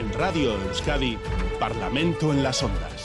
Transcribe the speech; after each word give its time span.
En 0.00 0.10
Radio 0.14 0.54
Euskadi, 0.54 1.18
Parlamento 1.58 2.32
en 2.32 2.42
las 2.42 2.62
Ondas. 2.62 2.99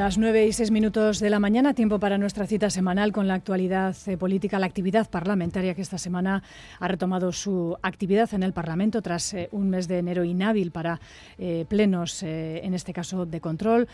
Las 0.00 0.16
nueve 0.16 0.46
y 0.46 0.52
seis 0.54 0.70
minutos 0.70 1.20
de 1.20 1.28
la 1.28 1.40
mañana, 1.40 1.74
tiempo 1.74 2.00
para 2.00 2.16
nuestra 2.16 2.46
cita 2.46 2.70
semanal 2.70 3.12
con 3.12 3.28
la 3.28 3.34
actualidad 3.34 3.94
eh, 4.06 4.16
política, 4.16 4.58
la 4.58 4.64
actividad 4.64 5.10
parlamentaria 5.10 5.74
que 5.74 5.82
esta 5.82 5.98
semana 5.98 6.42
ha 6.78 6.88
retomado 6.88 7.32
su 7.32 7.76
actividad 7.82 8.32
en 8.32 8.42
el 8.42 8.54
Parlamento 8.54 9.02
tras 9.02 9.34
eh, 9.34 9.50
un 9.52 9.68
mes 9.68 9.88
de 9.88 9.98
enero 9.98 10.24
inhábil 10.24 10.70
para 10.70 11.02
eh, 11.36 11.66
plenos, 11.68 12.22
en 12.22 12.72
este 12.72 12.94
caso 12.94 13.26
de 13.26 13.42
control 13.42 13.88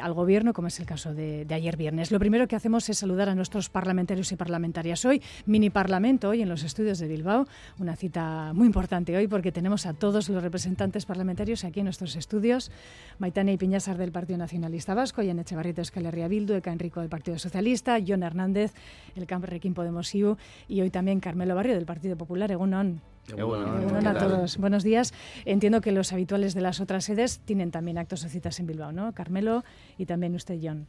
al 0.00 0.12
Gobierno, 0.14 0.54
como 0.54 0.68
es 0.68 0.80
el 0.80 0.86
caso 0.86 1.12
de, 1.12 1.44
de, 1.44 1.54
ayer 1.54 1.76
viernes. 1.76 2.10
Lo 2.10 2.18
primero 2.18 2.48
que 2.48 2.56
hacemos 2.56 2.88
es 2.88 2.96
saludar 2.96 3.28
a 3.28 3.34
nuestros 3.34 3.68
parlamentarios 3.68 4.32
y 4.32 4.36
parlamentarias 4.36 5.04
hoy, 5.04 5.20
mini 5.44 5.68
parlamento 5.68 6.30
hoy 6.30 6.40
en 6.40 6.48
los 6.48 6.62
estudios 6.62 6.98
de 7.00 7.06
Bilbao, 7.06 7.46
una 7.78 7.96
cita 7.96 8.52
muy 8.54 8.66
importante 8.66 9.14
hoy 9.14 9.28
porque 9.28 9.52
tenemos 9.52 9.84
a 9.84 9.92
todos 9.92 10.30
los 10.30 10.42
representantes 10.42 11.04
parlamentarios 11.04 11.64
aquí 11.64 11.80
en 11.80 11.84
nuestros 11.84 12.16
estudios, 12.16 12.70
Maitane 13.18 13.52
y 13.52 13.58
Piñasar 13.58 13.98
del 13.98 14.10
Partido 14.10 14.38
Nacionalista 14.38 14.94
Vasco, 14.94 15.17
Vasco, 15.18 15.28
Jan 15.28 15.38
Echevarrito 15.40 15.82
Escalería 15.82 16.28
Bildu, 16.28 16.54
Eka 16.54 16.72
Enrico 16.72 17.00
del 17.00 17.08
Partido 17.08 17.38
Socialista, 17.38 17.98
John 18.06 18.22
Hernández, 18.22 18.72
el 19.16 19.26
Requín 19.26 19.74
Podemos 19.74 20.14
IU 20.14 20.36
y 20.68 20.80
hoy 20.80 20.90
también 20.90 21.18
Carmelo 21.20 21.54
Barrio 21.54 21.74
del 21.74 21.86
Partido 21.86 22.16
Popular, 22.16 22.52
Egunon. 22.52 23.00
Egunon 23.36 24.06
a 24.06 24.14
todos. 24.14 24.58
Buenos 24.58 24.84
días. 24.84 25.12
Entiendo 25.44 25.80
que 25.80 25.90
los 25.92 26.12
habituales 26.12 26.54
de 26.54 26.60
las 26.60 26.80
otras 26.80 27.04
sedes 27.04 27.40
tienen 27.40 27.70
también 27.70 27.98
actos 27.98 28.24
o 28.24 28.28
citas 28.28 28.60
en 28.60 28.68
Bilbao, 28.68 28.92
¿no? 28.92 29.12
Carmelo 29.12 29.64
y 29.98 30.06
también 30.06 30.34
usted, 30.34 30.58
John. 30.62 30.86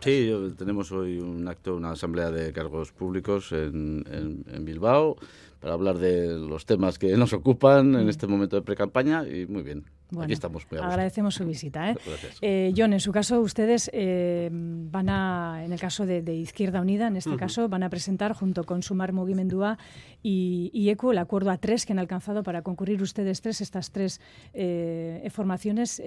Sí, 0.00 0.32
tenemos 0.56 0.90
hoy 0.92 1.18
un 1.18 1.46
acto, 1.46 1.76
una 1.76 1.90
asamblea 1.90 2.30
de 2.30 2.52
cargos 2.52 2.92
públicos 2.92 3.52
en, 3.52 4.04
en 4.50 4.64
Bilbao 4.64 5.16
para 5.60 5.74
hablar 5.74 5.98
de 5.98 6.38
los 6.38 6.66
temas 6.66 6.98
que 6.98 7.16
nos 7.16 7.32
ocupan 7.32 7.94
en 7.94 8.06
mm. 8.06 8.08
este 8.08 8.26
momento 8.26 8.56
de 8.56 8.62
pre-campaña 8.62 9.26
y 9.26 9.46
muy 9.46 9.62
bien. 9.62 9.84
Aquí 10.18 10.32
estamos. 10.32 10.66
agradecemos 10.70 11.34
su 11.34 11.44
visita. 11.44 11.90
¿eh? 11.90 11.96
¿eh? 12.40 12.74
John, 12.74 12.94
en 12.94 13.00
su 13.00 13.12
caso, 13.12 13.40
ustedes 13.40 13.90
eh, 13.92 14.48
van 14.50 15.10
a, 15.10 15.62
en 15.64 15.72
el 15.72 15.78
caso 15.78 16.06
de, 16.06 16.22
Izquierda 16.34 16.80
Unida, 16.80 17.08
en 17.08 17.16
este 17.16 17.36
caso, 17.36 17.68
van 17.68 17.82
a 17.82 17.90
presentar 17.90 18.32
junto 18.32 18.64
con 18.64 18.82
Sumar 18.82 19.12
Mugimendua 19.12 19.76
y, 20.22 20.70
y, 20.72 20.88
ECO 20.88 21.12
el 21.12 21.18
acuerdo 21.18 21.50
a 21.50 21.58
tres 21.58 21.84
que 21.84 21.92
han 21.92 21.98
alcanzado 21.98 22.42
para 22.42 22.62
concurrir 22.62 23.02
ustedes 23.02 23.42
tres, 23.42 23.60
estas 23.60 23.90
tres 23.90 24.20
eh, 24.54 25.28
formaciones 25.30 26.02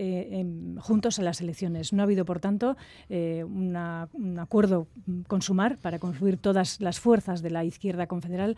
juntos 0.80 1.20
a 1.20 1.22
las 1.22 1.42
elecciones. 1.42 1.94
No 1.94 2.02
ha 2.02 2.06
habido, 2.06 2.26
por 2.26 2.40
tanto, 2.40 2.78
un 3.10 4.38
acuerdo 4.40 4.88
con 5.28 5.42
Sumar 5.42 5.78
para 5.78 6.00
confluir 6.00 6.38
todas 6.38 6.82
las 6.82 7.00
fuerzas 7.00 7.42
de 7.42 7.52
la 7.52 7.64
izquierda 7.66 8.08
confederal 8.08 8.58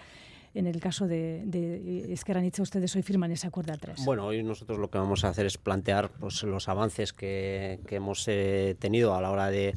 en 0.54 0.68
el 0.68 0.80
caso 0.80 1.08
de, 1.08 1.44
de 1.46 2.62
ustedes 2.62 2.96
hoy 2.96 3.02
firman 3.02 3.32
ese 3.32 3.48
acuerdo 3.48 3.74
a 3.74 3.78
tres. 3.78 4.04
Bueno, 4.06 4.26
hoy 4.26 4.44
nosotros 4.44 4.78
lo 4.78 4.90
que 4.90 4.98
vamos 4.98 5.24
a 5.24 5.30
hacer 5.30 5.46
es 5.46 5.58
plantear 5.58 6.10
pues, 6.20 6.44
los 6.44 6.70
avances 6.70 7.14
que, 7.14 7.80
hemos 7.90 8.28
eh, 8.28 8.76
tenido 8.80 9.16
a 9.16 9.22
la 9.22 9.32
hora 9.32 9.50
de, 9.50 9.76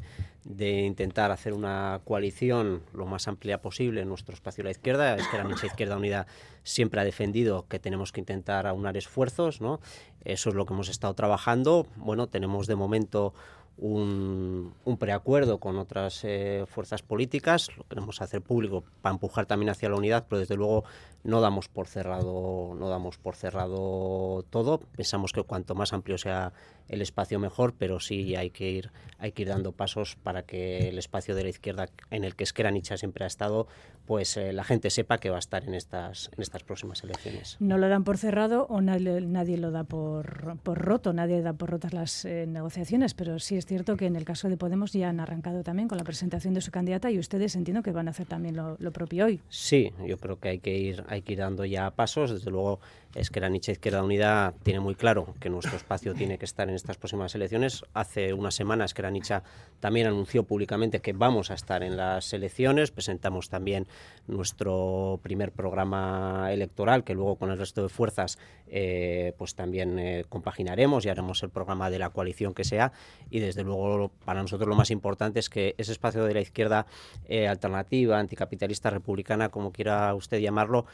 intentar 0.49 1.31
hacer 1.31 1.53
una 1.53 1.99
coalición 2.05 2.81
lo 2.93 3.05
más 3.05 3.27
amplia 3.27 3.61
posible 3.61 4.01
en 4.01 4.09
nuestro 4.09 4.33
espacio 4.33 4.63
de 4.63 4.67
la 4.67 4.71
izquierda. 4.71 5.15
Esquerra 5.15 5.49
Izquierda 5.63 5.97
Unida 5.97 6.27
siempre 6.63 7.01
ha 7.01 7.03
defendido 7.03 7.67
que 7.67 7.79
tenemos 7.79 8.11
que 8.11 8.21
intentar 8.21 8.65
aunar 8.65 8.95
esfuerzos, 8.95 9.59
¿no? 9.59 9.81
Eso 10.23 10.49
es 10.49 10.55
lo 10.55 10.65
que 10.65 10.73
hemos 10.73 10.89
estado 10.89 11.13
trabajando. 11.15 11.85
Bueno, 11.97 12.27
tenemos 12.27 12.67
de 12.67 12.75
momento 12.75 13.33
un, 13.77 14.73
preacuerdo 14.99 15.59
con 15.59 15.77
otras 15.77 16.21
eh, 16.23 16.65
fuerzas 16.67 17.01
políticas, 17.03 17.69
lo 17.77 17.83
queremos 17.83 18.21
hacer 18.21 18.41
público 18.41 18.83
para 19.01 19.13
empujar 19.13 19.45
también 19.45 19.69
hacia 19.69 19.89
la 19.89 19.95
unidad, 19.95 20.25
pero 20.27 20.39
desde 20.39 20.55
luego 20.55 20.83
no 21.23 21.41
damos 21.41 21.67
por 21.67 21.87
cerrado, 21.87 22.73
no 22.75 22.89
damos 22.89 23.17
por 23.17 23.35
cerrado 23.35 24.43
todo. 24.49 24.79
Pensamos 24.95 25.31
que 25.31 25.43
cuanto 25.43 25.75
más 25.75 25.93
amplio 25.93 26.17
sea 26.17 26.53
el 26.87 27.01
espacio 27.01 27.39
mejor, 27.39 27.73
pero 27.77 27.99
sí 27.99 28.35
hay 28.35 28.49
que 28.49 28.69
ir, 28.69 28.91
hay 29.17 29.31
que 29.31 29.41
ir 29.43 29.49
dando 29.49 29.71
pasos 29.71 30.15
para 30.15 30.43
que 30.43 30.89
el 30.89 30.97
espacio 30.97 31.35
de 31.35 31.43
la 31.43 31.49
izquierda 31.49 31.89
en 32.11 32.23
el 32.23 32.35
que 32.35 32.43
Esquerra 32.43 32.71
siempre 32.81 33.23
ha 33.23 33.27
estado, 33.27 33.67
pues 34.05 34.37
eh, 34.37 34.53
la 34.53 34.63
gente 34.63 34.89
sepa 34.89 35.17
que 35.17 35.29
va 35.29 35.35
a 35.35 35.39
estar 35.39 35.63
en 35.65 35.73
estas, 35.73 36.29
en 36.35 36.41
estas 36.41 36.63
próximas 36.63 37.03
elecciones. 37.03 37.57
¿No 37.59 37.77
lo 37.77 37.89
dan 37.89 38.03
por 38.03 38.17
cerrado 38.17 38.65
o 38.69 38.81
nadie, 38.81 39.21
nadie 39.21 39.57
lo 39.57 39.71
da 39.71 39.83
por, 39.83 40.57
por 40.63 40.77
roto? 40.77 41.13
Nadie 41.13 41.41
da 41.41 41.53
por 41.53 41.69
rotas 41.69 41.93
las 41.93 42.25
eh, 42.25 42.45
negociaciones, 42.47 43.13
pero 43.13 43.39
sí 43.39 43.57
es 43.57 43.65
cierto 43.65 43.97
que 43.97 44.05
en 44.05 44.15
el 44.15 44.23
caso 44.23 44.49
de 44.49 44.57
Podemos 44.57 44.93
ya 44.93 45.09
han 45.09 45.19
arrancado 45.19 45.63
también 45.63 45.87
con 45.87 45.97
la 45.97 46.03
presentación 46.03 46.53
de 46.53 46.61
su 46.61 46.71
candidata 46.71 47.11
y 47.11 47.19
ustedes 47.19 47.55
entiendo 47.55 47.83
que 47.83 47.91
van 47.91 48.07
a 48.07 48.11
hacer 48.11 48.27
también 48.27 48.55
lo, 48.55 48.77
lo 48.79 48.91
propio 48.91 49.25
hoy. 49.25 49.41
Sí, 49.49 49.91
yo 50.05 50.17
creo 50.17 50.39
que 50.39 50.49
hay 50.49 50.59
que 50.59 50.77
ir, 50.77 51.03
hay 51.07 51.21
que 51.21 51.33
ir 51.33 51.39
dando 51.39 51.65
ya 51.65 51.91
pasos. 51.91 52.31
Desde 52.31 52.49
luego, 52.49 52.79
es 53.15 53.29
que 53.29 53.39
la 53.39 53.49
Nicha 53.49 53.71
Izquierda 53.71 54.03
Unida 54.03 54.53
tiene 54.63 54.79
muy 54.79 54.95
claro 54.95 55.33
que 55.39 55.49
nuestro 55.49 55.77
espacio 55.77 56.13
tiene 56.13 56.37
que 56.37 56.45
estar 56.45 56.69
en 56.69 56.75
estas 56.75 56.97
próximas 56.97 57.33
elecciones. 57.35 57.83
Hace 57.93 58.33
unas 58.33 58.55
semanas 58.55 58.93
que 58.93 59.01
la 59.01 59.11
Nicha 59.11 59.43
también 59.79 60.07
anunció 60.07 60.43
públicamente 60.43 60.99
que 60.99 61.13
vamos 61.13 61.51
a 61.51 61.53
estar 61.53 61.83
en 61.83 61.97
las 61.97 62.33
elecciones. 62.33 62.91
Presentamos 62.91 63.49
también 63.49 63.87
nuestro 64.27 65.19
primer 65.23 65.51
programa 65.51 66.51
electoral, 66.51 67.03
que 67.03 67.13
luego 67.13 67.37
con 67.37 67.51
el 67.51 67.57
resto 67.57 67.83
de 67.83 67.89
fuerzas 67.89 68.37
eh, 68.69 69.33
pues 69.37 69.55
también 69.55 69.97
eh, 69.99 70.25
compaginaremos 70.27 71.05
y 71.05 71.09
haremos 71.09 71.41
el 71.43 71.49
programa 71.49 71.89
de 71.89 71.99
la 71.99 72.09
coalición 72.09 72.53
que 72.53 72.63
sea. 72.63 72.91
Y 73.29 73.39
desde 73.39 73.63
luego, 73.63 74.11
para 74.25 74.41
nosotros 74.41 74.67
lo 74.67 74.75
más 74.75 74.91
importante 74.91 75.39
es 75.39 75.49
que 75.49 75.75
ese 75.77 75.91
espacio 75.91 76.25
de 76.25 76.33
la 76.33 76.41
izquierda 76.41 76.85
eh, 77.27 77.47
alternativa, 77.47 78.19
anticapitalista, 78.19 78.89
republicana, 78.89 79.49
como 79.49 79.71
quiera 79.71 80.13
usted 80.15 80.39
llamarlo, 80.39 80.85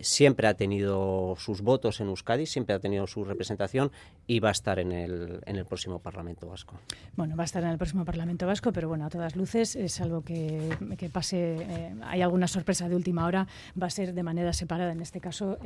siempre 0.00 0.48
ha 0.48 0.54
tenido 0.54 1.36
sus 1.38 1.60
votos 1.62 2.00
en 2.00 2.08
Euskadi, 2.08 2.46
siempre 2.46 2.74
ha 2.74 2.80
tenido 2.80 3.06
su 3.06 3.24
representación 3.24 3.92
y 4.26 4.40
va 4.40 4.48
a 4.48 4.52
estar 4.52 4.80
en 4.80 4.90
el, 4.90 5.40
en 5.46 5.56
el 5.56 5.66
próximo 5.66 6.00
Parlamento 6.00 6.48
Vasco. 6.48 6.74
Bueno, 7.14 7.36
va 7.36 7.42
a 7.42 7.44
estar 7.44 7.62
en 7.62 7.68
el 7.68 7.78
próximo 7.78 8.04
Parlamento 8.04 8.46
Vasco, 8.46 8.72
pero 8.72 8.88
bueno, 8.88 9.06
a 9.06 9.08
todas 9.08 9.36
luces, 9.36 9.76
es 9.76 10.00
algo 10.00 10.22
que, 10.22 10.70
que 10.98 11.08
pase, 11.08 11.94
hay 12.02 12.22
alguna 12.22 12.48
sorpresa 12.48 12.88
de 12.88 12.96
última 12.96 13.24
hora, 13.24 13.46
va 13.80 13.86
a 13.86 13.90
ser 13.90 14.14
de 14.14 14.22
manera 14.24 14.52
separada, 14.52 14.90
en 14.90 15.00
este 15.00 15.20
caso, 15.20 15.58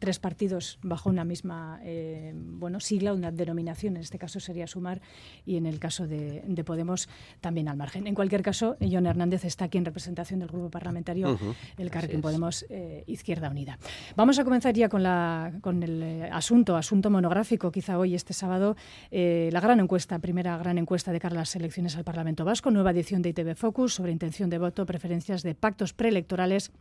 tres 0.00 0.18
partidos 0.18 0.75
bajo 0.82 1.10
una 1.10 1.24
misma 1.24 1.80
eh, 1.82 2.32
bueno, 2.34 2.80
sigla, 2.80 3.12
una 3.12 3.32
denominación, 3.32 3.96
en 3.96 4.02
este 4.02 4.18
caso 4.18 4.40
sería 4.40 4.66
Sumar, 4.66 5.00
y 5.44 5.56
en 5.56 5.66
el 5.66 5.78
caso 5.78 6.06
de, 6.06 6.44
Podemos 6.66 7.08
también 7.40 7.68
al 7.68 7.76
margen. 7.76 8.08
En 8.08 8.14
cualquier 8.14 8.42
caso, 8.42 8.76
John 8.80 9.06
Hernández 9.06 9.44
está 9.44 9.66
aquí 9.66 9.78
en 9.78 9.84
representación 9.84 10.40
del 10.40 10.48
grupo 10.48 10.68
parlamentario, 10.68 11.38
el 11.76 11.90
Carrequín 11.90 12.20
Podemos 12.20 12.66
Izquierda 13.06 13.50
Unida. 13.50 13.78
Vamos 14.16 14.38
a 14.40 14.44
comenzar 14.44 14.74
ya 14.74 14.88
con 14.88 15.06
con 15.60 15.82
el 15.82 16.02
eh, 16.02 16.28
asunto, 16.32 16.76
asunto 16.76 17.10
monográfico, 17.10 17.70
quizá 17.70 17.98
hoy, 17.98 18.14
este 18.14 18.32
sábado, 18.32 18.76
eh, 19.10 19.50
la 19.52 19.60
gran 19.60 19.80
encuesta, 19.80 20.18
primera 20.18 20.56
gran 20.58 20.78
encuesta 20.78 21.12
de 21.12 21.20
cara 21.20 21.34
a 21.34 21.38
las 21.38 21.54
elecciones 21.54 21.96
al 21.96 22.04
Parlamento 22.04 22.44
Vasco, 22.44 22.70
nueva 22.70 22.90
edición 22.90 23.22
de 23.22 23.30
ITV 23.30 23.54
Focus 23.54 23.94
sobre 23.94 24.12
intención 24.12 24.50
de 24.50 24.58
voto, 24.58 24.86
preferencias 24.86 25.42
de 25.42 25.54
pactos 25.54 25.92
preelectorales 25.92 26.72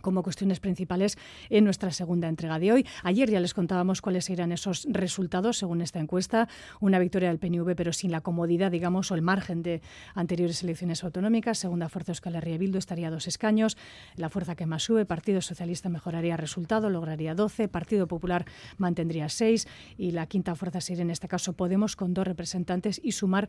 como 0.00 0.22
cuestiones 0.22 0.60
principales 0.60 1.18
en 1.50 1.64
nuestra 1.64 1.90
segunda 1.90 2.28
entrega 2.28 2.58
de 2.58 2.72
hoy. 2.72 2.86
Ayer 3.02 3.30
ya 3.30 3.40
les 3.40 3.54
contábamos 3.54 4.02
cuáles 4.02 4.28
eran 4.30 4.52
esos 4.52 4.86
resultados 4.90 5.58
según 5.58 5.80
esta 5.80 5.98
encuesta. 5.98 6.48
Una 6.80 6.98
victoria 6.98 7.28
del 7.28 7.38
PNV, 7.38 7.74
pero 7.76 7.92
sin 7.92 8.10
la 8.10 8.20
comodidad, 8.20 8.70
digamos, 8.70 9.10
o 9.10 9.14
el 9.14 9.22
margen 9.22 9.62
de 9.62 9.82
anteriores 10.14 10.62
elecciones 10.62 11.04
autonómicas. 11.04 11.58
Segunda 11.58 11.88
fuerza 11.88 12.12
Euskal 12.12 12.36
Herria 12.36 12.58
Bildu 12.58 12.78
estaría 12.78 13.08
a 13.08 13.10
dos 13.10 13.26
escaños. 13.26 13.76
La 14.16 14.28
fuerza 14.28 14.54
que 14.54 14.66
más 14.66 14.82
sube, 14.82 15.04
Partido 15.04 15.40
Socialista 15.40 15.88
mejoraría 15.88 16.36
resultado, 16.36 16.90
lograría 16.90 17.34
12. 17.34 17.68
Partido 17.68 18.06
Popular 18.06 18.44
mantendría 18.78 19.28
6. 19.28 19.66
Y 19.98 20.12
la 20.12 20.26
quinta 20.26 20.54
fuerza 20.54 20.80
sería, 20.80 21.02
en 21.02 21.10
este 21.10 21.28
caso, 21.28 21.54
Podemos, 21.54 21.96
con 21.96 22.14
dos 22.14 22.26
representantes 22.26 23.00
y 23.02 23.12
sumar 23.12 23.48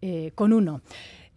eh, 0.00 0.32
con 0.34 0.52
uno. 0.52 0.82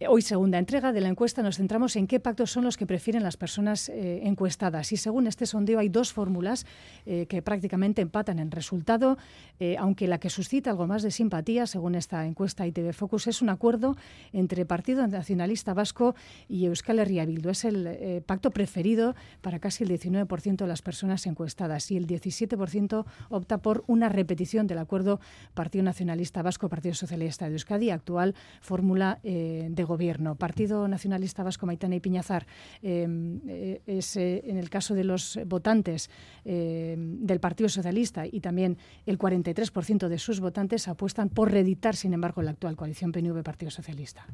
Hoy, 0.08 0.22
segunda 0.22 0.58
entrega 0.58 0.92
de 0.92 1.00
la 1.00 1.08
encuesta, 1.08 1.42
nos 1.42 1.56
centramos 1.56 1.96
en 1.96 2.06
qué 2.06 2.18
pactos 2.18 2.50
son 2.50 2.64
los 2.64 2.76
que 2.76 2.86
prefieren 2.86 3.22
las 3.22 3.36
personas 3.36 3.88
eh, 3.88 4.20
encuestadas. 4.24 4.90
Y 4.92 4.96
según 4.96 5.26
este 5.26 5.44
sondeo, 5.44 5.78
hay 5.78 5.88
dos 5.88 6.12
fórmulas 6.12 6.66
eh, 7.04 7.26
que 7.26 7.42
prácticamente 7.42 8.00
empatan 8.00 8.38
en 8.38 8.50
resultado, 8.50 9.18
eh, 9.60 9.76
aunque 9.78 10.08
la 10.08 10.18
que 10.18 10.30
suscita 10.30 10.70
algo 10.70 10.86
más 10.86 11.02
de 11.02 11.10
simpatía, 11.10 11.66
según 11.66 11.94
esta 11.94 12.24
encuesta 12.26 12.66
ITV 12.66 12.92
Focus, 12.94 13.26
es 13.26 13.42
un 13.42 13.50
acuerdo 13.50 13.96
entre 14.32 14.64
Partido 14.64 15.06
Nacionalista 15.06 15.74
Vasco 15.74 16.14
y 16.48 16.64
Euskal 16.64 16.98
Herria 16.98 17.26
Bildu. 17.26 17.50
Es 17.50 17.64
el 17.64 18.22
pacto 18.24 18.50
preferido 18.50 19.14
para 19.40 19.58
casi 19.58 19.84
el 19.84 19.90
19% 19.90 20.56
de 20.56 20.66
las 20.66 20.80
personas 20.80 21.26
encuestadas 21.26 21.90
y 21.90 21.96
el 21.96 22.06
17% 22.06 23.04
opta 23.28 23.58
por 23.58 23.84
una 23.86 24.08
repetición 24.08 24.66
del 24.66 24.78
acuerdo 24.78 25.20
Partido 25.54 25.84
Nacionalista 25.84 26.42
Vasco-Partido 26.42 26.94
Socialista 26.94 27.46
de 27.46 27.52
Euskadi, 27.52 27.90
actual 27.90 28.34
fórmula 28.60 29.20
de 29.22 29.84
gobierno. 29.84 29.91
Partido 30.36 30.88
Nacionalista 30.88 31.42
Vasco, 31.42 31.66
Maitana 31.66 31.96
y 31.96 32.00
Piñazar, 32.00 32.46
em, 32.82 33.40
eh, 33.48 33.80
es 33.86 34.16
eh, 34.16 34.42
en 34.46 34.56
el 34.56 34.70
caso 34.70 34.94
de 34.94 35.04
los 35.04 35.38
votantes 35.46 36.10
em, 36.44 37.24
del 37.24 37.40
Partido 37.40 37.68
Socialista 37.68 38.26
y 38.26 38.40
también 38.40 38.78
el 39.06 39.18
43% 39.18 40.08
de 40.08 40.18
sus 40.18 40.40
votantes 40.40 40.88
apuestan 40.88 41.28
por 41.28 41.50
reeditar, 41.50 41.96
sin 41.96 42.14
embargo, 42.14 42.42
la 42.42 42.50
actual 42.50 42.76
coalición 42.76 43.12
PNV-Partido 43.12 43.70
Socialista. 43.70 44.26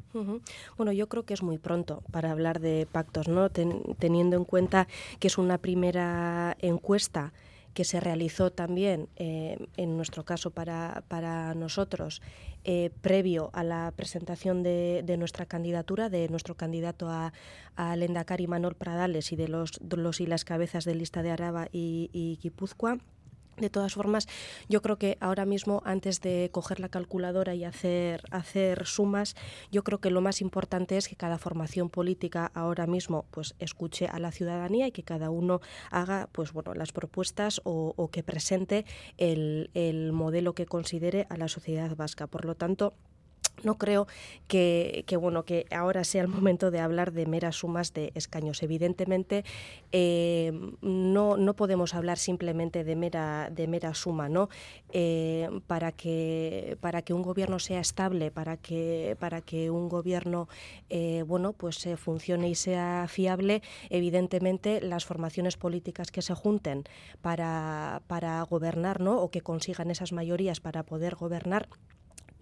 Bueno, 0.77 0.91
yo 0.91 1.07
creo 1.07 1.23
que 1.23 1.33
es 1.33 1.43
muy 1.43 1.57
pronto 1.57 2.03
para 2.11 2.31
hablar 2.31 2.59
de 2.59 2.87
pactos, 2.91 3.27
¿no? 3.27 3.49
teniendo 3.49 4.37
en 4.37 4.45
cuenta 4.45 4.87
que 5.19 5.27
es 5.27 5.37
una 5.37 5.57
primera 5.57 6.55
encuesta 6.59 7.33
que 7.73 7.83
se 7.83 7.99
realizó 7.99 8.51
también, 8.51 9.07
eh, 9.15 9.57
en 9.77 9.95
nuestro 9.95 10.25
caso 10.25 10.51
para, 10.51 11.03
para 11.07 11.53
nosotros, 11.55 12.21
eh, 12.63 12.91
previo 13.01 13.49
a 13.53 13.63
la 13.63 13.93
presentación 13.95 14.63
de, 14.63 15.01
de, 15.05 15.17
nuestra 15.17 15.45
candidatura, 15.45 16.09
de 16.09 16.27
nuestro 16.29 16.55
candidato 16.55 17.09
a, 17.09 17.33
a 17.75 17.95
Lendakari 17.95 18.47
Manol 18.47 18.75
Pradales 18.75 19.31
y 19.31 19.35
de 19.35 19.47
los, 19.47 19.79
los 19.81 20.19
y 20.19 20.25
las 20.25 20.43
cabezas 20.43 20.83
de 20.85 20.95
lista 20.95 21.23
de 21.23 21.31
Araba 21.31 21.67
y, 21.71 22.09
y 22.11 22.37
Guipúzcoa. 22.41 22.97
De 23.59 23.69
todas 23.69 23.93
formas, 23.93 24.27
yo 24.67 24.81
creo 24.81 24.97
que 24.97 25.17
ahora 25.19 25.45
mismo, 25.45 25.81
antes 25.85 26.21
de 26.21 26.49
coger 26.51 26.79
la 26.79 26.89
calculadora 26.89 27.55
y 27.55 27.63
hacer, 27.63 28.23
hacer 28.31 28.85
sumas, 28.85 29.35
yo 29.71 29.83
creo 29.83 29.99
que 29.99 30.11
lo 30.11 30.21
más 30.21 30.41
importante 30.41 30.97
es 30.97 31.07
que 31.07 31.15
cada 31.15 31.37
formación 31.37 31.89
política 31.89 32.51
ahora 32.53 32.87
mismo 32.87 33.25
pues, 33.31 33.55
escuche 33.59 34.07
a 34.07 34.19
la 34.19 34.31
ciudadanía 34.31 34.87
y 34.87 34.91
que 34.91 35.03
cada 35.03 35.29
uno 35.29 35.61
haga 35.91 36.29
pues, 36.31 36.53
bueno, 36.53 36.73
las 36.73 36.91
propuestas 36.91 37.61
o, 37.63 38.09
que 38.11 38.23
presente 38.23 38.85
el, 39.17 39.69
el 39.73 40.13
modelo 40.13 40.53
que 40.53 40.65
considere 40.65 41.27
a 41.29 41.37
la 41.37 41.47
sociedad 41.47 41.95
vasca. 41.95 42.27
Por 42.27 42.45
lo 42.45 42.55
tanto, 42.55 42.93
no 43.63 43.77
creo 43.77 44.07
que, 44.47 45.05
bueno 45.19 45.43
que 45.43 45.65
ahora 45.71 46.03
sea 46.03 46.21
el 46.21 46.27
momento 46.27 46.71
de 46.71 46.79
hablar 46.79 47.11
de 47.11 47.25
meras 47.25 47.57
sumas 47.57 47.93
de 47.93 48.11
escaños. 48.15 48.63
Evidentemente, 48.63 49.43
eh, 49.91 50.51
no, 50.81 51.37
no 51.37 51.53
podemos 51.55 51.93
hablar 51.93 52.17
simplemente 52.17 52.83
de 52.83 52.95
mera, 52.95 53.49
de 53.51 53.67
mera 53.67 53.93
suma, 53.93 54.29
¿no? 54.29 54.49
Eh, 54.91 55.49
para, 55.67 55.91
que, 55.91 56.77
para 56.81 57.01
que 57.01 57.13
un 57.13 57.21
gobierno 57.21 57.59
sea 57.59 57.79
estable, 57.79 58.31
para 58.31 58.57
que, 58.57 59.15
para 59.19 59.41
que 59.41 59.69
un 59.69 59.89
gobierno 59.89 60.47
eh, 60.89 61.23
bueno, 61.27 61.53
pues 61.53 61.87
funcione 61.97 62.49
y 62.49 62.55
sea 62.55 63.05
fiable, 63.07 63.61
evidentemente 63.89 64.81
las 64.81 65.05
formaciones 65.05 65.57
políticas 65.57 66.11
que 66.11 66.21
se 66.21 66.33
junten 66.33 66.83
para, 67.21 68.01
para 68.07 68.41
gobernar, 68.43 68.99
¿no? 68.99 69.19
o 69.21 69.29
que 69.29 69.41
consigan 69.41 69.91
esas 69.91 70.11
mayorías 70.11 70.59
para 70.59 70.83
poder 70.83 71.15
gobernar 71.15 71.69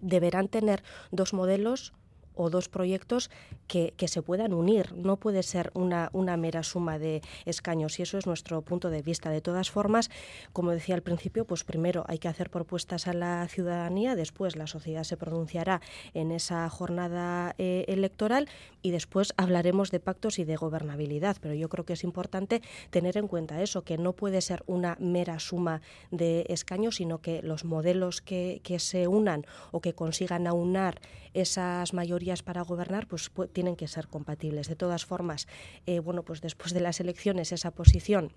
deberán 0.00 0.48
tener 0.48 0.82
dos 1.10 1.32
modelos 1.32 1.92
o 2.38 2.50
dos 2.50 2.68
proyectos 2.68 3.30
que, 3.66 3.92
que, 3.96 4.08
se 4.08 4.22
puedan 4.22 4.54
unir. 4.54 4.94
No 4.94 5.16
puede 5.16 5.42
ser 5.42 5.70
una, 5.74 6.08
una 6.12 6.36
mera 6.36 6.62
suma 6.62 6.98
de 6.98 7.20
escaños 7.44 7.98
y 7.98 8.02
eso 8.02 8.16
es 8.16 8.26
nuestro 8.26 8.62
punto 8.62 8.88
de 8.88 9.02
vista. 9.02 9.30
De 9.30 9.40
todas 9.40 9.70
formas, 9.70 10.08
como 10.52 10.70
decía 10.70 10.94
al 10.94 11.02
principio, 11.02 11.44
pues 11.44 11.64
primero 11.64 12.04
hay 12.08 12.18
que 12.18 12.28
hacer 12.28 12.48
propuestas 12.48 13.08
a 13.08 13.12
la 13.12 13.46
ciudadanía, 13.48 14.14
después 14.14 14.56
la 14.56 14.66
sociedad 14.66 15.02
se 15.02 15.16
pronunciará 15.16 15.80
en 16.14 16.30
esa 16.30 16.68
jornada 16.70 17.54
eh, 17.58 17.84
electoral 17.88 18.48
y 18.82 18.92
después 18.92 19.34
hablaremos 19.36 19.90
de 19.90 20.00
pactos 20.00 20.38
y 20.38 20.44
de 20.44 20.56
gobernabilidad. 20.56 21.36
Pero 21.40 21.54
yo 21.54 21.68
creo 21.68 21.84
que 21.84 21.94
es 21.94 22.04
importante 22.04 22.62
tener 22.90 23.18
en 23.18 23.26
cuenta 23.26 23.60
eso, 23.62 23.82
que 23.82 23.98
no 23.98 24.12
puede 24.12 24.40
ser 24.40 24.62
una 24.66 24.96
mera 25.00 25.40
suma 25.40 25.82
de 26.12 26.46
escaños, 26.48 26.96
sino 26.96 27.20
que 27.20 27.42
los 27.42 27.64
modelos 27.64 28.22
que, 28.22 28.60
que 28.62 28.78
se 28.78 29.08
unan 29.08 29.44
o 29.72 29.80
que 29.80 29.94
consigan 29.94 30.46
aunar 30.46 31.00
esas 31.34 31.92
mayorías 31.92 32.27
para 32.42 32.62
gobernar 32.62 33.06
pues, 33.06 33.30
tienen 33.52 33.76
que 33.76 33.88
ser 33.88 34.08
compatibles. 34.08 34.68
De 34.68 34.76
todas 34.76 35.04
formas, 35.04 35.48
eh, 35.86 36.00
bueno, 36.00 36.22
pues 36.22 36.40
después 36.40 36.72
de 36.72 36.80
las 36.80 37.00
elecciones 37.00 37.52
esa 37.52 37.70
posición 37.70 38.32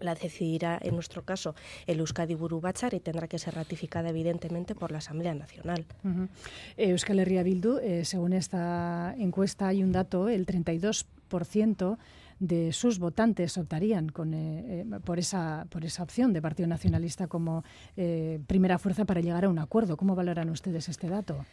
la 0.00 0.14
decidirá 0.14 0.78
en 0.80 0.94
nuestro 0.94 1.24
caso 1.24 1.56
el 1.86 1.98
Euskadi 1.98 2.34
Burubachar 2.34 2.94
y 2.94 3.00
tendrá 3.00 3.26
que 3.26 3.38
ser 3.38 3.54
ratificada 3.54 4.10
evidentemente 4.10 4.74
por 4.76 4.92
la 4.92 4.98
Asamblea 4.98 5.34
Nacional. 5.34 5.86
Eh, 6.76 6.90
Euskal 6.90 7.18
Herria 7.18 7.42
Bildu, 7.42 7.78
eh, 7.78 8.04
según 8.04 8.32
esta 8.32 9.14
encuesta 9.18 9.68
hay 9.68 9.82
un 9.82 9.90
dato, 9.90 10.28
el 10.28 10.46
32% 10.46 11.98
de 12.38 12.72
sus 12.72 13.00
votantes 13.00 13.58
optarían 13.58 14.10
con, 14.10 14.36
por, 15.04 15.18
esa, 15.18 15.66
por 15.70 15.84
esa 15.84 16.04
opción 16.04 16.32
de 16.32 16.40
Partido 16.40 16.68
Nacionalista 16.68 17.26
como 17.26 17.64
primera 18.46 18.78
fuerza 18.78 19.04
para 19.04 19.20
llegar 19.20 19.46
a 19.46 19.48
un 19.48 19.58
acuerdo. 19.58 19.96
¿Cómo 19.96 20.14
valoran 20.14 20.48
ustedes 20.50 20.88
este 20.88 21.08
dato? 21.08 21.44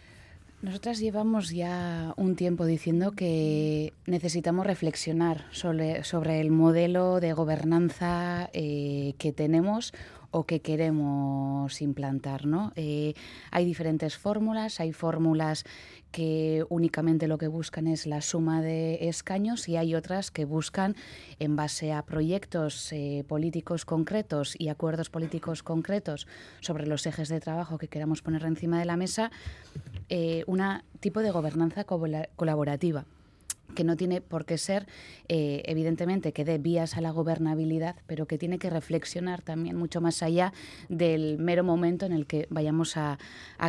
Nosotras 0.61 0.99
llevamos 0.99 1.51
ya 1.51 2.13
un 2.17 2.35
tiempo 2.35 2.65
diciendo 2.65 3.11
que 3.11 3.93
necesitamos 4.07 4.65
reflexionar 4.65 5.45
sobre, 5.51 6.01
el 6.41 6.51
modelo 6.51 7.19
de 7.19 7.33
gobernanza 7.33 8.49
eh, 8.53 9.13
que 9.19 9.31
tenemos 9.31 9.93
o 10.31 10.45
que 10.45 10.59
queremos 10.59 11.81
implantar. 11.81 12.45
¿no? 12.45 12.73
Eh, 12.75 13.13
hay 13.51 13.63
diferentes 13.63 14.17
fórmulas, 14.17 14.81
hay 14.81 14.91
fórmulas 14.91 15.63
que 16.11 16.65
únicamente 16.67 17.27
lo 17.27 17.37
que 17.37 17.47
buscan 17.47 17.87
es 17.87 18.05
la 18.05 18.21
suma 18.21 18.61
de 18.61 19.07
escaños 19.07 19.69
y 19.69 19.77
hay 19.77 19.95
otras 19.95 20.31
que 20.31 20.43
buscan, 20.43 20.95
en 21.39 21.55
base 21.55 21.93
a 21.93 22.01
proyectos 22.01 22.91
eh, 22.91 23.23
políticos 23.27 23.85
concretos 23.85 24.55
y 24.59 24.67
acuerdos 24.67 25.09
políticos 25.09 25.63
concretos 25.63 26.27
sobre 26.59 26.85
los 26.85 27.05
ejes 27.05 27.29
de 27.29 27.39
trabajo 27.39 27.77
que 27.77 27.87
queramos 27.87 28.21
poner 28.21 28.43
encima 28.43 28.77
de 28.79 28.85
la 28.85 28.97
mesa, 28.97 29.31
eh, 30.09 30.43
un 30.47 30.61
tipo 30.99 31.21
de 31.21 31.31
gobernanza 31.31 31.85
colaborativa 31.85 33.05
que 33.73 33.83
no 33.83 33.95
tiene 33.95 34.21
por 34.21 34.45
qué 34.45 34.57
ser, 34.57 34.87
eh, 35.27 35.63
evidentemente, 35.65 36.33
que 36.33 36.45
dé 36.45 36.57
vías 36.57 36.97
a 36.97 37.01
la 37.01 37.11
gobernabilidad, 37.11 37.95
pero 38.07 38.25
que 38.25 38.37
tiene 38.37 38.59
que 38.59 38.69
reflexionar 38.69 39.41
también 39.41 39.75
mucho 39.75 40.01
más 40.01 40.23
allá 40.23 40.53
del 40.89 41.37
mero 41.37 41.63
momento 41.63 42.05
en 42.05 42.13
el 42.13 42.27
que 42.27 42.47
vayamos 42.49 42.97
a, 42.97 43.17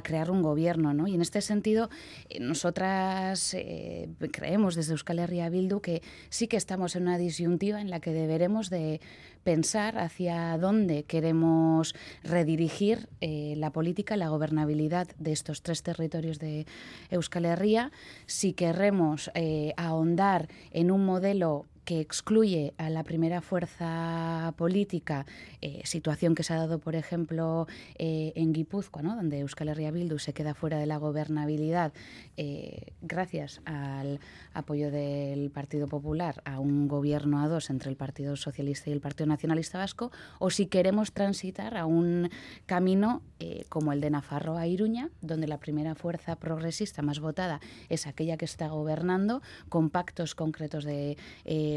crear 0.03 0.31
un 0.31 0.43
gobierno. 0.43 0.95
¿no? 0.95 1.09
Y 1.09 1.15
en 1.15 1.23
este 1.23 1.41
sentido, 1.41 1.91
eh, 2.29 2.39
nosotras 2.41 3.55
eh, 3.55 4.09
creemos 4.31 4.75
desde 4.75 4.93
Euskal 4.93 5.19
Herria 5.19 5.49
Bildu 5.49 5.81
que 5.81 6.03
sí 6.29 6.47
que 6.47 6.57
estamos 6.57 6.95
en 6.97 7.03
una 7.03 7.19
disyuntiva 7.19 7.81
en 7.81 7.91
la 7.91 8.01
que 8.01 8.13
deberemos 8.13 8.71
de 8.71 9.01
pensar 9.47 9.97
hacia 9.97 10.59
dónde 10.59 11.05
queremos 11.05 11.95
redirigir 12.25 13.09
eh, 13.21 13.55
la 13.57 13.71
política, 13.71 14.17
la 14.17 14.29
gobernabilidad 14.29 15.07
de 15.21 15.31
estos 15.31 15.63
tres 15.63 15.85
territorios 15.85 16.41
de 16.41 16.67
Euskal 17.11 17.45
Herria, 17.45 17.93
si 18.27 18.55
queremos 18.55 19.31
eh, 19.35 19.73
ahondar 19.77 20.49
en 20.73 20.91
un 20.91 21.07
modelo 21.07 21.65
que 21.87 22.01
excluye 22.01 22.75
a 22.79 22.91
la 22.91 23.05
primera 23.05 23.41
fuerza 23.41 24.53
política, 24.59 25.25
eh, 25.63 25.83
situación 25.85 26.35
que 26.35 26.43
se 26.43 26.53
ha 26.53 26.57
dado, 26.57 26.81
por 26.81 26.97
ejemplo, 26.97 27.69
eh, 27.97 28.33
en 28.35 28.53
Guipúzcoa, 28.53 29.03
¿no? 29.03 29.15
donde 29.15 29.39
Euskal 29.39 29.69
Herria 29.69 29.93
Bildu 29.93 30.19
se 30.19 30.35
queda 30.35 30.53
fuera 30.55 30.79
de 30.79 30.87
la 30.87 30.97
gobernabilidad 30.97 31.93
eh, 32.37 32.93
gracias 33.03 33.61
al 33.67 34.19
apoyo 34.53 34.91
del 34.91 35.49
Partido 35.53 35.87
Popular 35.87 36.43
a 36.45 36.59
un 36.59 36.89
gobierno 36.89 37.41
a 37.41 37.47
dos 37.47 37.71
entre 37.71 37.89
el 37.89 37.97
Partido 37.97 38.35
Socialista 38.35 38.91
y 38.91 38.93
el 38.93 39.01
Partido 39.01 39.29
Nacionalista 39.29 39.79
Vasco, 39.79 40.11
o 40.41 40.51
si 40.51 40.67
queremos 40.67 41.13
transitar 41.13 41.77
a 41.77 41.87
un 41.87 42.31
camino 42.67 43.23
como 43.69 43.93
el 43.93 44.01
de 44.01 44.09
Nafarroa 44.11 44.63
a 44.63 44.67
Iruña, 44.67 45.11
donde 45.21 45.47
la 45.47 45.59
primera 45.59 45.95
fuerza 45.95 46.37
progresista 46.37 47.03
más 47.03 47.21
votada 47.21 47.61
es 47.91 48.07
aquella 48.07 48.39
que 48.39 48.47
está 48.47 48.69
gobernando, 48.69 49.43
con 49.69 49.91
pactos 49.91 50.35
concretos 50.35 50.85
de 50.85 51.19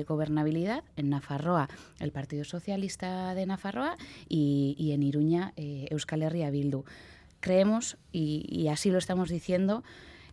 gobernabilidad, 0.04 0.84
en 0.96 1.10
Nafarroa 1.10 1.70
el 2.00 2.12
Partido 2.12 2.44
Socialista 2.44 3.34
de 3.34 3.46
Nafarroa 3.46 3.98
y, 4.28 4.92
en 4.94 5.04
Iruña 5.04 5.54
eh, 5.56 5.88
Euskal 5.92 6.24
Herria 6.24 6.50
Bildu. 6.50 6.84
Creemos, 7.40 7.98
y, 8.12 8.68
así 8.68 8.90
lo 8.90 8.98
estamos 8.98 9.30
diciendo, 9.30 9.84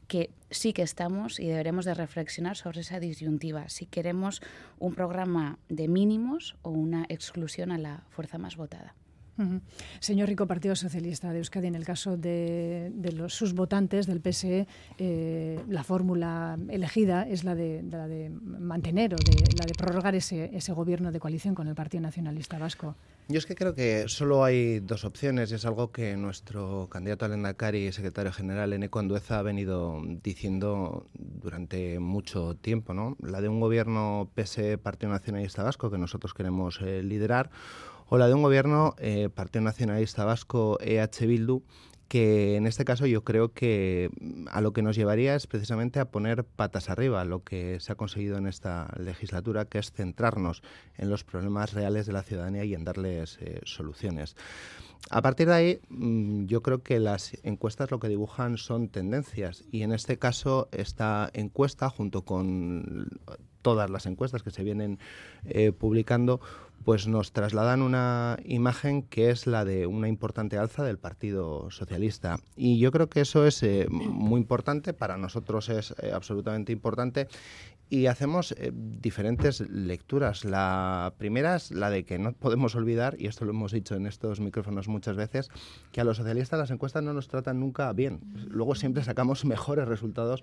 que 0.09 0.31
sí 0.51 0.73
que 0.73 0.83
estamos 0.83 1.41
y 1.41 1.47
deberemos 1.47 1.85
de 1.85 1.95
reflexionar 1.95 2.57
sobre 2.57 2.81
esa 2.81 3.01
disyuntiva, 3.01 3.69
si 3.69 3.87
queremos 3.87 4.41
un 4.79 4.95
programa 4.95 5.59
de 5.69 5.89
mínimos 5.89 6.57
o 6.63 6.71
una 6.71 7.05
exclusión 7.09 7.73
a 7.73 7.79
la 7.79 8.05
fuerza 8.11 8.39
más 8.39 8.57
votada. 8.57 8.95
Señor 10.01 10.29
Rico, 10.29 10.47
Partido 10.47 10.75
Socialista 10.77 11.33
de 11.33 11.39
Euskadi, 11.39 11.67
en 11.67 11.75
el 11.75 11.85
caso 11.85 12.17
de, 12.17 12.93
los, 13.15 13.35
sus 13.35 13.55
votantes 13.55 14.07
del 14.07 14.21
PSE, 14.21 14.67
eh, 14.99 15.61
la 15.69 15.85
fórmula 15.85 16.57
elegida 16.69 17.27
es 17.29 17.45
la 17.45 17.55
de, 17.55 17.83
mantener 18.43 19.15
o 19.15 19.19
la 19.59 19.67
de 19.67 19.75
prorrogar 19.75 20.15
ese, 20.15 20.73
gobierno 20.73 21.13
de 21.13 21.21
coalición 21.21 21.55
con 21.55 21.69
el 21.69 21.75
Partido 21.75 22.03
Nacionalista 22.03 22.59
Vasco. 22.59 22.97
Yo 23.29 23.39
es 23.39 23.47
que 23.47 23.57
creo 23.57 23.75
que 23.75 24.05
solo 24.07 24.45
hay 24.45 24.79
dos 24.79 25.05
opciones 25.05 25.51
y 25.51 25.57
es 25.57 25.67
algo 25.67 25.91
que 25.91 26.17
nuestro 26.17 26.89
candidato 26.89 27.25
al 27.25 27.33
Endacari 27.33 27.89
y 27.89 27.93
secretario 27.93 28.33
general, 28.33 28.73
Eneco 28.73 29.01
Andueza, 29.01 29.41
ha 29.41 29.43
venido 29.43 30.01
diciendo 30.23 31.09
durante 31.15 31.99
mucho 31.99 32.55
tiempo. 32.55 32.95
¿no? 32.95 33.17
La 33.21 33.41
de 33.41 33.49
un 33.49 33.59
gobierno 33.59 34.31
PSE, 34.37 34.79
Partido 34.79 35.11
Nacionalista 35.11 35.65
Vasco, 35.65 35.91
que 35.91 35.99
nosotros 35.99 36.35
queremos 36.35 36.81
eh, 36.83 37.03
liderar, 37.03 37.51
o 38.09 38.19
la 38.19 38.29
de 38.29 38.35
un 38.35 38.43
gobierno 38.43 38.95
eh, 38.99 39.29
Partido 39.29 39.63
Nacionalista 39.63 40.25
Vasco 40.25 40.79
EH 40.81 41.27
Bildu 41.27 41.63
que 42.09 42.57
en 42.57 42.67
este 42.67 42.85
caso 42.85 43.07
yo 43.07 43.25
creo 43.25 43.53
que 43.53 44.11
mm, 44.21 44.47
a 44.51 44.61
lo 44.61 44.73
que 44.73 44.83
nos 44.83 44.97
llevaría 44.97 45.35
es 45.35 45.47
precisamente 45.47 46.01
a 46.01 46.11
poner 46.11 46.45
patas 46.45 46.89
arriba 46.89 47.25
lo 47.25 47.43
que 47.43 47.81
se 47.81 47.93
ha 47.93 47.97
conseguido 47.97 48.39
en 48.39 48.47
esta 48.47 48.93
legislatura, 48.99 49.65
que 49.65 49.79
es 49.79 49.93
centrarnos 49.93 50.63
en 50.97 51.11
los 51.11 51.25
problemas 51.25 51.73
reales 51.73 52.07
de 52.07 52.13
la 52.13 52.23
ciudadanía 52.23 52.65
y 52.65 52.75
en 52.75 52.85
darles 52.85 53.39
eh, 53.41 53.61
soluciones. 53.65 54.37
A 55.11 55.23
partir 55.23 55.49
de 55.49 55.55
ahí, 55.55 55.81
mm, 55.89 56.47
yo 56.47 56.63
creo 56.63 56.83
que 56.83 57.01
las 57.01 57.37
encuestas 57.43 57.91
lo 57.91 58.01
que 58.01 58.09
dibujan 58.09 58.57
son 58.57 58.89
tendencias 58.89 59.65
y 59.71 59.83
en 59.83 59.93
este 59.93 60.19
caso 60.19 60.69
esta 60.73 61.31
encuesta, 61.33 61.91
junto 61.91 62.25
con 62.25 63.09
todas 63.67 63.91
las 63.91 64.07
encuestas 64.07 64.45
que 64.45 64.53
se 64.53 64.63
vienen 64.63 65.01
eh, 65.45 65.73
publicando, 65.73 66.41
pues 66.85 67.09
nos 67.09 67.33
trasladan 67.33 67.83
una 67.83 68.39
imagen 68.45 69.03
que 69.03 69.31
es 69.31 69.49
la 69.49 69.65
de 69.65 69.89
una 69.89 70.07
importante 70.07 70.57
alza 70.57 70.85
del 70.85 70.99
Partido 70.99 71.69
Socialista. 71.73 72.39
Y 72.55 72.79
yo 72.79 72.93
creo 72.93 73.09
que 73.09 73.23
eso 73.23 73.45
es 73.45 73.61
eh, 73.65 73.89
muy 73.91 74.41
importante, 74.41 74.93
para 74.93 75.17
nosotros 75.17 75.69
es 75.69 75.97
eh, 76.01 76.13
absolutamente 76.15 76.71
importante 76.71 77.27
y 77.89 78.07
hacemos 78.07 78.53
eh, 78.53 78.73
diferentes 78.75 79.61
lecturas. 79.61 80.45
La 80.45 81.15
primera 81.19 81.57
es 81.57 81.71
la 81.71 81.91
de 81.91 82.05
que 82.05 82.19
no 82.19 82.33
podemos 82.33 82.75
olvidar, 82.75 83.17
y 83.19 83.27
esto 83.27 83.45
lo 83.45 83.53
hemos 83.53 83.73
dicho 83.73 83.95
en 83.95 84.07
estos 84.07 84.41
micrófonos 84.41 84.89
muchas 84.89 85.17
veces, 85.17 85.51
que 85.93 86.01
a 86.01 86.05
los 86.05 86.17
socialistas 86.17 86.59
las 86.59 86.71
encuestas 86.71 87.05
no 87.05 87.13
nos 87.13 87.29
tratan 87.29 87.61
nunca 87.61 87.93
bien. 87.93 88.21
Luego 88.49 88.75
siempre 88.75 89.05
sacamos 89.05 89.45
mejores 89.45 89.87
resultados 89.87 90.43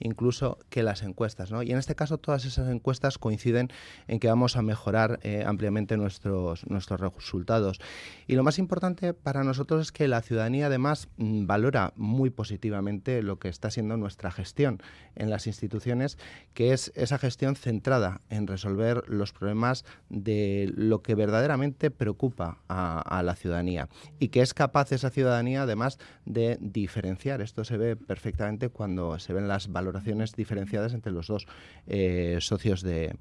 incluso 0.00 0.58
que 0.68 0.82
las 0.82 1.02
encuestas. 1.02 1.50
¿no? 1.50 1.62
Y 1.62 1.72
en 1.72 1.78
este 1.78 1.94
caso 1.94 2.18
todas 2.18 2.44
esas 2.44 2.61
encuestas 2.68 3.18
coinciden 3.18 3.68
en 4.08 4.18
que 4.18 4.28
vamos 4.28 4.56
a 4.56 4.62
mejorar 4.62 5.18
eh, 5.22 5.44
ampliamente 5.46 5.96
nuestros, 5.96 6.66
nuestros 6.68 7.00
resultados. 7.00 7.80
Y 8.26 8.34
lo 8.34 8.42
más 8.42 8.58
importante 8.58 9.14
para 9.14 9.44
nosotros 9.44 9.80
es 9.82 9.92
que 9.92 10.08
la 10.08 10.22
ciudadanía 10.22 10.66
además 10.66 11.08
mm, 11.16 11.46
valora 11.46 11.92
muy 11.96 12.30
positivamente 12.30 13.22
lo 13.22 13.38
que 13.38 13.48
está 13.48 13.70
siendo 13.70 13.96
nuestra 13.96 14.30
gestión 14.30 14.82
en 15.14 15.30
las 15.30 15.46
instituciones, 15.46 16.18
que 16.54 16.72
es 16.72 16.92
esa 16.94 17.18
gestión 17.18 17.56
centrada 17.56 18.20
en 18.30 18.46
resolver 18.46 19.02
los 19.08 19.32
problemas 19.32 19.84
de 20.08 20.70
lo 20.74 21.02
que 21.02 21.14
verdaderamente 21.14 21.90
preocupa 21.90 22.58
a, 22.68 23.22
la 23.22 23.36
ciudadanía 23.36 23.88
y 24.18 24.28
que 24.28 24.40
es 24.40 24.54
capaz 24.54 24.90
esa 24.92 25.10
ciudadanía 25.10 25.62
además 25.62 25.98
de 26.24 26.58
diferenciar. 26.60 27.40
Esto 27.40 27.64
se 27.64 27.76
ve 27.76 27.96
perfectamente 27.96 28.68
cuando 28.68 29.18
se 29.18 29.32
ven 29.32 29.48
las 29.48 29.70
valoraciones 29.70 30.32
diferenciadas 30.32 30.94
entre 30.94 31.12
los 31.12 31.28
dos 31.28 31.46
eh, 31.86 32.38
socios 32.52 32.82
de, 32.82 33.16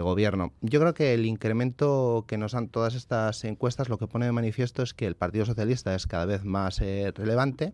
gobierno. 0.00 0.52
Yo 0.60 0.78
creo 0.78 0.94
que 0.94 1.12
el 1.12 1.26
incremento 1.26 2.24
que 2.28 2.38
nos 2.38 2.52
dan 2.52 2.68
todas 2.68 2.94
estas 2.94 3.44
encuestas 3.44 3.88
lo 3.88 3.98
que 3.98 4.06
pone 4.06 4.24
de 4.24 4.30
manifiesto 4.30 4.82
es 4.84 4.94
que 4.94 5.06
el 5.06 5.16
Partido 5.16 5.44
Socialista 5.44 5.92
es 5.94 6.06
cada 6.06 6.24
vez 6.24 6.44
más 6.44 6.80
eh, 6.80 7.12
relevante 7.12 7.72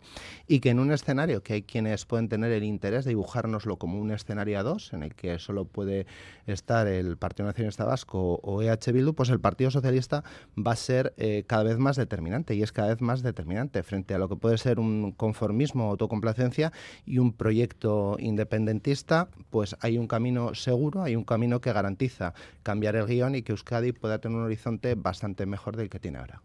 y 0.49 0.61
que 0.61 0.71
en 0.71 0.79
un 0.79 0.91
escenario 0.91 1.43
que 1.43 1.53
hay 1.53 1.63
quienes 1.63 2.07
pueden 2.07 2.31
tener 2.31 2.51
el 2.51 2.65
interés 2.65 3.05
de 3.05 3.11
dibujárnoslo 3.11 3.77
como 3.77 4.01
un 4.01 4.11
escenario 4.11 4.59
a 4.59 4.63
dos, 4.63 4.95
en 4.95 5.03
el 5.03 5.15
que 5.15 5.39
solo 5.39 5.67
puede 5.67 6.07
estar 6.47 6.87
el 6.87 7.19
Partido 7.19 7.47
Nacionalista 7.47 7.85
Vasco 7.85 8.41
o 8.43 8.63
EH 8.63 8.91
Bildu, 8.93 9.13
pues 9.15 9.29
el 9.29 9.39
Partido 9.39 9.71
Socialista 9.71 10.25
va 10.57 10.73
a 10.73 10.77
ser 10.77 11.13
eh, 11.19 11.45
cada 11.47 11.63
vez 11.65 11.77
más 11.77 11.97
determinante 11.97 12.55
y 12.55 12.63
es 12.63 12.73
cada 12.73 12.89
vez 12.89 13.03
más 13.03 13.23
determinante 13.23 13.83
frente 13.83 14.15
a 14.15 14.19
lo 14.19 14.31
que 14.31 14.37
puede 14.37 14.57
ser 14.57 14.81
un 14.81 15.13
conformismo, 15.13 15.91
autocomplacencia 15.91 16.73
y 17.05 17.19
un 17.19 17.35
proyecto 17.35 18.17
independentista, 18.19 19.29
pues 19.51 19.77
hay 19.81 19.99
un 19.99 20.07
camino 20.07 20.55
seguro, 20.55 20.72
hay 21.03 21.17
un 21.17 21.25
camino 21.25 21.61
que 21.61 21.73
garantiza 21.73 22.35
cambiar 22.63 22.97
el 22.97 23.07
guion 23.07 23.35
y 23.35 23.43
que 23.43 23.53
Euskadi 23.53 23.93
pueda 23.93 24.19
tener 24.21 24.39
un 24.39 24.45
horizonte 24.45 24.95
bastante 24.95 25.47
mejor 25.47 25.77
del 25.77 25.89
que 25.89 25.99
tiene 25.99 26.19
ahora. 26.19 26.43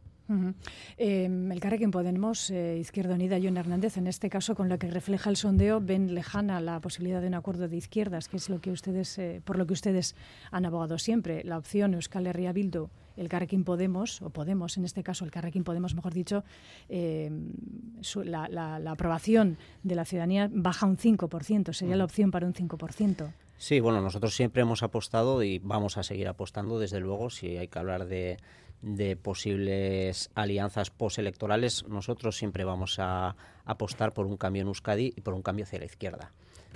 El 0.98 1.60
Carrequín 1.62 1.91
Podemos, 1.91 2.50
eh, 2.50 2.77
Izquierda 2.79 3.15
Unida, 3.15 3.38
John 3.41 3.55
Hernández, 3.55 3.98
en 3.98 4.07
este 4.07 4.29
caso, 4.29 4.55
con 4.55 4.67
lo 4.67 4.77
que 4.77 4.91
refleja 4.91 5.29
el 5.29 5.38
sondeo, 5.38 5.79
ven 5.79 6.13
lejana 6.13 6.60
la 6.60 6.81
posibilidad 6.81 7.22
de 7.22 7.27
un 7.27 7.36
acuerdo 7.36 7.67
de 7.67 7.77
izquierdas, 7.77 8.27
que 8.27 8.38
es 8.38 8.50
lo 8.50 8.60
que 8.60 8.72
ustedes, 8.72 9.17
eh, 9.19 9.41
por 9.46 9.57
lo 9.57 9.65
que 9.65 9.74
ustedes 9.74 10.15
han 10.51 10.65
abogado 10.65 10.98
siempre. 10.98 11.43
La 11.46 11.57
opción 11.57 11.93
Euskal 11.93 12.27
Herria 12.27 12.51
Bildu, 12.51 12.89
el 13.15 13.29
Carrequín 13.29 13.63
Podemos, 13.63 14.22
o 14.22 14.29
Podemos, 14.29 14.77
en 14.77 14.84
este 14.84 15.01
caso 15.01 15.24
el 15.24 15.31
Carrequín 15.31 15.63
Podemos, 15.63 15.96
mejor 15.96 16.13
dicho, 16.13 16.43
eh, 16.89 17.31
la, 18.25 18.75
aprobación 18.91 19.57
de 19.84 19.96
la 19.96 20.03
ciudadanía 20.03 20.50
baja 20.51 20.86
un 20.86 20.98
5%, 20.98 21.74
sería 21.74 21.96
la 21.96 22.03
opción 22.03 22.31
para 22.31 22.46
un 22.46 22.53
5%. 22.53 23.31
Sí, 23.57 23.79
bueno, 23.79 24.01
nosotros 24.01 24.35
siempre 24.35 24.61
hemos 24.61 24.83
apostado 24.83 25.41
y 25.43 25.59
vamos 25.59 25.97
a 25.97 26.03
seguir 26.03 26.27
apostando, 26.27 26.79
desde 26.79 26.99
luego, 26.99 27.29
si 27.29 27.57
hay 27.57 27.67
que 27.67 27.79
hablar 27.79 28.05
de 28.05 28.37
de 28.81 29.15
posibles 29.15 30.29
alianzas 30.35 30.91
postelectorales, 30.91 31.87
nosotros 31.87 32.37
siempre 32.37 32.63
vamos 32.63 32.97
a 32.99 33.35
apostar 33.65 34.13
por 34.13 34.27
un 34.27 34.37
cambio 34.37 34.61
en 34.61 34.67
Euskadi 34.67 35.13
y 35.15 35.21
por 35.21 35.33
un 35.33 35.41
cambio 35.41 35.65
hacia 35.65 35.79
la 35.79 35.85
izquierda. 35.85 36.31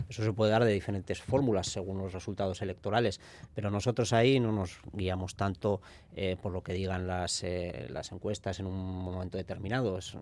Eso 0.09 0.23
se 0.23 0.33
puede 0.33 0.51
dar 0.51 0.63
de 0.65 0.71
diferentes 0.71 1.21
fórmulas 1.21 1.67
según 1.67 1.97
los 1.97 2.13
resultados 2.13 2.61
electorales, 2.61 3.19
pero 3.53 3.71
nosotros 3.71 4.13
ahí 4.13 4.39
no 4.39 4.51
nos 4.51 4.79
guiamos 4.93 5.35
tanto 5.35 5.81
eh, 6.15 6.37
por 6.41 6.51
lo 6.51 6.63
que 6.63 6.73
digan 6.73 7.07
las, 7.07 7.43
eh, 7.43 7.87
las 7.89 8.11
encuestas 8.11 8.59
en 8.59 8.65
un 8.65 8.75
momento 8.75 9.37
determinado. 9.37 9.97
Es, 9.97 10.13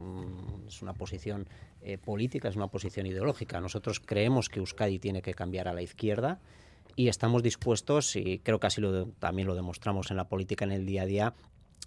una 0.81 0.93
posición 0.93 1.47
eh, 1.81 1.97
política, 1.97 2.49
es 2.49 2.55
una 2.55 2.67
posición 2.67 3.05
ideológica. 3.05 3.59
Nosotros 3.59 3.99
creemos 3.99 4.49
que 4.49 4.59
Euskadi 4.59 4.99
tiene 4.99 5.21
que 5.21 5.33
cambiar 5.33 5.67
a 5.67 5.73
la 5.73 5.81
izquierda 5.81 6.39
y 6.95 7.07
estamos 7.07 7.43
dispuestos, 7.43 8.15
y 8.15 8.39
creo 8.39 8.59
que 8.59 8.67
así 8.67 8.81
lo, 8.81 9.07
también 9.07 9.47
lo 9.47 9.55
demostramos 9.55 10.11
en 10.11 10.17
la 10.17 10.27
política 10.27 10.65
en 10.65 10.71
el 10.71 10.85
día 10.85 11.03
a 11.03 11.05
día, 11.05 11.33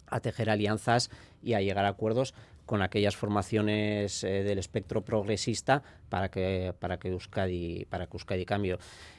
a 0.07 0.21
tejer 0.21 0.51
alianzas 0.51 1.11
y 1.43 1.55
a 1.55 1.61
llegar 1.61 1.85
a 1.85 1.89
acuerdos 1.89 2.35
con 2.67 2.83
aquellas 2.83 3.17
formaciones 3.17 4.25
eh, 4.25 4.43
del 4.43 4.59
espectro 4.59 5.05
progresista 5.05 5.83
para 6.09 6.31
que 6.31 6.75
para 6.79 6.99
que 6.99 7.09
Euskadi 7.09 7.87
para 7.91 8.07
que 8.07 8.17
Euskadi 8.17 8.45
cambie. 8.45 8.79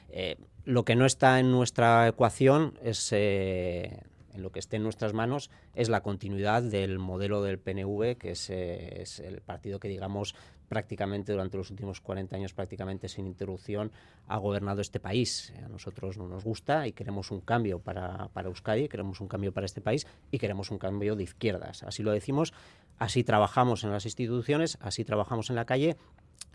Eh, 0.09 0.37
lo 0.65 0.85
que 0.85 0.95
no 0.95 1.05
está 1.05 1.39
en 1.39 1.51
nuestra 1.51 2.07
ecuación 2.07 2.77
es 2.83 3.09
eh, 3.11 3.99
en 4.33 4.41
lo 4.41 4.51
que 4.51 4.59
esté 4.59 4.77
en 4.77 4.83
nuestras 4.83 5.13
manos 5.13 5.49
es 5.75 5.89
la 5.89 6.01
continuidad 6.01 6.63
del 6.63 6.99
modelo 6.99 7.41
del 7.41 7.59
PNV, 7.59 8.17
que 8.17 8.31
es, 8.31 8.49
es 8.49 9.19
el 9.19 9.41
partido 9.41 9.79
que 9.79 9.87
digamos 9.87 10.35
prácticamente 10.73 11.31
durante 11.31 11.55
los 11.55 11.69
últimos 11.69 12.01
40 12.01 12.35
años, 12.35 12.53
prácticamente 12.53 13.07
sin 13.07 13.27
interrupción, 13.27 13.91
ha 14.27 14.37
gobernado 14.37 14.81
este 14.81 14.99
país. 14.99 15.53
A 15.63 15.69
nosotros 15.69 16.17
no 16.17 16.27
nos 16.27 16.43
gusta 16.43 16.87
y 16.87 16.93
queremos 16.93 17.29
un 17.29 17.41
cambio 17.41 17.77
para, 17.77 18.29
para 18.29 18.47
Euskadi, 18.47 18.87
queremos 18.87 19.21
un 19.21 19.27
cambio 19.27 19.51
para 19.53 19.65
este 19.65 19.81
país 19.81 20.07
y 20.31 20.39
queremos 20.39 20.71
un 20.71 20.79
cambio 20.79 21.15
de 21.15 21.23
izquierdas. 21.23 21.83
Así 21.83 22.01
lo 22.01 22.11
decimos, 22.11 22.53
así 22.97 23.23
trabajamos 23.23 23.83
en 23.83 23.91
las 23.91 24.05
instituciones, 24.05 24.79
así 24.81 25.05
trabajamos 25.05 25.51
en 25.51 25.57
la 25.57 25.65
calle 25.65 25.95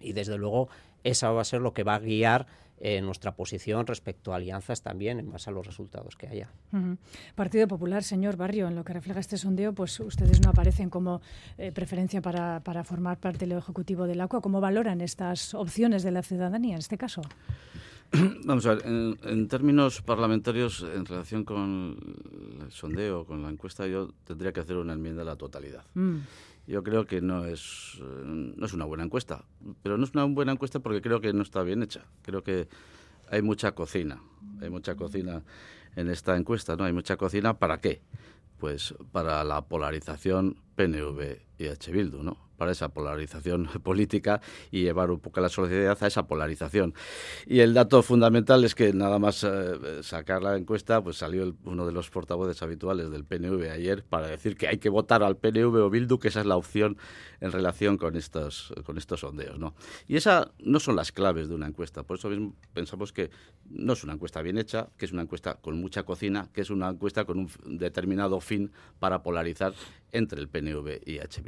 y 0.00 0.12
desde 0.12 0.36
luego 0.36 0.68
esa 1.04 1.30
va 1.30 1.42
a 1.42 1.44
ser 1.44 1.60
lo 1.60 1.72
que 1.72 1.84
va 1.84 1.94
a 1.94 2.00
guiar 2.00 2.46
eh, 2.80 3.00
nuestra 3.00 3.34
posición 3.34 3.86
respecto 3.86 4.32
a 4.32 4.36
alianzas 4.36 4.82
también 4.82 5.18
en 5.18 5.30
base 5.30 5.50
a 5.50 5.52
los 5.52 5.66
resultados 5.66 6.16
que 6.16 6.28
haya. 6.28 6.50
Partido 7.34 7.66
Popular, 7.66 8.02
señor 8.02 8.36
Barrio, 8.36 8.68
en 8.68 8.74
lo 8.74 8.84
que 8.84 8.92
refleja 8.92 9.20
este 9.20 9.36
sondeo, 9.36 9.72
pues 9.72 9.98
ustedes 10.00 10.40
no 10.40 10.50
aparecen 10.50 10.90
como 10.90 11.20
eh, 11.56 11.72
preferencia 11.72 12.20
para, 12.20 12.60
para, 12.60 12.84
formar 12.84 13.18
parte 13.18 13.46
del 13.46 13.58
Ejecutivo 13.58 14.06
del 14.06 14.20
ACUA. 14.20 14.40
¿Cómo 14.40 14.60
valoran 14.60 15.00
estas 15.00 15.54
opciones 15.54 16.02
de 16.02 16.10
la 16.12 16.22
ciudadanía 16.22 16.74
en 16.74 16.78
este 16.78 16.96
caso? 16.96 17.22
Vamos 18.44 18.64
a 18.66 18.74
ver, 18.74 18.86
en, 18.86 19.48
términos 19.48 20.00
parlamentarios, 20.02 20.84
en 20.94 21.04
relación 21.04 21.44
con 21.44 21.96
el 22.62 22.70
sondeo, 22.70 23.26
con 23.26 23.42
la 23.42 23.50
encuesta, 23.50 23.86
yo 23.86 24.10
tendría 24.24 24.52
que 24.52 24.60
hacer 24.60 24.76
una 24.76 24.94
enmienda 24.94 25.22
a 25.22 25.26
la 25.26 25.36
totalidad. 25.36 25.84
Mm. 25.94 26.18
Yo 26.68 26.82
creo 26.82 27.06
que 27.06 27.22
no 27.22 27.46
es, 27.46 27.98
no 27.98 28.66
es 28.66 28.74
una 28.74 28.84
buena 28.84 29.02
encuesta, 29.02 29.42
pero 29.82 29.96
no 29.96 30.04
es 30.04 30.12
una 30.12 30.24
buena 30.24 30.52
encuesta 30.52 30.80
porque 30.80 31.00
creo 31.00 31.18
que 31.18 31.32
no 31.32 31.42
está 31.42 31.62
bien 31.62 31.82
hecha. 31.82 32.04
Creo 32.20 32.42
que 32.42 32.68
hay 33.30 33.40
mucha 33.40 33.72
cocina, 33.72 34.20
hay 34.60 34.68
mucha 34.68 34.94
cocina 34.94 35.42
en 35.96 36.10
esta 36.10 36.36
encuesta, 36.36 36.76
¿no? 36.76 36.84
Hay 36.84 36.92
mucha 36.92 37.16
cocina 37.16 37.58
para 37.58 37.80
qué? 37.80 38.02
Pues 38.58 38.94
para 39.12 39.42
la 39.44 39.62
polarización 39.62 40.56
PNV 40.76 41.47
y 41.58 41.66
H. 41.68 41.90
Bildu, 41.92 42.22
¿no? 42.22 42.48
para 42.58 42.72
esa 42.72 42.90
polarización 42.90 43.66
política 43.82 44.42
y 44.70 44.82
llevar 44.82 45.10
un 45.10 45.20
poco 45.20 45.40
la 45.40 45.48
sociedad 45.48 45.96
a 45.98 46.06
esa 46.06 46.26
polarización. 46.26 46.92
Y 47.46 47.60
el 47.60 47.72
dato 47.72 48.02
fundamental 48.02 48.64
es 48.64 48.74
que 48.74 48.92
nada 48.92 49.18
más 49.18 49.44
eh, 49.44 50.02
sacar 50.02 50.42
la 50.42 50.56
encuesta, 50.56 51.02
pues 51.02 51.16
salió 51.16 51.54
uno 51.64 51.86
de 51.86 51.92
los 51.92 52.10
portavoces 52.10 52.60
habituales 52.62 53.10
del 53.10 53.24
PNV 53.24 53.70
ayer 53.70 54.04
para 54.04 54.26
decir 54.26 54.56
que 54.56 54.68
hay 54.68 54.78
que 54.78 54.90
votar 54.90 55.22
al 55.22 55.36
PNV 55.36 55.74
o 55.76 55.88
Bildu, 55.90 56.18
que 56.18 56.28
esa 56.28 56.40
es 56.40 56.46
la 56.46 56.56
opción 56.56 56.98
en 57.40 57.52
relación 57.52 57.96
con 57.96 58.16
estos, 58.16 58.74
con 58.84 58.98
estos 58.98 59.20
sondeos. 59.20 59.58
¿no? 59.58 59.74
Y 60.08 60.16
esas 60.16 60.48
no 60.58 60.80
son 60.80 60.96
las 60.96 61.12
claves 61.12 61.48
de 61.48 61.54
una 61.54 61.68
encuesta. 61.68 62.02
Por 62.02 62.18
eso 62.18 62.28
mismo 62.28 62.54
pensamos 62.74 63.12
que 63.12 63.30
no 63.70 63.92
es 63.92 64.02
una 64.02 64.14
encuesta 64.14 64.42
bien 64.42 64.58
hecha, 64.58 64.88
que 64.96 65.04
es 65.04 65.12
una 65.12 65.22
encuesta 65.22 65.54
con 65.54 65.80
mucha 65.80 66.02
cocina, 66.02 66.48
que 66.52 66.62
es 66.62 66.70
una 66.70 66.88
encuesta 66.88 67.24
con 67.24 67.38
un 67.38 67.78
determinado 67.78 68.40
fin 68.40 68.72
para 68.98 69.22
polarizar 69.22 69.74
entre 70.10 70.40
el 70.40 70.48
PNV 70.48 71.02
y 71.06 71.18
H. 71.18 71.42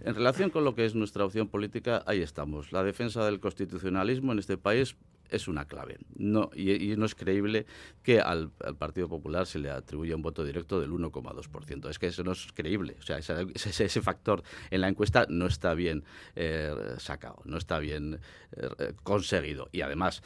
En 0.00 0.14
relación 0.14 0.50
con 0.50 0.64
lo 0.64 0.74
que 0.74 0.84
es 0.84 0.94
nuestra 0.94 1.24
opción 1.24 1.48
política, 1.48 2.02
ahí 2.06 2.20
estamos. 2.20 2.72
La 2.72 2.82
defensa 2.82 3.24
del 3.24 3.40
constitucionalismo 3.40 4.32
en 4.32 4.38
este 4.38 4.56
país 4.56 4.96
es 5.30 5.48
una 5.48 5.66
clave. 5.66 5.98
No, 6.16 6.50
y, 6.54 6.94
no 6.96 7.06
es 7.06 7.14
creíble 7.14 7.66
que 8.02 8.20
al, 8.20 8.50
Partido 8.78 9.08
Popular 9.08 9.46
se 9.46 9.58
le 9.58 9.70
atribuya 9.70 10.16
un 10.16 10.22
voto 10.22 10.44
directo 10.44 10.80
del 10.80 10.90
1,2%. 10.90 11.88
Es 11.90 11.98
que 11.98 12.06
eso 12.06 12.24
no 12.24 12.32
es 12.32 12.46
creíble. 12.54 12.96
O 12.98 13.02
sea, 13.02 13.18
ese, 13.18 14.02
factor 14.02 14.42
en 14.70 14.80
la 14.80 14.88
encuesta 14.88 15.26
no 15.28 15.46
está 15.46 15.74
bien 15.74 16.04
eh, 16.36 16.74
sacado, 16.98 17.42
no 17.44 17.56
está 17.56 17.78
bien 17.78 18.20
eh, 18.52 18.92
conseguido. 19.02 19.68
Y 19.72 19.80
además, 19.80 20.22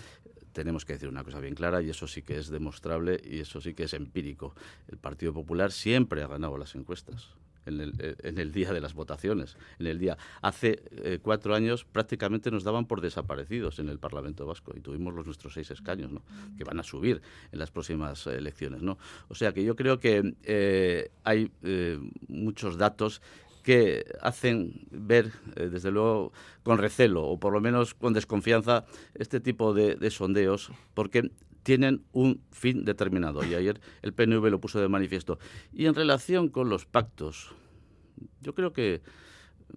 tenemos 0.53 0.85
que 0.85 0.95
decir 0.95 1.09
una 1.09 1.25
cosa 1.25 1.41
bien 1.41 1.55
clara 1.55 1.83
y 1.83 1.91
eso 1.91 2.07
sí 2.07 2.23
que 2.23 2.39
es 2.39 2.49
demostrable 2.49 3.21
y 3.25 3.41
eso 3.41 3.61
sí 3.61 3.75
que 3.75 3.85
es 3.85 3.95
empírico. 3.95 4.55
El 4.89 4.99
Partido 4.99 5.33
Popular 5.33 5.73
siempre 5.73 6.23
ha 6.23 6.27
ganado 6.27 6.59
las 6.59 6.75
encuestas 6.75 7.35
en 7.69 8.39
el, 8.39 8.53
día 8.53 8.73
de 8.73 8.81
las 8.81 8.95
votaciones. 8.95 9.57
En 9.79 9.87
el 9.87 9.99
día 9.99 10.17
hace 10.43 10.83
eh, 10.91 11.19
cuatro 11.23 11.55
años 11.55 11.85
prácticamente 11.85 12.51
nos 12.51 12.65
daban 12.65 12.87
por 12.87 13.01
desaparecidos 13.01 13.79
en 13.79 13.89
el 13.89 13.99
Parlamento 13.99 14.47
Vasco 14.47 14.73
y 14.77 14.81
tuvimos 14.81 15.15
los 15.15 15.27
nuestros 15.27 15.55
seis 15.55 15.71
escaños, 15.71 16.11
¿no? 16.11 16.23
que 16.57 16.65
van 16.65 16.81
a 16.81 16.83
subir 16.83 17.21
en 17.53 17.59
las 17.59 17.71
próximas 17.71 18.27
elecciones. 18.27 18.83
O 19.29 19.35
sea 19.35 19.53
que 19.53 19.65
yo 19.65 19.77
creo 19.77 19.99
que 20.01 20.35
eh, 20.43 21.11
hay 21.25 21.51
eh, 21.63 21.99
muchos 22.29 22.79
datos 22.79 23.23
que 23.63 24.07
hacen 24.23 24.87
ver, 24.91 25.31
desde 25.55 25.91
luego, 25.91 26.33
con 26.63 26.79
recelo 26.79 27.27
o 27.27 27.39
por 27.39 27.53
lo 27.53 27.61
menos 27.61 27.93
con 27.93 28.15
desconfianza 28.15 28.87
este 29.15 29.41
tipo 29.41 29.75
de 29.75 30.11
sondeos, 30.11 30.71
porque 30.95 31.31
tienen 31.69 32.03
un 32.13 32.41
fin 32.51 32.87
determinado. 32.87 33.45
Y 33.45 33.55
ayer 33.55 33.79
el 34.01 34.15
PNV 34.15 34.43
lo 34.49 34.59
puso 34.59 34.81
de 34.81 34.89
manifiesto. 34.89 35.39
Y 35.71 35.85
en 35.85 35.95
relación 35.95 36.49
con 36.49 36.71
los 36.71 36.87
pactos, 36.87 37.51
yo 38.41 38.55
creo 38.55 38.73
que 38.73 39.03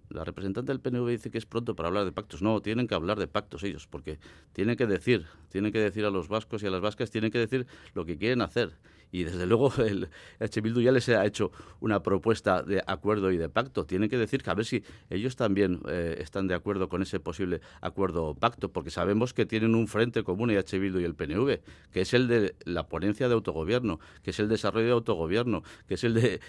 la 0.08 0.24
representante 0.24 0.72
del 0.72 0.80
PNV 0.80 1.10
dice 1.10 1.32
que 1.32 1.38
es 1.38 1.46
pronto 1.46 1.76
para 1.76 1.90
hablar 1.90 2.06
de 2.06 2.14
pactos. 2.14 2.42
No, 2.42 2.62
tienen 2.62 2.88
que 2.88 2.96
hablar 2.96 3.20
de 3.20 3.28
pactos 3.28 3.64
ellos, 3.64 3.88
porque 3.88 4.20
tienen 4.54 4.78
que 4.78 4.88
decir, 4.88 5.26
tienen 5.50 5.74
que 5.74 5.80
decir 5.80 6.06
a 6.06 6.10
los 6.10 6.30
vascos 6.30 6.64
y 6.64 6.68
a 6.68 6.70
las 6.70 6.80
vascas, 6.80 7.12
tienen 7.12 7.30
que 7.30 7.40
decir 7.40 7.68
lo 7.94 8.06
que 8.06 8.18
quieren 8.18 8.42
hacer 8.42 8.72
y 9.12 9.24
desde 9.24 9.46
luego 9.46 9.74
el 9.86 10.10
H. 10.40 10.62
Bildu 10.62 10.82
ya 10.82 10.92
les 10.92 11.08
ha 11.10 11.26
hecho 11.26 11.52
una 11.80 12.02
propuesta 12.02 12.64
de 12.64 12.84
acuerdo 12.88 13.32
y 13.32 13.38
de 13.38 13.50
pacto. 13.50 13.86
Tienen 13.86 14.10
que 14.10 14.18
decir 14.18 14.42
que 14.44 14.50
a 14.50 14.54
ver 14.54 14.66
si 14.66 14.84
ellos 15.10 15.36
también 15.36 15.82
eh, 15.88 16.18
están 16.20 16.48
de 16.48 16.56
acuerdo 16.56 16.90
con 16.90 17.02
ese 17.02 17.20
posible 17.20 17.62
acuerdo 17.82 18.26
o 18.26 18.36
pacto, 18.36 18.72
porque 18.72 18.90
sabemos 18.90 19.34
que 19.34 19.46
tienen 19.46 19.76
un 19.76 19.88
frente 19.88 20.24
común 20.24 20.52
H. 20.52 20.80
Bildu 20.80 21.00
y 21.00 21.04
el 21.04 21.16
PNV, 21.16 21.60
que 21.92 22.02
es 22.02 22.14
el 22.14 22.28
de 22.28 22.56
la 22.66 22.88
ponencia 22.88 23.28
de 23.28 23.34
autogobierno, 23.34 24.00
que 24.24 24.32
es 24.32 24.40
el 24.40 24.48
desarrollo 24.48 24.88
de 24.88 24.94
autogobierno, 24.94 25.64
que 25.88 25.96
es 25.96 26.04
el 26.04 26.14
de 26.14 26.40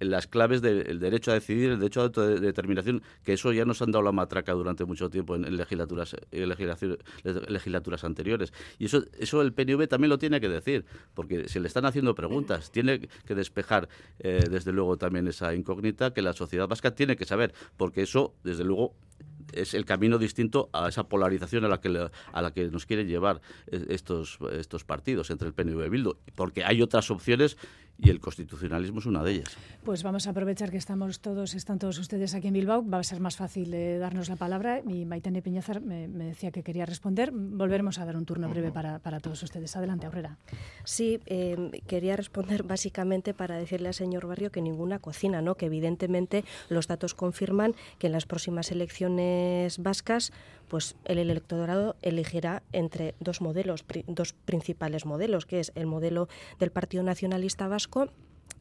las 0.00 0.26
claves 0.26 0.62
del 0.62 0.98
derecho 0.98 1.30
a 1.30 1.34
decidir, 1.34 1.70
el 1.70 1.78
derecho 1.78 2.00
a 2.00 2.04
autodeterminación, 2.04 3.02
que 3.24 3.32
eso 3.32 3.52
ya 3.52 3.64
nos 3.64 3.82
han 3.82 3.90
dado 3.90 4.04
la 4.04 4.12
matraca 4.12 4.52
durante 4.52 4.84
mucho 4.84 5.10
tiempo 5.10 5.36
en, 5.36 5.56
legislaturas, 5.56 6.16
legislaturas 6.32 8.04
anteriores. 8.04 8.52
Y 8.78 8.86
eso, 8.86 9.04
eso 9.18 9.42
el 9.42 9.52
PNV 9.52 9.88
también 9.88 10.10
lo 10.10 10.18
tiene 10.18 10.40
que 10.40 10.48
decir, 10.48 10.84
porque 11.14 11.48
se 11.48 11.60
le 11.60 11.68
están 11.68 11.84
haciendo 11.84 12.09
preguntas. 12.14 12.70
Tiene 12.70 13.08
que 13.26 13.34
despejar, 13.34 13.88
eh, 14.18 14.44
desde 14.50 14.72
luego, 14.72 14.96
también 14.96 15.28
esa 15.28 15.54
incógnita 15.54 16.12
que 16.12 16.22
la 16.22 16.32
sociedad 16.32 16.68
vasca 16.68 16.94
tiene 16.94 17.16
que 17.16 17.24
saber, 17.24 17.54
porque 17.76 18.02
eso, 18.02 18.34
desde 18.44 18.64
luego, 18.64 18.94
es 19.52 19.74
el 19.74 19.84
camino 19.84 20.18
distinto 20.18 20.70
a 20.72 20.88
esa 20.88 21.08
polarización 21.08 21.64
a 21.64 21.68
la 21.68 21.80
que 21.80 22.10
a 22.32 22.42
la 22.42 22.52
que 22.52 22.68
nos 22.68 22.86
quieren 22.86 23.08
llevar 23.08 23.40
eh, 23.66 23.84
estos 23.88 24.38
estos 24.52 24.84
partidos 24.84 25.30
entre 25.30 25.48
el 25.48 25.54
PNV 25.54 25.86
y 25.86 25.88
Bildu, 25.88 26.16
porque 26.34 26.64
hay 26.64 26.82
otras 26.82 27.10
opciones 27.10 27.56
y 28.02 28.10
el 28.10 28.20
constitucionalismo 28.20 29.00
es 29.00 29.06
una 29.06 29.22
de 29.22 29.32
ellas. 29.32 29.56
Pues 29.84 30.02
vamos 30.02 30.26
a 30.26 30.30
aprovechar 30.30 30.70
que 30.70 30.76
estamos 30.76 31.20
todos, 31.20 31.54
están 31.54 31.78
todos 31.78 31.98
ustedes 31.98 32.34
aquí 32.34 32.48
en 32.48 32.54
Bilbao, 32.54 32.88
va 32.88 32.98
a 32.98 33.02
ser 33.02 33.20
más 33.20 33.36
fácil 33.36 33.72
eh, 33.74 33.98
darnos 33.98 34.28
la 34.28 34.36
palabra 34.36 34.80
y 34.86 35.04
Maitene 35.04 35.42
Piñazar 35.42 35.80
me, 35.80 36.08
decía 36.08 36.50
que 36.50 36.62
quería 36.62 36.86
responder. 36.86 37.30
Volveremos 37.32 37.98
a 37.98 38.04
dar 38.04 38.16
un 38.16 38.24
turno 38.24 38.48
breve 38.48 38.72
para, 38.72 38.98
para 38.98 39.20
todos 39.20 39.42
ustedes. 39.42 39.76
Adelante, 39.76 40.06
Aurrera. 40.06 40.38
Sí, 40.84 41.20
em, 41.26 41.70
quería 41.86 42.16
responder 42.16 42.62
básicamente 42.62 43.34
para 43.34 43.56
decirle 43.56 43.88
al 43.88 43.94
señor 43.94 44.26
Barrio 44.26 44.50
que 44.50 44.62
ninguna 44.62 44.98
cocina, 44.98 45.42
¿no? 45.42 45.56
que 45.56 45.66
evidentemente 45.66 46.44
los 46.68 46.86
datos 46.86 47.14
confirman 47.14 47.74
que 47.98 48.06
en 48.06 48.12
las 48.12 48.26
próximas 48.26 48.70
elecciones 48.70 49.78
vascas 49.78 50.32
pues 50.68 50.94
el 51.04 51.18
electorado 51.18 51.96
elegirá 52.00 52.62
entre 52.72 53.16
dos 53.18 53.40
modelos, 53.40 53.84
dos 54.06 54.32
principales 54.32 55.04
modelos, 55.04 55.44
que 55.44 55.58
es 55.58 55.72
el 55.74 55.86
modelo 55.86 56.28
del 56.60 56.70
Partido 56.70 57.02
Nacionalista 57.02 57.66
Vasco 57.66 57.89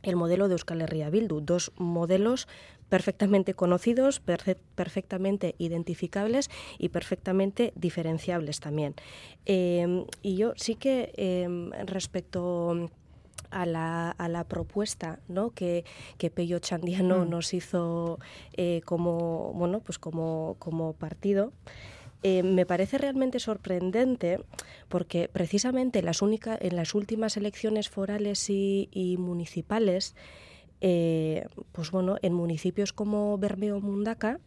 el 0.04 0.16
modelo 0.16 0.48
de 0.48 0.54
Euskal 0.54 0.82
Herria 0.82 1.10
Bildu, 1.10 1.42
dos 1.42 1.72
modelos 1.78 2.48
perfectamente 2.90 3.54
conocidos, 3.54 4.20
perfectamente 4.20 5.56
identificables 5.60 6.50
y 6.78 6.90
perfectamente 6.90 7.72
diferenciables 7.76 8.60
también. 8.60 8.96
Em, 9.46 10.06
y 10.22 10.36
yo 10.36 10.54
sí 10.56 10.76
que 10.76 11.14
em, 11.16 11.72
respecto 11.86 12.90
a 13.52 13.66
la, 13.66 14.12
a 14.12 14.28
la, 14.28 14.44
propuesta 14.44 15.20
¿no? 15.28 15.52
que, 15.52 15.86
que 16.18 16.30
Pello 16.30 16.60
Chandiano 16.60 17.26
mm. 17.26 17.30
nos 17.30 17.54
hizo 17.54 18.20
eh, 18.54 18.82
como, 18.86 19.54
bueno, 19.54 19.80
pues 19.80 19.98
como, 19.98 20.56
como 20.60 20.94
partido, 20.94 21.52
eh, 22.22 22.44
me 22.44 22.66
parece 22.66 22.98
realmente 22.98 23.40
sorprendente 23.40 24.42
porque 24.90 25.30
precisamente 25.32 26.02
las 26.02 26.22
en 26.22 26.76
las 26.76 26.94
últimas 26.94 27.38
elecciones 27.38 27.90
forales 27.90 28.50
y, 28.50 29.16
municipales, 29.18 30.16
eh, 30.82 31.46
pues 31.72 31.92
bueno, 31.92 32.18
en 32.22 32.34
municipios 32.34 32.92
como 32.92 33.38
Bermeo 33.38 33.80
Mundaca, 33.80 34.40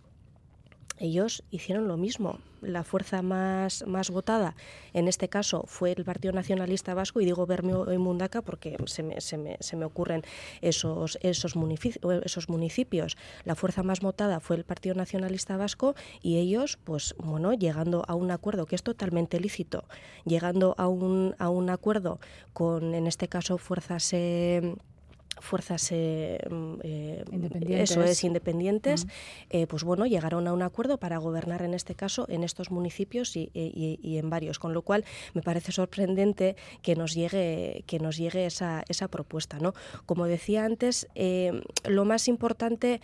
ellos 0.99 1.43
hicieron 1.51 1.89
lo 1.89 1.97
mismo. 1.97 2.39
La 2.61 2.85
fuerza 2.85 3.23
más, 3.23 3.85
más 3.89 4.11
votada, 4.11 4.55
en 4.93 5.09
este 5.09 5.29
caso, 5.29 5.65
fue 5.67 5.93
el 5.93 6.05
Partido 6.05 6.33
Nacionalista 6.33 6.95
Vasco, 6.95 7.21
y 7.21 7.25
digo 7.25 7.45
Bermeo 7.45 7.93
y 7.93 7.99
Mundaca 7.99 8.41
porque 8.41 8.77
se 8.87 9.03
me, 9.03 9.21
se 9.21 9.37
me, 9.37 9.57
se 9.59 9.77
me 9.77 9.85
ocurren 9.85 10.23
esos, 10.61 11.19
esos, 11.23 11.57
municipios, 11.57 12.23
esos 12.25 12.49
municipios. 12.49 13.17
La 13.45 13.57
fuerza 13.57 13.83
más 13.83 14.01
votada 14.01 14.39
fue 14.39 14.57
el 14.57 14.65
Partido 14.65 14.95
Nacionalista 14.95 15.57
Vasco 15.57 15.97
y 16.23 16.39
ellos, 16.39 16.79
pues 16.85 17.17
bueno, 17.19 17.53
llegando 17.53 18.05
a 18.07 18.15
un 18.15 18.31
acuerdo 18.31 18.67
que 18.67 18.77
es 18.77 18.85
totalmente 18.85 19.41
lícito, 19.41 19.85
llegando 20.25 20.77
a 20.79 20.87
un, 20.87 21.35
a 21.39 21.49
un 21.49 21.69
acuerdo 21.69 22.21
con, 22.53 22.95
en 22.95 23.09
este 23.09 23.27
caso, 23.27 23.59
fuerzas... 23.59 24.13
Eh, 24.13 24.77
fuerzas 25.41 25.89
eh, 25.91 26.39
mm, 26.49 26.75
eh, 26.83 27.25
independientes. 27.31 27.91
eso 27.91 28.03
es 28.03 28.25
independientes 28.25 29.07
eh, 29.51 29.67
pues 29.67 29.85
bueno 29.85 30.07
llegaron 30.07 30.47
a 30.49 30.53
un 30.53 30.63
acuerdo 30.63 30.99
para 30.99 31.19
gobernar 31.19 31.63
en 31.63 31.75
este 31.75 31.95
caso 31.95 32.27
en 32.29 32.45
estos 32.45 32.71
municipios 32.71 33.37
y, 33.37 33.51
en 33.55 34.31
varios 34.31 34.59
con 34.59 34.75
lo 34.75 34.83
cual 34.83 35.05
me 35.35 35.43
parece 35.43 35.73
sorprendente 35.73 36.57
que 36.83 36.97
nos 36.97 37.15
llegue 37.15 37.85
que 37.87 37.99
nos 37.99 38.17
llegue 38.17 38.47
esa, 38.47 38.85
esa 38.89 39.09
propuesta 39.09 39.59
no 39.59 39.75
como 40.07 40.27
decía 40.27 40.65
antes 40.65 41.09
lo 41.85 42.05
más 42.05 42.29
importante 42.29 43.01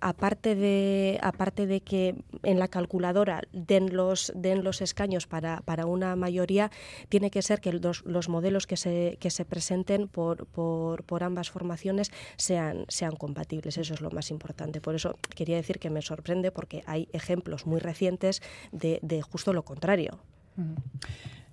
aparte 0.00 0.54
de 0.54 1.18
aparte 1.22 1.66
de 1.66 1.80
que 1.80 2.14
en 2.42 2.58
la 2.58 2.68
calculadora 2.68 3.42
den 3.52 3.96
los 3.96 4.30
den 4.34 4.62
los 4.62 4.82
escaños 4.82 5.26
para, 5.26 5.62
para 5.62 5.86
una 5.86 6.16
mayoría 6.16 6.70
tiene 7.08 7.30
que 7.30 7.40
ser 7.40 7.60
que 7.60 7.72
los, 7.72 8.04
los 8.04 8.28
modelos 8.28 8.66
que 8.66 8.76
se 8.76 9.16
que 9.20 9.30
se 9.30 9.44
presenten 9.44 10.08
por, 10.08 10.46
por, 10.46 11.04
por 11.04 11.22
ambas 11.22 11.50
formaciones 11.50 12.10
sean, 12.36 12.84
sean 12.88 13.16
compatibles. 13.16 13.78
Eso 13.78 13.94
es 13.94 14.00
lo 14.00 14.10
más 14.10 14.30
importante. 14.30 14.80
Por 14.80 14.94
eso 14.94 15.16
quería 15.34 15.56
decir 15.56 15.78
que 15.78 15.90
me 15.90 16.02
sorprende 16.02 16.50
porque 16.50 16.82
hay 16.86 17.08
ejemplos 17.12 17.66
muy 17.66 17.80
recientes 17.80 18.42
de, 18.72 18.98
de 19.02 19.22
justo 19.22 19.52
lo 19.52 19.64
contrario. 19.64 20.18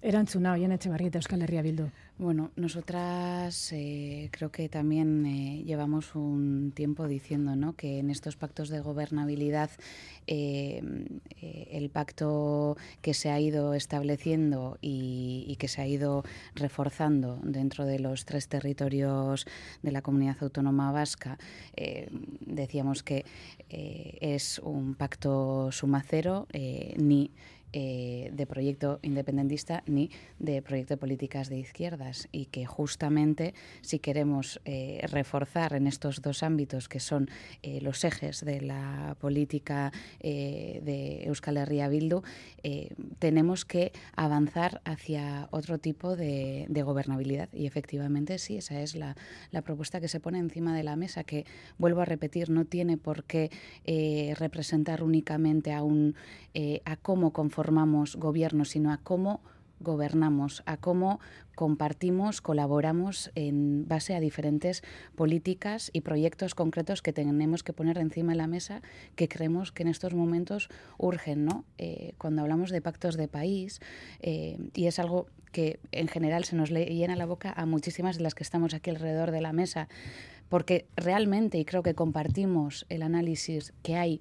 Erantzuna, 0.01 0.53
oien 0.57 0.71
Etxebarrieta, 0.73 1.19
Euskal 1.21 1.43
Herria 1.45 1.61
Bildu. 1.61 1.91
Bueno, 2.17 2.49
nosotras 2.55 3.71
eh, 3.71 4.29
creo 4.31 4.51
que 4.51 4.67
también 4.67 5.25
eh, 5.27 5.63
llevamos 5.63 6.15
un 6.15 6.71
tiempo 6.73 7.07
diciendo 7.07 7.55
¿no? 7.55 7.75
que 7.75 7.99
en 7.99 8.09
estos 8.09 8.35
pactos 8.35 8.69
de 8.69 8.79
gobernabilidad 8.79 9.69
eh, 10.25 10.81
el 11.71 11.89
pacto 11.91 12.77
que 13.01 13.13
se 13.13 13.29
ha 13.29 13.39
ido 13.39 13.75
estableciendo 13.75 14.79
y, 14.81 15.45
y, 15.47 15.55
que 15.57 15.67
se 15.67 15.81
ha 15.81 15.87
ido 15.87 16.23
reforzando 16.55 17.39
dentro 17.43 17.85
de 17.85 17.99
los 17.99 18.25
tres 18.25 18.47
territorios 18.47 19.45
de 19.83 19.91
la 19.91 20.01
comunidad 20.01 20.37
autónoma 20.41 20.91
vasca, 20.91 21.37
decíamos 22.39 23.03
que 23.03 23.25
es 23.69 24.59
un 24.59 24.95
pacto 24.95 25.71
suma 25.71 26.03
cero, 26.07 26.47
ni 26.97 27.31
eh, 27.73 28.31
de 28.33 28.45
proyecto 28.47 28.99
independentista 29.01 29.81
ni 29.87 30.09
de 30.39 30.61
proyecto 30.61 30.95
de 30.95 30.97
políticas 30.97 31.47
de 31.47 31.57
izquierdas 31.57 32.27
y 32.33 32.47
que 32.47 32.65
justamente 32.65 33.53
si 33.79 33.99
queremos 33.99 34.59
eh, 34.65 34.99
reforzar 35.09 35.71
en 35.71 35.87
estos 35.87 36.21
dos 36.21 36.43
ámbitos 36.43 36.89
que 36.89 36.99
son 36.99 37.29
eh, 37.63 37.79
los 37.79 38.03
ejes 38.03 38.43
de 38.43 38.59
la 38.59 39.15
política 39.21 39.93
de 40.21 41.23
Euskal 41.25 41.57
Herria 41.57 41.87
Bildu, 41.87 42.23
tenemos 43.19 43.65
que 43.65 43.91
avanzar 44.15 44.81
hacia 44.83 45.47
otro 45.51 45.77
tipo 45.77 46.15
de, 46.15 46.67
gobernabilidad. 46.83 47.49
Y 47.53 47.67
efectivamente 47.67 48.37
sí, 48.37 48.57
esa 48.57 48.81
es 48.81 48.95
la, 48.95 49.15
la, 49.51 49.61
propuesta 49.61 50.01
que 50.01 50.07
se 50.07 50.19
pone 50.19 50.39
encima 50.39 50.75
de 50.75 50.83
la 50.83 50.95
mesa 50.95 51.23
que, 51.23 51.45
vuelvo 51.77 52.01
a 52.01 52.05
repetir, 52.05 52.49
no 52.49 52.65
tiene 52.65 52.97
por 52.97 53.23
qué 53.23 53.49
representar 54.37 55.03
únicamente 55.03 55.73
a, 55.73 55.83
un, 55.83 56.15
a 56.85 56.95
cómo 56.97 57.31
conformar 57.31 57.60
formamos 57.61 58.15
gobierno, 58.15 58.65
sino 58.65 58.91
a 58.91 58.97
cómo 58.97 59.39
gobernamos, 59.79 60.63
a 60.65 60.77
cómo 60.77 61.19
compartimos, 61.53 62.41
colaboramos 62.41 63.29
en 63.35 63.87
base 63.87 64.15
a 64.15 64.19
diferentes 64.19 64.81
políticas 65.15 65.91
y 65.93 66.01
proyectos 66.01 66.55
concretos 66.55 67.03
que 67.03 67.13
tenemos 67.13 67.61
que 67.61 67.71
poner 67.71 67.99
encima 67.99 68.31
de 68.31 68.39
la 68.39 68.47
mesa 68.47 68.81
que 69.15 69.27
creemos 69.27 69.71
que 69.71 69.83
en 69.83 69.89
estos 69.89 70.15
momentos 70.15 70.69
urgen. 70.97 71.45
¿no? 71.45 71.63
Eh, 71.77 72.15
cuando 72.17 72.41
hablamos 72.41 72.71
de 72.71 72.81
pactos 72.81 73.15
de 73.15 73.27
país, 73.27 73.79
eh, 74.21 74.57
y 74.73 74.87
es 74.87 74.97
algo 74.97 75.27
que 75.51 75.79
en 75.91 76.07
general 76.07 76.45
se 76.45 76.55
nos 76.55 76.71
llena 76.71 77.15
la 77.15 77.27
boca 77.27 77.53
a 77.55 77.67
muchísimas 77.67 78.17
de 78.17 78.23
las 78.23 78.33
que 78.33 78.41
estamos 78.41 78.73
aquí 78.73 78.89
alrededor 78.89 79.29
de 79.29 79.41
la 79.41 79.53
mesa, 79.53 79.87
porque 80.49 80.87
realmente, 80.95 81.59
y 81.59 81.65
creo 81.65 81.83
que 81.83 81.93
compartimos 81.93 82.87
el 82.89 83.03
análisis 83.03 83.71
que 83.83 83.97
hay 83.97 84.19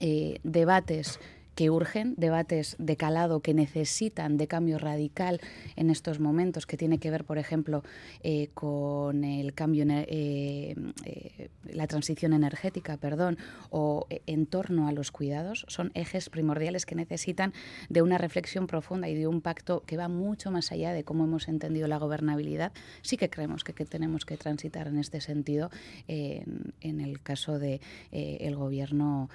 eh, 0.00 0.40
debates 0.42 1.20
que 1.60 1.68
urgen, 1.68 2.14
debates 2.16 2.74
de 2.78 2.96
calado 2.96 3.40
que 3.40 3.52
necesitan 3.52 4.38
de 4.38 4.46
cambio 4.46 4.78
radical 4.78 5.42
en 5.76 5.90
estos 5.90 6.18
momentos, 6.18 6.64
que 6.64 6.78
tiene 6.78 6.96
que 6.96 7.10
ver, 7.10 7.26
por 7.26 7.36
ejemplo, 7.36 7.84
eh, 8.22 8.48
con 8.54 9.24
el 9.24 9.52
cambio, 9.52 9.84
eh, 9.86 10.74
eh, 11.04 11.48
la 11.70 11.86
transición 11.86 12.32
energética, 12.32 12.96
perdón, 12.96 13.36
o 13.68 14.06
en 14.26 14.46
torno 14.46 14.88
a 14.88 14.92
los 14.92 15.10
cuidados, 15.10 15.66
son 15.68 15.90
ejes 15.92 16.30
primordiales 16.30 16.86
que 16.86 16.94
necesitan 16.94 17.52
de 17.90 18.00
una 18.00 18.16
reflexión 18.16 18.66
profunda 18.66 19.10
y 19.10 19.14
de 19.14 19.26
un 19.26 19.42
pacto 19.42 19.82
que 19.84 19.98
va 19.98 20.08
mucho 20.08 20.50
más 20.50 20.72
allá 20.72 20.94
de 20.94 21.04
cómo 21.04 21.24
hemos 21.24 21.46
entendido 21.46 21.88
la 21.88 21.98
gobernabilidad. 21.98 22.72
Sí 23.02 23.18
que 23.18 23.28
creemos 23.28 23.64
que, 23.64 23.74
tenemos 23.84 24.24
que 24.24 24.38
transitar 24.38 24.86
en 24.86 24.96
este 24.96 25.20
sentido 25.20 25.68
en, 26.08 27.00
el 27.00 27.20
caso 27.20 27.58
de 27.58 27.82
el 28.12 28.56
gobierno 28.56 29.28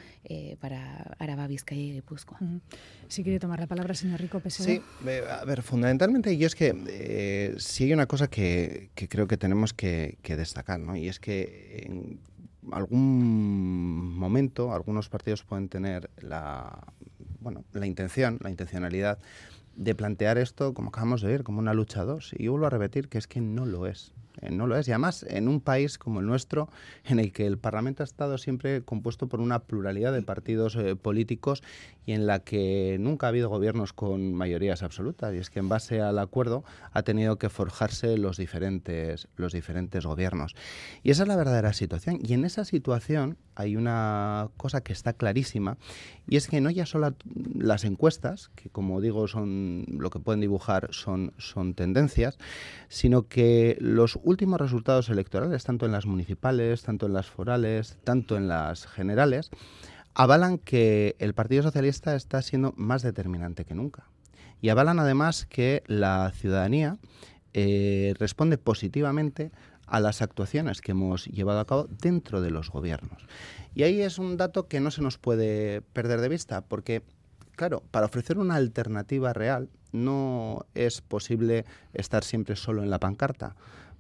para 0.59 1.15
Araba, 1.19 1.45
Vizcaya 1.45 1.81
y 1.81 1.91
si 3.08 3.23
quiere 3.23 3.39
tomar 3.39 3.60
la 3.60 3.67
palabra, 3.67 3.93
señor 3.93 4.19
Rico 4.19 4.39
Pesero. 4.39 4.69
Sí, 4.69 4.82
a 5.30 5.45
ver, 5.45 5.62
fundamentalmente 5.62 6.38
yo 6.38 6.47
es 6.47 6.56
que 6.56 6.75
eh, 6.88 7.56
sí 7.58 7.86
hay 7.86 7.93
una 7.93 8.06
cosa 8.08 8.28
que, 8.28 8.89
creo 9.10 9.28
que 9.28 9.38
tenemos 9.38 9.73
que, 9.73 10.17
destacar, 10.23 10.80
¿no? 10.80 10.95
Y 10.95 11.08
es 11.08 11.19
que 11.19 11.84
en 11.86 12.19
algún 12.71 14.17
momento 14.17 14.73
algunos 14.73 15.10
partidos 15.10 15.43
pueden 15.43 15.69
tener 15.69 16.10
la, 16.21 16.80
bueno, 17.39 17.63
la 17.73 17.86
intención, 17.86 18.38
la 18.41 18.49
intencionalidad 18.49 19.19
de 19.75 19.93
plantear 19.93 20.38
esto, 20.38 20.73
como 20.73 20.89
acabamos 20.89 21.21
de 21.21 21.28
ver, 21.28 21.43
como 21.43 21.60
una 21.60 21.73
lucha 21.73 22.04
dos. 22.04 22.34
Y 22.38 22.45
yo 22.45 22.51
vuelvo 22.51 22.67
a 22.67 22.71
repetir 22.71 23.10
que 23.10 23.17
es 23.17 23.28
que 23.28 23.41
no 23.41 23.65
lo 23.65 23.88
es. 23.88 24.13
Eh, 24.41 24.51
no 24.51 24.67
lo 24.67 24.77
es. 24.77 24.87
Y 24.87 24.91
además, 24.91 25.25
en 25.29 25.47
un 25.47 25.61
país 25.61 25.97
como 25.97 26.19
el 26.19 26.25
nuestro, 26.25 26.69
en 27.05 27.19
el 27.19 27.31
que 27.31 27.45
el 27.45 27.57
Parlamento 27.57 28.03
ha 28.03 28.05
estado 28.05 28.37
siempre 28.37 28.83
compuesto 28.83 29.27
por 29.27 29.39
una 29.39 29.59
pluralidad 29.59 30.13
de 30.13 30.21
partidos 30.21 30.75
eh, 30.75 30.95
políticos 30.95 31.63
y 32.05 32.13
en 32.13 32.27
la 32.27 32.39
que 32.39 32.97
nunca 32.99 33.27
ha 33.27 33.29
habido 33.29 33.49
gobiernos 33.49 33.93
con 33.93 34.33
mayorías 34.33 34.83
absolutas. 34.83 35.33
Y 35.33 35.37
es 35.37 35.49
que 35.49 35.59
en 35.59 35.69
base 35.69 36.01
al 36.01 36.19
acuerdo 36.19 36.63
ha 36.91 37.03
tenido 37.03 37.37
que 37.37 37.49
forjarse 37.49 38.17
los 38.17 38.37
diferentes, 38.37 39.27
los 39.35 39.53
diferentes 39.53 40.05
gobiernos. 40.05 40.55
Y 41.03 41.11
esa 41.11 41.23
es 41.23 41.27
la 41.27 41.35
verdadera 41.35 41.73
situación. 41.73 42.19
Y 42.21 42.33
en 42.33 42.45
esa 42.45 42.65
situación 42.65 43.37
hay 43.55 43.77
una 43.77 44.49
cosa 44.57 44.81
que 44.81 44.93
está 44.93 45.13
clarísima 45.13 45.77
y 46.27 46.35
es 46.35 46.47
que 46.47 46.59
no 46.61 46.69
ya 46.69 46.85
solo 46.85 47.15
las 47.55 47.85
encuestas, 47.85 48.51
que 48.55 48.69
como 48.69 48.99
digo 49.01 49.27
son 49.27 49.85
lo 49.87 50.09
que 50.09 50.19
pueden 50.19 50.41
dibujar 50.41 50.89
son, 50.91 51.33
son 51.37 51.73
tendencias, 51.73 52.37
sino 52.89 53.27
que 53.27 53.77
los 53.79 54.19
últimos 54.25 54.59
resultados 54.59 55.09
electorales, 55.09 55.63
tanto 55.63 55.85
en 55.85 55.91
las 55.91 56.05
municipales, 56.05 56.81
tanto 56.81 57.05
en 57.05 57.13
las 57.13 57.27
forales, 57.27 57.97
tanto 58.03 58.35
en 58.35 58.47
las 58.47 58.88
generales, 58.88 59.51
avalan 60.15 60.57
que 60.57 61.15
el 61.19 61.33
Partido 61.33 61.63
Socialista 61.63 62.15
está 62.15 62.41
siendo 62.41 62.73
más 62.75 63.03
determinante 63.03 63.65
que 63.65 63.75
nunca. 63.75 64.07
Y 64.61 64.69
avalan 64.69 64.99
además 64.99 65.45
que 65.45 65.83
la 65.85 66.31
ciudadanía 66.33 66.97
eh, 67.53 68.15
responde 68.17 68.57
positivamente 68.57 69.51
a 69.85 69.99
las 69.99 70.23
actuaciones 70.23 70.81
que 70.81 70.91
hemos 70.91 71.27
llevado 71.27 71.59
a 71.59 71.65
cabo 71.65 71.88
dentro 72.01 72.41
de 72.41 72.49
los 72.49 72.71
gobiernos. 72.71 73.27
Y 73.75 73.83
ahí 73.83 74.01
es 74.01 74.17
un 74.17 74.38
dato 74.38 74.67
que 74.67 74.79
no 74.79 74.89
se 74.89 75.03
nos 75.03 75.19
puede 75.19 75.81
perder 75.81 76.21
de 76.21 76.29
vista, 76.29 76.61
porque, 76.61 77.03
claro, 77.55 77.83
para 77.91 78.07
ofrecer 78.07 78.39
una 78.39 78.55
alternativa 78.55 79.33
real 79.33 79.69
no 79.91 80.65
es 80.73 81.01
posible 81.01 81.65
estar 81.93 82.23
siempre 82.23 82.55
solo 82.55 82.81
en 82.81 82.89
la 82.89 82.99
pancarta. 82.99 83.55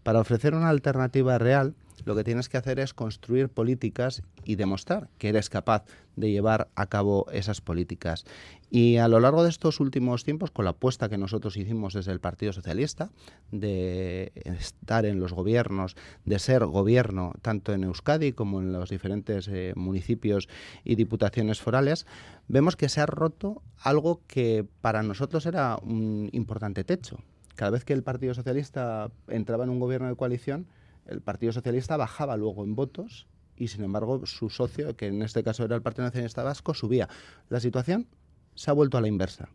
Para 0.05 0.19
ofrecer 0.19 0.53
una 0.53 0.69
alternativa 0.69 1.39
real, 1.39 1.73
lo 2.05 2.15
que 2.15 2.23
tienes 2.23 2.47
que 2.47 2.57
hacer 2.57 2.79
es 2.79 2.93
construir 2.93 3.49
políticas 3.49 4.21
y 4.43 4.53
demostrar 4.55 5.09
que 5.17 5.29
eres 5.29 5.49
capaz 5.49 5.83
de 6.15 6.29
llevar 6.29 6.67
a 6.75 6.85
cabo 6.85 7.25
esas 7.31 7.59
políticas. 7.59 8.23
Y 8.69 8.97
a 8.97 9.07
lo 9.07 9.19
largo 9.19 9.41
de 9.41 9.49
estos 9.49 9.79
últimos 9.79 10.23
tiempos, 10.23 10.51
con 10.51 10.65
la 10.65 10.71
apuesta 10.71 11.09
que 11.09 11.17
nosotros 11.17 11.57
hicimos 11.57 11.95
desde 11.95 12.11
el 12.11 12.19
Partido 12.19 12.53
Socialista, 12.53 13.09
de 13.51 14.31
estar 14.45 15.07
en 15.07 15.19
los 15.19 15.33
gobiernos, 15.33 15.95
de 16.23 16.37
ser 16.37 16.67
gobierno 16.67 17.33
tanto 17.41 17.73
en 17.73 17.83
Euskadi 17.85 18.31
como 18.31 18.61
en 18.61 18.73
los 18.73 18.91
diferentes 18.91 19.47
eh, 19.47 19.73
municipios 19.75 20.47
y 20.83 20.93
diputaciones 20.97 21.61
forales, 21.61 22.05
vemos 22.47 22.75
que 22.75 22.89
se 22.89 23.01
ha 23.01 23.07
roto 23.07 23.63
algo 23.79 24.21
que 24.27 24.67
para 24.81 25.01
nosotros 25.01 25.47
era 25.47 25.79
un 25.81 26.29
importante 26.31 26.83
techo, 26.83 27.17
cada 27.55 27.71
vez 27.71 27.85
que 27.85 27.93
el 27.93 28.03
Partido 28.03 28.33
Socialista 28.33 29.11
entraba 29.27 29.63
en 29.63 29.69
un 29.69 29.79
gobierno 29.79 30.07
de 30.07 30.15
coalición, 30.15 30.67
el 31.07 31.21
Partido 31.21 31.51
Socialista 31.51 31.97
bajaba 31.97 32.37
luego 32.37 32.63
en 32.63 32.75
votos 32.75 33.27
y, 33.55 33.67
sin 33.69 33.83
embargo, 33.83 34.25
su 34.25 34.49
socio, 34.49 34.95
que 34.95 35.07
en 35.07 35.21
este 35.21 35.43
caso 35.43 35.63
era 35.63 35.75
el 35.75 35.81
Partido 35.81 36.05
Nacionalista 36.05 36.43
Vasco, 36.43 36.73
subía. 36.73 37.07
La 37.49 37.59
situación 37.59 38.07
se 38.55 38.71
ha 38.71 38.73
vuelto 38.73 38.97
a 38.97 39.01
la 39.01 39.07
inversa. 39.07 39.49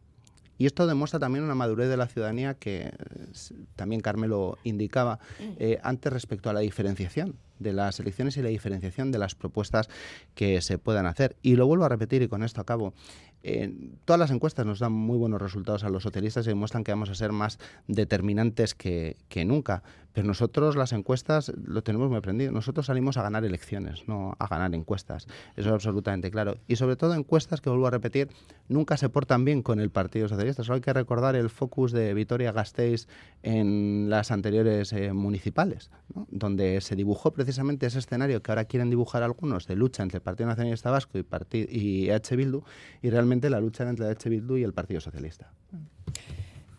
Y 0.61 0.67
esto 0.67 0.87
demuestra 0.87 1.19
también 1.19 1.43
una 1.43 1.55
madurez 1.55 1.89
de 1.89 1.97
la 1.97 2.07
ciudadanía 2.07 2.53
que 2.53 2.83
eh, 2.83 2.93
también 3.77 4.03
Carmelo 4.03 4.59
indicaba 4.63 5.19
eh, 5.59 5.79
antes 5.83 6.13
respecto 6.13 6.51
a 6.51 6.53
la 6.53 6.61
diferenciación 6.61 7.37
de 7.59 7.73
las 7.73 7.99
elecciones 7.99 8.37
y 8.37 8.43
la 8.43 8.51
diferenciación 8.51 9.11
de 9.11 9.19
las 9.19 9.35
propuestas 9.35 9.89
que 10.35 10.61
se 10.61 10.77
puedan 10.77 11.07
hacer. 11.07 11.37
Y 11.41 11.57
lo 11.57 11.67
vuelvo 11.67 11.87
a 11.87 11.89
repetir 11.89 12.21
y 12.21 12.29
con 12.29 12.43
esto 12.43 12.61
acabo. 12.61 12.93
Todas 14.05 14.21
las 14.21 14.31
encuestas 14.31 14.67
nos 14.67 14.79
dan 14.79 14.93
muy 14.93 15.17
buenos 15.17 15.41
resultados 15.41 15.85
a 15.85 15.89
los 15.89 16.03
socialistas 16.03 16.47
y 16.47 16.51
demuestran 16.51 16.85
que 16.85 16.93
vamos 16.93 17.11
a 17.11 17.15
ser 17.15 17.33
más 17.33 17.59
determinantes 17.87 18.75
que, 18.75 19.17
que 19.29 19.45
nunca. 19.45 19.83
Pero 20.13 20.27
nosotros 20.27 20.77
las 20.77 20.93
encuestas 20.93 21.53
lo 21.65 21.83
tenemos 21.83 22.09
muy 22.09 22.19
aprendido. 22.19 22.53
Nosotros 22.53 22.87
salimos 22.87 23.17
a 23.17 23.23
ganar 23.23 23.45
elecciones, 23.45 24.09
no 24.09 24.35
a 24.39 24.47
ganar 24.49 24.75
encuestas. 24.75 25.27
Eso 25.57 25.69
es 25.69 25.75
absolutamente 25.75 26.31
claro. 26.31 26.57
Y 26.67 26.77
sobre 26.77 26.97
todo 26.97 27.15
encuestas 27.15 27.61
que 27.61 27.71
vuelvo 27.71 27.87
a 27.87 27.91
repetir, 27.91 28.29
nunca 28.69 28.97
se 28.97 29.09
portan 29.09 29.45
bien 29.45 29.63
con 29.63 29.81
el 29.81 29.91
Partido 29.91 30.29
Socialista. 30.29 30.65
Solo 30.65 30.77
hay 30.77 30.81
que 30.81 30.93
recordar 30.93 31.37
el 31.37 31.51
focus 31.51 31.93
de 31.93 32.13
Vitoria 32.15 32.53
Gasteiz 32.53 33.07
en 33.43 34.11
las 34.11 34.31
anteriores 34.31 34.93
eh, 34.93 35.13
municipales, 35.13 35.91
donde 36.29 36.81
se 36.81 36.97
dibujó 36.97 37.33
precisamente 37.33 37.87
ese 37.87 37.99
escenario 37.99 38.43
que 38.43 38.51
ahora 38.51 38.65
quieren 38.65 38.91
dibujar 38.91 39.23
algunos 39.23 39.67
de 39.67 39.77
lucha 39.77 40.03
entre 40.03 40.19
el 40.19 40.23
Partido 40.23 40.49
Nacionalista 40.49 40.91
Vasco 40.91 41.19
y, 41.19 41.27
y 41.71 42.11
H. 42.11 42.37
Bildu 42.37 42.63
y 43.03 43.11
realmente 43.11 43.51
la 43.51 43.61
lucha 43.61 43.89
entre 43.89 44.07
H. 44.07 44.29
Bildu 44.29 44.57
y 44.57 44.65
el 44.65 44.73
Partido 44.73 45.01
Socialista. 45.01 45.53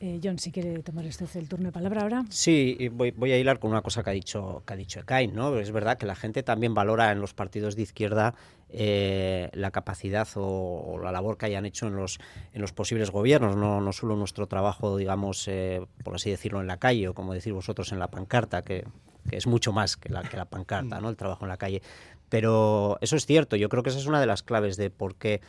Eh, 0.04 0.20
John, 0.24 0.40
si 0.40 0.52
quiere 0.52 0.82
tomar 0.82 1.06
usted 1.06 1.28
el 1.36 1.48
turno 1.48 1.68
de 1.68 1.72
palabra 1.72 2.02
ahora. 2.02 2.26
Sí, 2.30 2.90
voy, 2.92 3.12
voy, 3.12 3.34
a 3.34 3.38
hilar 3.38 3.60
con 3.60 3.70
una 3.70 3.84
cosa 3.84 4.04
que 4.04 4.10
ha 4.10 4.14
dicho 4.14 4.64
que 4.66 4.74
ha 4.74 4.76
dicho 4.76 5.00
Ekain, 5.00 5.36
¿no? 5.36 5.56
Es 5.60 5.72
verdad 5.72 6.00
que 6.00 6.08
la 6.08 6.16
gente 6.16 6.42
también 6.42 6.74
valora 6.74 7.12
en 7.12 7.22
los 7.22 7.36
partidos 7.36 7.76
de 7.76 7.84
izquierda 7.84 8.34
eh, 8.70 9.52
la 9.54 9.70
capacidad 9.70 10.28
o, 10.34 10.98
la 11.04 11.12
labor 11.12 11.38
que 11.38 11.46
hayan 11.46 11.68
hecho 11.68 11.86
en 11.86 11.98
los 11.98 12.20
en 12.52 12.62
los 12.62 12.74
posibles 12.74 13.12
gobiernos, 13.12 13.56
no, 13.56 13.80
no 13.80 13.94
solo 13.94 14.16
nuestro 14.16 14.48
trabajo, 14.48 14.98
digamos, 14.98 15.48
eh, 15.48 15.86
por 16.04 16.16
así 16.16 16.32
decirlo, 16.32 16.62
en 16.62 16.68
la 16.68 16.78
calle 16.78 17.08
o 17.08 17.14
como 17.14 17.36
decir 17.36 17.54
vosotros 17.54 17.92
en 17.92 18.00
la 18.00 18.08
pancarta, 18.08 18.64
que, 18.64 18.88
que 19.30 19.38
es 19.38 19.46
mucho 19.46 19.72
más 19.72 19.98
que 19.98 20.10
la, 20.10 20.24
que 20.24 20.36
la 20.36 20.46
pancarta, 20.46 21.00
¿no? 21.00 21.10
El 21.10 21.16
trabajo 21.16 21.46
en 21.46 21.50
la 21.50 21.58
calle. 21.58 21.84
Pero 22.28 22.98
eso 23.02 23.18
es 23.18 23.28
cierto, 23.28 23.56
yo 23.56 23.70
creo 23.70 23.84
que 23.84 23.90
esa 23.90 24.00
es 24.00 24.08
una 24.08 24.20
de 24.20 24.26
las 24.26 24.42
claves 24.42 24.78
de 24.78 24.90
por 24.90 25.16
qué 25.16 25.42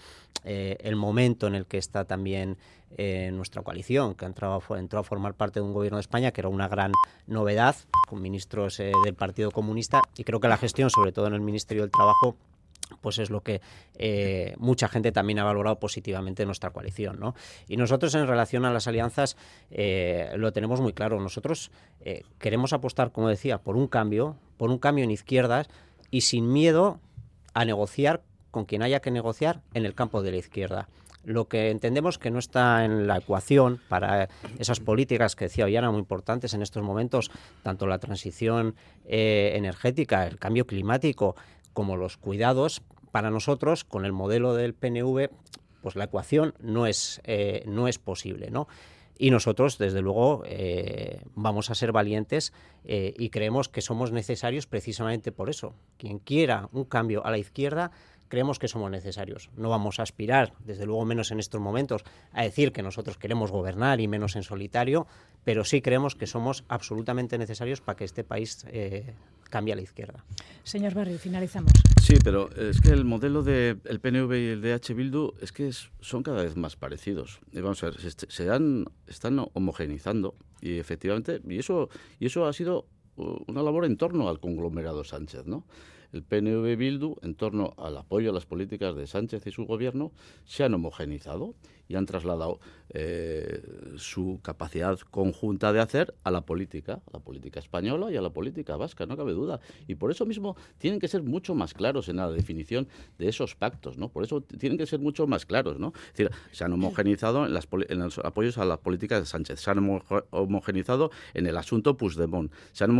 eh, 0.44 0.76
el 0.80 0.96
momento 0.96 1.46
en 1.46 1.54
el 1.54 1.66
que 1.66 1.78
está 1.78 2.04
también 2.04 2.56
eh, 2.96 3.30
nuestra 3.32 3.62
coalición, 3.62 4.14
que 4.14 4.26
entró 4.26 4.54
a 4.54 5.02
formar 5.02 5.34
parte 5.34 5.60
de 5.60 5.66
un 5.66 5.72
gobierno 5.72 5.98
de 5.98 6.02
España, 6.02 6.32
que 6.32 6.40
era 6.40 6.48
una 6.48 6.68
gran 6.68 6.92
novedad, 7.26 7.76
con 8.08 8.20
ministros 8.20 8.80
eh, 8.80 8.92
del 9.04 9.14
Partido 9.14 9.50
Comunista, 9.50 10.02
y 10.16 10.24
creo 10.24 10.40
que 10.40 10.48
la 10.48 10.58
gestión, 10.58 10.90
sobre 10.90 11.12
todo 11.12 11.26
en 11.26 11.34
el 11.34 11.40
Ministerio 11.40 11.82
del 11.82 11.90
Trabajo, 11.90 12.36
pues 13.00 13.18
es 13.18 13.30
lo 13.30 13.40
que 13.40 13.62
mucha 14.58 14.86
gente 14.86 15.12
también 15.12 15.38
ha 15.38 15.44
valorado 15.44 15.78
positivamente 15.78 16.42
en 16.42 16.48
nuestra 16.48 16.70
coalición. 16.70 17.18
¿no? 17.18 17.34
Y 17.66 17.78
nosotros 17.78 18.14
en 18.14 18.26
relación 18.26 18.66
a 18.66 18.70
las 18.70 18.86
alianzas 18.86 19.38
lo 19.70 20.52
tenemos 20.52 20.82
muy 20.82 20.92
claro. 20.92 21.18
Nosotros 21.18 21.70
queremos 22.38 22.74
apostar, 22.74 23.10
como 23.10 23.30
decía, 23.30 23.56
por 23.56 23.76
un 23.76 23.86
cambio, 23.86 24.36
por 24.58 24.70
un 24.70 24.76
cambio 24.76 25.04
en 25.04 25.10
izquierdas 25.10 25.70
y 26.10 26.20
sin 26.20 26.52
miedo 26.52 27.00
a 27.54 27.64
negociar 27.64 28.22
con 28.52 28.66
quien 28.66 28.82
haya 28.82 29.00
que 29.00 29.10
negociar 29.10 29.62
en 29.74 29.84
el 29.84 29.94
campo 29.94 30.22
de 30.22 30.30
la 30.30 30.36
izquierda. 30.36 30.88
Lo 31.24 31.48
que 31.48 31.70
entendemos 31.70 32.18
que 32.18 32.30
no 32.30 32.38
está 32.38 32.84
en 32.84 33.06
la 33.06 33.16
ecuación 33.16 33.80
para 33.88 34.28
esas 34.58 34.80
políticas 34.80 35.34
que 35.34 35.46
decía 35.46 35.64
Ollana 35.64 35.90
muy 35.90 36.00
importantes 36.00 36.52
en 36.52 36.62
estos 36.62 36.82
momentos, 36.82 37.30
tanto 37.62 37.86
la 37.86 37.98
transición 37.98 38.74
eh, 39.06 39.52
energética, 39.54 40.26
el 40.26 40.38
cambio 40.38 40.66
climático, 40.66 41.34
como 41.72 41.96
los 41.96 42.18
cuidados, 42.18 42.82
para 43.10 43.30
nosotros, 43.30 43.84
con 43.84 44.04
el 44.04 44.12
modelo 44.12 44.54
del 44.54 44.74
PNV, 44.74 45.30
pues 45.80 45.96
la 45.96 46.04
ecuación 46.04 46.54
no 46.60 46.86
es, 46.86 47.20
eh, 47.24 47.62
no 47.66 47.88
es 47.88 47.98
posible, 47.98 48.50
¿no? 48.50 48.68
Y 49.16 49.30
nosotros, 49.30 49.78
desde 49.78 50.00
luego, 50.00 50.42
vamos 51.34 51.70
a 51.70 51.76
ser 51.76 51.92
valientes 51.92 52.52
y 52.82 53.28
creemos 53.28 53.68
que 53.68 53.80
somos 53.80 54.10
necesarios 54.10 54.66
precisamente 54.66 55.30
por 55.30 55.48
eso. 55.48 55.74
Quien 55.96 56.18
quiera 56.18 56.68
un 56.72 56.84
cambio 56.84 57.24
a 57.24 57.30
la 57.30 57.38
izquierda 57.38 57.92
creemos 58.32 58.58
que 58.58 58.66
somos 58.66 58.90
necesarios. 58.90 59.50
No 59.58 59.68
vamos 59.68 60.00
a 60.00 60.04
aspirar, 60.04 60.54
desde 60.64 60.86
luego 60.86 61.04
menos 61.04 61.30
en 61.32 61.38
estos 61.38 61.60
momentos, 61.60 62.02
a 62.32 62.44
decir 62.44 62.72
que 62.72 62.82
nosotros 62.82 63.18
queremos 63.18 63.50
gobernar 63.50 64.00
y 64.00 64.08
menos 64.08 64.36
en 64.36 64.42
solitario, 64.42 65.06
pero 65.44 65.66
sí 65.66 65.82
creemos 65.82 66.14
que 66.14 66.26
somos 66.26 66.64
absolutamente 66.68 67.36
necesarios 67.36 67.82
para 67.82 67.94
que 67.94 68.04
este 68.04 68.24
país 68.24 68.64
eh, 68.68 69.12
cambie 69.50 69.74
a 69.74 69.76
la 69.76 69.82
izquierda. 69.82 70.24
Señor 70.64 70.94
Barrio, 70.94 71.18
finalizamos. 71.18 71.72
Sí, 72.00 72.14
pero 72.24 72.48
es 72.56 72.80
que 72.80 72.88
el 72.88 73.04
modelo 73.04 73.42
del 73.42 74.00
PNV 74.00 74.32
y 74.32 74.48
el 74.48 74.62
DH 74.62 74.94
Bildu 74.94 75.34
es 75.42 75.52
que 75.52 75.70
son 76.00 76.22
cada 76.22 76.42
vez 76.42 76.56
más 76.56 76.74
parecidos. 76.74 77.38
vamos 77.52 77.82
a 77.82 77.90
ver, 77.90 78.00
se, 78.00 78.12
se 78.12 78.44
dan, 78.46 78.86
están 79.08 79.46
homogenizando 79.52 80.36
y 80.62 80.78
efectivamente, 80.78 81.42
y 81.46 81.58
eso, 81.58 81.90
y 82.18 82.24
eso 82.24 82.46
ha 82.46 82.54
sido 82.54 82.86
uh, 83.16 83.44
una 83.46 83.62
labor 83.62 83.84
en 83.84 83.98
torno 83.98 84.30
al 84.30 84.40
conglomerado 84.40 85.04
Sánchez, 85.04 85.44
¿no? 85.44 85.66
El 86.12 86.22
PNV 86.22 86.76
Bildu, 86.76 87.16
en 87.22 87.34
torno 87.34 87.74
al 87.78 87.96
apoyo 87.96 88.30
a 88.30 88.34
las 88.34 88.46
políticas 88.46 88.94
de 88.94 89.06
Sánchez 89.06 89.46
y 89.46 89.50
su 89.50 89.64
gobierno, 89.64 90.12
se 90.44 90.64
han 90.64 90.74
homogenizado 90.74 91.54
y 91.88 91.96
han 91.96 92.06
trasladado 92.06 92.60
eh, 92.94 93.62
su 93.96 94.40
capacidad 94.42 94.98
conjunta 95.10 95.72
de 95.72 95.80
hacer 95.80 96.14
a 96.24 96.30
la 96.30 96.42
política, 96.42 97.00
a 97.06 97.10
la 97.14 97.20
política 97.20 97.58
española 97.58 98.12
y 98.12 98.16
a 98.16 98.20
la 98.20 98.30
política 98.30 98.76
vasca, 98.76 99.06
no 99.06 99.16
cabe 99.16 99.32
duda. 99.32 99.60
Y 99.86 99.94
por 99.94 100.10
eso 100.10 100.26
mismo 100.26 100.56
tienen 100.76 101.00
que 101.00 101.08
ser 101.08 101.22
mucho 101.22 101.54
más 101.54 101.72
claros 101.72 102.10
en 102.10 102.16
la 102.16 102.30
definición 102.30 102.88
de 103.18 103.28
esos 103.28 103.54
pactos, 103.54 103.96
¿no? 103.96 104.10
Por 104.10 104.24
eso 104.24 104.42
tienen 104.42 104.76
que 104.76 104.86
ser 104.86 105.00
mucho 105.00 105.26
más 105.26 105.46
claros, 105.46 105.78
¿no? 105.78 105.94
Es 105.96 106.18
decir, 106.18 106.30
se 106.50 106.64
han 106.64 106.72
homogenizado 106.74 107.46
en, 107.46 107.98
los 107.98 108.18
apoyos 108.18 108.58
a 108.58 108.66
las 108.66 108.78
políticas 108.78 109.20
de 109.20 109.26
Sánchez, 109.26 109.60
se 109.60 109.70
han 109.70 110.02
homogenizado 110.30 111.10
en 111.32 111.46
el 111.46 111.56
asunto 111.56 111.96
Puigdemont, 111.96 112.52
se 112.72 112.84
han 112.84 112.90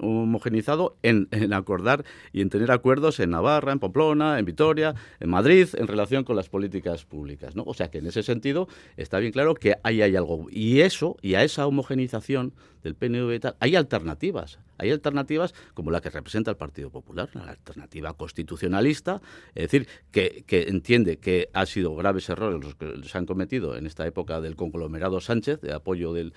homogenizado 0.00 0.96
en, 1.02 1.28
en 1.30 1.52
acordar 1.52 2.04
y 2.32 2.40
en 2.40 2.50
tener 2.50 2.72
acuerdos 2.72 3.20
en 3.20 3.30
Navarra, 3.30 3.72
en 3.72 3.78
Pamplona, 3.78 4.40
en 4.40 4.44
Vitoria, 4.44 4.94
en 5.20 5.30
Madrid, 5.30 5.68
en 5.74 5.86
relación 5.86 6.24
con 6.24 6.34
las 6.34 6.48
políticas 6.48 7.04
públicas, 7.04 7.54
¿no? 7.54 7.62
O 7.64 7.74
sea 7.74 7.92
que 7.92 7.98
en 7.98 8.06
ese 8.10 8.22
sentido 8.22 8.68
está 8.96 9.18
bien 9.18 9.32
claro 9.32 9.54
que 9.54 9.76
ahí 9.82 10.02
hay 10.02 10.16
algo. 10.16 10.46
Y 10.50 10.80
eso, 10.80 11.16
y 11.22 11.34
a 11.34 11.42
esa 11.42 11.66
homogenización 11.66 12.52
del 12.82 12.94
PNV 12.94 13.34
y 13.34 13.40
tal, 13.40 13.56
hay 13.60 13.76
alternativas. 13.76 14.58
Hay 14.78 14.90
alternativas 14.90 15.54
como 15.74 15.90
la 15.90 16.00
que 16.00 16.08
representa 16.08 16.50
el 16.50 16.56
Partido 16.56 16.88
Popular, 16.88 17.28
una 17.34 17.50
alternativa 17.50 18.14
constitucionalista, 18.14 19.20
es 19.54 19.70
decir, 19.70 19.86
que, 20.10 20.44
entiende 20.48 21.18
que 21.18 21.50
ha 21.52 21.66
sido 21.66 21.94
graves 21.94 22.30
errores 22.30 22.64
los 22.64 22.74
que 22.76 23.06
se 23.06 23.18
han 23.18 23.26
cometido 23.26 23.76
en 23.76 23.86
esta 23.86 24.06
época 24.06 24.40
del 24.40 24.56
conglomerado 24.56 25.20
Sánchez, 25.20 25.60
de 25.60 25.74
apoyo 25.74 26.14
del, 26.14 26.32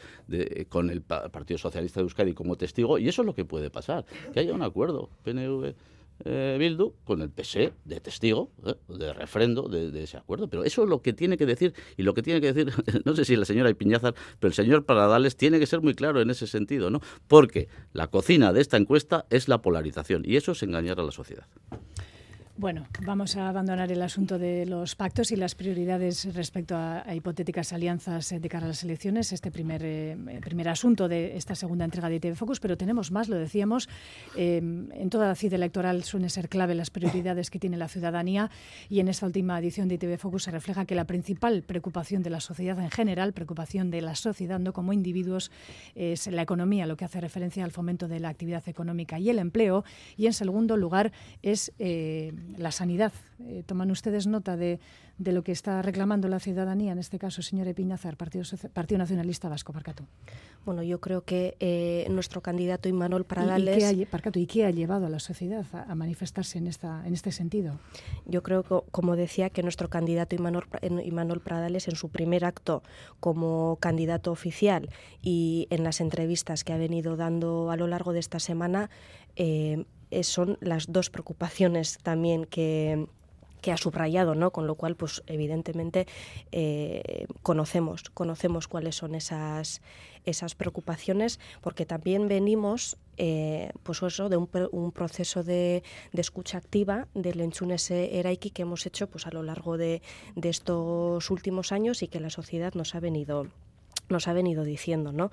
con 0.67 0.89
el 0.89 1.01
Partido 1.01 1.57
Socialista 1.57 2.01
de 2.01 2.03
Euskadi 2.03 2.33
como 2.33 2.57
testigo, 2.57 2.97
y 2.97 3.07
eso 3.07 3.21
es 3.21 3.25
lo 3.25 3.33
que 3.33 3.45
puede 3.45 3.69
pasar, 3.69 4.05
que 4.33 4.41
haya 4.41 4.53
un 4.53 4.63
acuerdo 4.63 5.09
PNV 5.23 5.73
eh, 6.26 6.58
Bildu 6.60 6.93
con 7.04 7.21
el 7.21 7.30
PSE 7.30 7.73
de 7.86 7.99
testigo, 7.99 8.52
eh, 8.65 8.76
de 8.88 9.13
refrendo 9.13 9.67
de, 9.67 10.04
ese 10.04 10.17
acuerdo. 10.17 10.47
Pero 10.47 10.63
eso 10.63 10.84
es 10.84 10.89
lo 10.89 11.02
que 11.02 11.13
tiene 11.13 11.38
que 11.38 11.45
decir, 11.45 11.73
y 11.97 12.04
lo 12.04 12.13
que 12.13 12.21
tiene 12.21 12.41
que 12.41 12.54
decir, 12.54 12.73
no 13.06 13.15
sé 13.15 13.26
si 13.26 13.36
la 13.36 13.45
señora 13.45 13.69
Ipiñazar, 13.69 14.15
pero 14.39 14.49
el 14.49 14.54
señor 14.54 14.86
Paradales 14.86 15.36
tiene 15.36 15.60
que 15.60 15.65
ser 15.65 15.82
muy 15.82 15.93
claro 15.93 16.21
en 16.21 16.30
ese 16.30 16.47
sentido, 16.47 16.89
¿no? 16.89 17.02
Porque 17.28 17.67
la 17.91 18.08
cocina 18.08 18.54
de 18.54 18.62
esta 18.62 18.78
encuesta 18.78 19.26
es 19.30 19.47
la 19.47 19.62
polarización, 19.62 20.23
y 20.26 20.36
eso 20.36 20.54
es 20.54 20.63
engañar 20.63 20.99
a 20.99 21.04
la 21.04 21.12
sociedad. 21.12 21.47
Bueno, 22.55 22.85
vamos 23.03 23.35
a 23.35 23.49
abandonar 23.49 23.91
el 23.91 24.01
asunto 24.03 24.37
de 24.37 24.67
los 24.67 24.95
pactos 24.95 25.31
y 25.31 25.35
las 25.35 25.55
prioridades 25.55 26.35
respecto 26.35 26.75
a, 26.77 27.03
hipotéticas 27.15 27.73
alianzas 27.73 28.29
de 28.29 28.47
cara 28.47 28.65
a 28.65 28.67
las 28.67 28.83
elecciones, 28.83 29.33
este 29.33 29.49
primer, 29.49 29.81
eh, 29.83 30.15
primer 30.39 30.69
asunto 30.69 31.07
de 31.07 31.35
esta 31.35 31.55
segunda 31.55 31.83
entrega 31.83 32.09
de 32.09 32.17
ITV 32.17 32.35
Focus, 32.35 32.59
pero 32.59 32.77
tenemos 32.77 33.11
más, 33.11 33.27
lo 33.27 33.37
decíamos, 33.37 33.89
eh, 34.37 34.57
en 34.57 35.09
toda 35.09 35.27
la 35.27 35.33
cita 35.33 35.55
electoral 35.55 36.03
suelen 36.03 36.29
ser 36.29 36.47
clave 36.47 36.75
las 36.75 36.91
prioridades 36.91 37.49
que 37.49 37.57
tiene 37.57 37.75
la 37.75 37.87
ciudadanía 37.87 38.51
y 38.87 38.99
en 38.99 39.07
esta 39.07 39.25
última 39.25 39.57
edición 39.57 39.87
de 39.87 39.95
ITV 39.95 40.19
Focus 40.19 40.43
se 40.43 40.51
refleja 40.51 40.85
que 40.85 40.93
la 40.93 41.05
principal 41.05 41.63
preocupación 41.63 42.21
de 42.21 42.29
la 42.29 42.39
sociedad 42.39 42.79
en 42.79 42.91
general, 42.91 43.33
preocupación 43.33 43.89
de 43.89 44.01
la 44.01 44.13
sociedad 44.13 44.59
no 44.59 44.73
como 44.73 44.93
individuos, 44.93 45.49
es 45.95 46.27
la 46.27 46.43
economía, 46.43 46.85
lo 46.85 46.97
que 46.97 47.05
hace 47.05 47.19
referencia 47.19 47.63
al 47.63 47.71
fomento 47.71 48.07
de 48.07 48.19
la 48.19 48.29
actividad 48.29 48.61
económica 48.69 49.17
y 49.17 49.31
el 49.31 49.39
empleo, 49.39 49.83
y 50.17 50.27
en 50.27 50.33
segundo 50.33 50.77
lugar 50.77 51.11
es... 51.41 51.73
Eh, 51.79 52.31
la 52.58 52.71
sanidad. 52.71 53.12
Eh, 53.47 53.63
¿Toman 53.65 53.91
ustedes 53.91 54.27
nota 54.27 54.56
de, 54.56 54.79
de, 55.17 55.32
lo 55.32 55.43
que 55.43 55.51
está 55.51 55.82
reclamando 55.82 56.27
la 56.27 56.39
ciudadanía, 56.39 56.91
en 56.91 56.99
este 56.99 57.19
caso, 57.19 57.41
señor 57.41 57.67
Epiñazar, 57.67 58.17
Partido, 58.17 58.43
Partido 58.73 58.99
Nacionalista 58.99 59.49
Vasco, 59.49 59.73
Parcato? 59.73 60.06
Bueno, 60.65 60.82
yo 60.82 61.01
creo 61.01 61.25
que 61.25 61.58
eh, 61.60 62.08
nuestro 62.10 62.41
candidato 62.41 62.88
Imanol 62.88 63.25
Pradales... 63.25 63.91
¿Y, 63.91 63.97
qué 63.97 64.03
ha, 64.03 64.10
Parcato, 64.10 64.39
¿y 64.39 64.45
qué 64.45 64.65
ha 64.65 64.71
llevado 64.71 65.08
a 65.08 65.10
la 65.10 65.19
sociedad 65.19 65.65
a, 65.73 65.93
manifestarse 65.95 66.58
en, 66.58 66.67
esta, 66.67 67.06
en 67.06 67.13
este 67.13 67.32
sentido? 67.34 67.79
Yo 68.25 68.43
creo, 68.43 68.63
que, 68.63 68.79
como 68.91 69.17
decía, 69.17 69.49
que 69.49 69.62
nuestro 69.62 69.89
candidato 69.89 70.36
Imanol, 70.36 70.65
Imanol 71.03 71.41
Pradales, 71.41 71.88
en 71.89 71.95
su 71.95 72.10
primer 72.10 72.45
acto 72.45 72.82
como 73.19 73.77
candidato 73.82 74.32
oficial 74.32 74.89
y 75.21 75.67
en 75.69 75.84
las 75.84 75.99
entrevistas 75.99 76.63
que 76.63 76.71
ha 76.71 76.77
venido 76.77 77.17
dando 77.17 77.69
a 77.69 77.75
lo 77.75 77.88
largo 77.88 78.13
de 78.13 78.19
esta 78.19 78.39
semana, 78.39 78.89
eh, 79.36 79.86
son 80.21 80.58
las 80.62 80.91
dos 80.91 81.10
preocupaciones 81.10 81.97
también 82.04 82.45
que, 82.45 83.08
ha 83.71 83.78
subrayado, 83.78 84.36
¿no? 84.36 84.52
Con 84.52 84.67
lo 84.67 84.76
cual, 84.76 84.95
pues 84.97 85.23
evidentemente 85.26 86.06
eh, 86.52 87.28
conocemos, 87.43 88.04
conocemos 88.10 88.67
cuáles 88.67 88.95
son 88.95 89.15
esas, 89.15 89.82
esas 90.26 90.54
preocupaciones, 90.54 91.39
porque 91.62 91.86
también 91.86 92.28
venimos, 92.28 92.97
eh, 93.15 93.71
pues 93.84 94.04
eso, 94.04 94.28
de 94.28 94.36
un, 94.36 94.91
proceso 94.91 95.43
de, 95.43 95.82
escucha 96.12 96.58
activa 96.58 97.08
del 97.13 97.39
Enchunes 97.39 97.89
Eraiki 97.89 98.49
que 98.49 98.63
hemos 98.63 98.86
hecho, 98.86 99.08
pues 99.08 99.28
a 99.28 99.32
lo 99.32 99.43
largo 99.43 99.78
de, 99.78 100.02
de 100.36 100.49
estos 100.49 101.32
últimos 101.32 101.71
años 101.71 102.04
y 102.04 102.10
que 102.10 102.19
la 102.19 102.30
sociedad 102.30 102.73
nos 102.73 102.95
ha 102.95 102.99
venido 102.99 103.47
nos 104.09 104.27
ha 104.27 104.33
venido 104.33 104.63
diciendo, 104.63 105.11
¿no? 105.11 105.31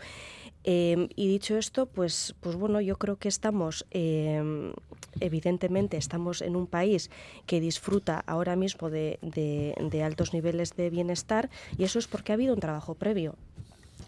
Em, 0.64 1.08
y 1.16 1.28
dicho 1.28 1.56
esto, 1.56 1.86
pues, 1.86 2.34
pues 2.40 2.56
bueno, 2.56 2.80
yo 2.80 2.96
creo 2.96 3.16
que 3.16 3.28
estamos, 3.28 3.86
em, 3.90 4.72
evidentemente, 5.20 5.96
estamos 5.96 6.42
en 6.42 6.56
un 6.56 6.66
país 6.66 7.10
que 7.46 7.60
disfruta 7.60 8.22
ahora 8.26 8.56
mismo 8.56 8.90
de, 8.90 9.18
de 9.22 10.02
altos 10.02 10.34
niveles 10.34 10.76
de 10.76 10.90
bienestar 10.90 11.48
y 11.78 11.84
eso 11.84 11.98
es 11.98 12.06
porque 12.06 12.32
ha 12.32 12.34
habido 12.34 12.54
un 12.54 12.60
trabajo 12.60 12.94
previo. 12.94 13.36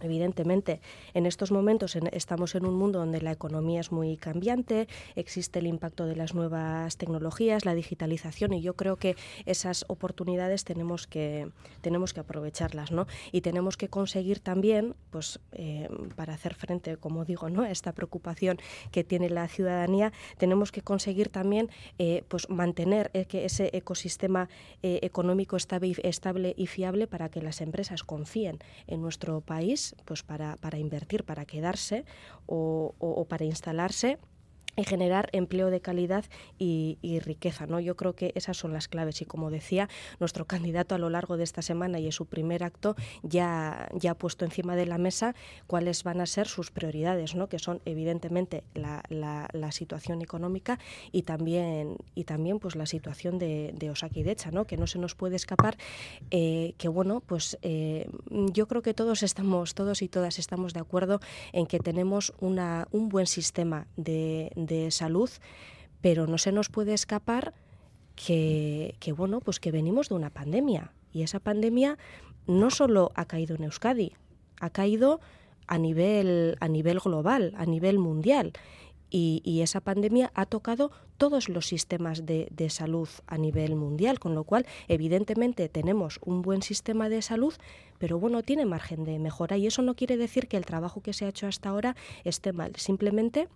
Evidentemente, 0.03 0.81
en 1.15 1.27
estos 1.27 1.53
momentos 1.53 1.97
estamos 2.13 2.55
en 2.55 2.67
un 2.67 2.75
mundo 2.75 2.99
donde 2.99 3.21
la 3.21 3.33
economía 3.33 3.81
es 3.81 3.93
muy 3.93 4.17
cambiante, 4.17 4.89
existe 5.17 5.59
el 5.59 5.67
impacto 5.67 6.07
de 6.07 6.17
las 6.17 6.35
nuevas 6.35 6.97
tecnologías, 6.97 7.65
la 7.65 7.75
digitalización 7.75 8.53
y 8.53 8.63
yo 8.63 8.75
creo 8.75 8.97
que 8.97 9.17
esas 9.47 9.85
oportunidades 9.89 10.65
tenemos 10.65 11.07
que, 11.07 11.49
tenemos 11.81 12.13
que 12.13 12.21
aprovecharlas 12.21 12.91
¿no? 12.91 13.07
y 13.31 13.41
tenemos 13.41 13.77
que 13.77 13.89
conseguir 13.89 14.41
también, 14.41 14.95
pues, 15.11 15.41
eh, 15.53 15.89
para 16.17 16.35
hacer 16.35 16.55
frente, 16.55 16.97
como 16.97 17.25
digo, 17.25 17.49
¿no? 17.51 17.63
a 17.63 17.71
esta 17.71 17.93
preocupación 17.93 18.59
que 18.91 19.05
tiene 19.05 19.29
la 19.31 19.49
ciudadanía, 19.49 20.13
tenemos 20.39 20.73
que 20.73 20.83
conseguir 20.83 21.29
también 21.29 21.71
eh, 21.99 22.25
pues, 22.29 22.49
mantener 22.49 23.11
eh, 23.15 23.25
que 23.27 23.45
ese 23.45 23.71
ecosistema 23.73 24.49
económico 24.83 25.57
estable, 25.57 25.95
estable 26.03 26.55
y 26.57 26.67
fiable 26.67 27.07
para 27.07 27.29
que 27.29 27.41
las 27.41 27.61
empresas 27.61 28.03
confíen 28.03 28.59
en 28.87 29.01
nuestro 29.01 29.41
país 29.41 29.92
pues 30.05 30.23
para, 30.23 30.57
para 30.57 30.79
invertir, 30.79 31.25
para 31.25 31.45
quedarse 31.45 32.05
o, 32.47 32.95
o 32.99 33.25
para 33.27 33.45
instalarse 33.45 34.19
y 34.77 34.85
generar 34.85 35.29
empleo 35.33 35.71
de 35.71 35.81
calidad 35.81 36.25
y, 36.59 36.99
riqueza. 37.25 37.67
¿no? 37.67 37.79
Yo 37.79 37.97
creo 37.97 38.15
que 38.15 38.33
esas 38.35 38.57
son 38.57 38.73
las 38.73 38.89
claves 38.89 39.21
y 39.21 39.27
como 39.27 39.51
decía, 39.51 39.89
nuestro 40.19 40.47
candidato 40.47 40.95
a 40.95 40.99
lo 40.99 41.11
largo 41.11 41.37
de 41.37 41.45
esta 41.45 41.63
semana 41.63 42.01
y 42.01 42.07
en 42.07 42.13
su 42.13 42.27
primer 42.27 42.65
acto 42.65 42.97
ya, 43.23 43.89
ya 43.95 44.13
ha 44.13 44.15
puesto 44.15 44.45
encima 44.45 44.75
de 44.77 44.87
la 44.87 44.99
mesa 44.99 45.35
cuáles 45.67 46.03
van 46.05 46.21
a 46.21 46.27
ser 46.27 46.49
sus 46.49 46.71
prioridades, 46.71 47.35
¿no? 47.35 47.49
que 47.49 47.59
son 47.59 47.81
evidentemente 47.85 48.65
la, 48.75 49.03
la, 49.09 49.73
situación 49.73 50.21
económica 50.21 50.79
y 51.13 51.23
también, 51.23 51.97
y 52.15 52.25
también 52.25 52.59
pues, 52.59 52.77
la 52.77 52.85
situación 52.87 53.39
de, 53.39 53.73
de 53.75 53.91
Osakidecha, 53.91 54.51
¿no? 54.51 54.67
que 54.67 54.77
no 54.77 54.87
se 54.87 54.99
nos 54.99 55.15
puede 55.15 55.37
escapar, 55.37 55.77
eh, 56.31 56.75
que 56.79 56.89
bueno, 56.89 57.23
pues 57.25 57.59
eh, 57.63 58.09
yo 58.31 58.69
creo 58.69 58.83
que 58.83 58.95
todos 58.95 59.23
estamos, 59.23 59.75
todos 59.75 60.03
y 60.03 60.09
todas 60.09 60.39
estamos 60.39 60.73
de 60.73 60.81
acuerdo 60.81 61.21
en 61.53 61.67
que 61.67 61.79
tenemos 61.79 62.33
una, 62.41 62.87
un 62.91 63.09
buen 63.09 63.27
sistema 63.27 63.87
de 63.97 64.53
de 64.67 64.91
salud, 64.91 65.31
pero 66.01 66.27
no 66.27 66.39
se 66.39 66.53
nos 66.53 66.69
puede 66.69 66.95
escapar 66.95 67.55
que, 68.15 69.15
bueno, 69.17 69.41
pues 69.41 69.61
que 69.61 69.71
venimos 69.71 70.09
de 70.09 70.15
una 70.15 70.31
pandemia. 70.31 70.93
Y 71.13 71.23
esa 71.23 71.41
pandemia 71.41 71.99
no 72.47 72.71
solo 72.71 73.13
ha 73.15 73.25
caído 73.27 73.57
en 73.57 73.65
Euskadi, 73.65 74.13
ha 74.61 74.71
caído 74.71 75.21
a 75.67 75.79
nivel, 75.79 76.57
a 76.61 76.69
nivel 76.69 76.99
global, 77.01 77.55
a 77.57 77.67
nivel 77.67 77.99
mundial. 77.99 78.53
y, 79.15 79.61
esa 79.61 79.83
pandemia 79.83 80.33
ha 80.35 80.47
tocado 80.47 80.91
todos 81.19 81.51
los 81.51 81.67
sistemas 81.67 82.25
de, 82.25 82.49
de, 82.51 82.71
salud 82.71 83.09
a 83.27 83.37
nivel 83.37 83.77
mundial, 83.77 84.19
con 84.19 84.35
lo 84.35 84.45
cual 84.45 84.65
evidentemente 84.89 85.69
tenemos 85.69 86.19
un 86.25 86.41
buen 86.41 86.63
sistema 86.63 87.11
de 87.11 87.21
salud, 87.21 87.55
pero 87.99 88.19
bueno, 88.19 88.43
tiene 88.43 88.65
margen 88.65 89.05
de 89.05 89.19
mejora. 89.19 89.59
Y 89.59 89.67
eso 89.67 89.83
no 89.83 89.95
quiere 89.95 90.17
decir 90.17 90.49
que 90.49 90.57
el 90.57 90.65
trabajo 90.65 91.03
que 91.03 91.13
se 91.13 91.27
ha 91.27 91.29
hecho 91.29 91.47
hasta 91.47 91.69
ahora 91.69 91.95
esté 92.25 92.55
mal, 92.55 92.75
simplemente 92.77 93.49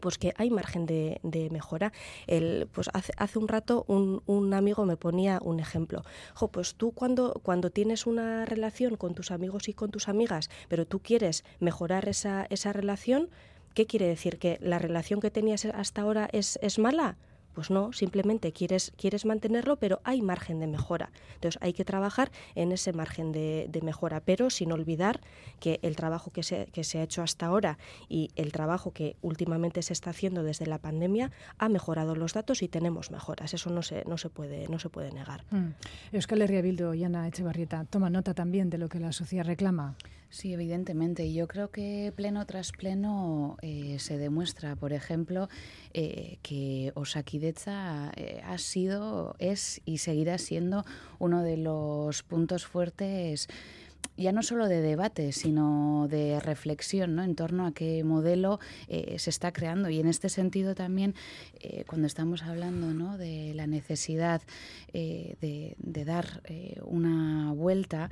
pues 0.00 0.18
que 0.18 0.32
hay 0.36 0.50
margen 0.50 0.86
de, 0.86 1.48
mejora. 1.50 1.92
El, 2.26 2.68
pues 2.72 2.90
hace, 2.92 3.12
hace 3.16 3.38
un 3.38 3.48
rato 3.48 3.84
un, 3.88 4.22
un, 4.26 4.54
amigo 4.54 4.84
me 4.84 4.96
ponía 4.96 5.38
un 5.42 5.60
ejemplo. 5.60 6.04
Jo, 6.34 6.48
pues 6.48 6.74
tú 6.74 6.92
cuando, 6.92 7.40
cuando 7.42 7.70
tienes 7.70 8.06
una 8.06 8.44
relación 8.44 8.96
con 8.96 9.14
tus 9.14 9.30
amigos 9.30 9.68
y 9.68 9.74
con 9.74 9.90
tus 9.90 10.08
amigas, 10.08 10.50
pero 10.68 10.86
tú 10.86 11.00
quieres 11.00 11.44
mejorar 11.60 12.08
esa, 12.08 12.46
esa 12.50 12.72
relación, 12.72 13.28
¿qué 13.74 13.86
quiere 13.86 14.06
decir? 14.08 14.38
¿Que 14.38 14.58
la 14.60 14.78
relación 14.78 15.20
que 15.20 15.30
tenías 15.30 15.64
hasta 15.64 16.02
ahora 16.02 16.28
es, 16.32 16.58
es 16.62 16.78
mala? 16.78 17.16
Pues 17.58 17.72
no, 17.72 17.92
simplemente 17.92 18.52
quieres, 18.52 18.92
quieres 18.96 19.24
mantenerlo, 19.24 19.78
pero 19.78 20.00
hay 20.04 20.22
margen 20.22 20.60
de 20.60 20.68
mejora. 20.68 21.10
Entonces 21.34 21.60
hay 21.60 21.72
que 21.72 21.84
trabajar 21.84 22.30
en 22.54 22.70
ese 22.70 22.92
margen 22.92 23.32
de, 23.32 23.80
mejora, 23.82 24.20
pero 24.20 24.48
sin 24.48 24.70
olvidar 24.70 25.20
que 25.58 25.80
el 25.82 25.96
trabajo 25.96 26.30
que 26.30 26.44
se, 26.44 26.66
que 26.66 26.84
se 26.84 27.00
ha 27.00 27.02
hecho 27.02 27.20
hasta 27.20 27.46
ahora 27.46 27.76
y 28.08 28.30
el 28.36 28.52
trabajo 28.52 28.92
que 28.92 29.16
últimamente 29.22 29.82
se 29.82 29.92
está 29.92 30.10
haciendo 30.10 30.44
desde 30.44 30.66
la 30.66 30.78
pandemia 30.78 31.32
ha 31.58 31.68
mejorado 31.68 32.14
los 32.14 32.32
datos 32.32 32.62
y 32.62 32.68
tenemos 32.68 33.10
mejoras. 33.10 33.52
Eso 33.52 33.70
no 33.70 33.82
se, 33.82 34.04
no 34.04 34.18
se, 34.18 34.30
puede, 34.30 34.68
no 34.68 34.78
se 34.78 34.88
puede 34.88 35.10
negar. 35.10 35.44
Mm. 35.50 35.70
Euskal 36.12 36.40
Herria 36.42 36.62
Bildu 36.62 36.94
y 36.94 37.02
Ana 37.02 37.26
Echevarrieta, 37.26 37.86
toma 37.86 38.08
nota 38.08 38.34
también 38.34 38.70
de 38.70 38.78
lo 38.78 38.88
que 38.88 39.00
la 39.00 39.10
sociedad 39.10 39.44
reclama. 39.44 39.96
Sí, 40.30 40.52
evidentemente. 40.52 41.32
Yo 41.32 41.48
creo 41.48 41.70
que 41.70 42.12
pleno 42.14 42.44
tras 42.44 42.72
pleno 42.72 43.56
eh, 43.62 43.96
se 43.98 44.18
demuestra, 44.18 44.76
por 44.76 44.92
ejemplo, 44.92 45.48
eh, 45.94 46.38
que 46.42 46.92
Osakideza 46.94 48.12
eh, 48.14 48.42
ha 48.44 48.58
sido, 48.58 49.36
es 49.38 49.80
y 49.86 49.98
seguirá 49.98 50.36
siendo 50.36 50.84
uno 51.18 51.42
de 51.42 51.56
los 51.56 52.22
puntos 52.22 52.66
fuertes 52.66 53.48
ya 54.18 54.32
no 54.32 54.42
solo 54.42 54.68
de 54.68 54.82
debate, 54.82 55.32
sino 55.32 56.08
de 56.10 56.40
reflexión 56.40 57.14
¿no? 57.14 57.22
en 57.22 57.36
torno 57.36 57.66
a 57.66 57.72
qué 57.72 58.02
modelo 58.02 58.58
eh, 58.88 59.16
se 59.18 59.30
está 59.30 59.52
creando. 59.52 59.88
Y 59.88 60.00
en 60.00 60.08
este 60.08 60.28
sentido 60.28 60.74
también, 60.74 61.14
eh, 61.60 61.84
cuando 61.86 62.08
estamos 62.08 62.42
hablando 62.42 62.92
¿no? 62.92 63.16
de 63.16 63.52
la 63.54 63.68
necesidad 63.68 64.42
eh, 64.92 65.36
de, 65.40 66.04
dar 66.04 66.42
una 66.84 67.52
vuelta, 67.52 68.08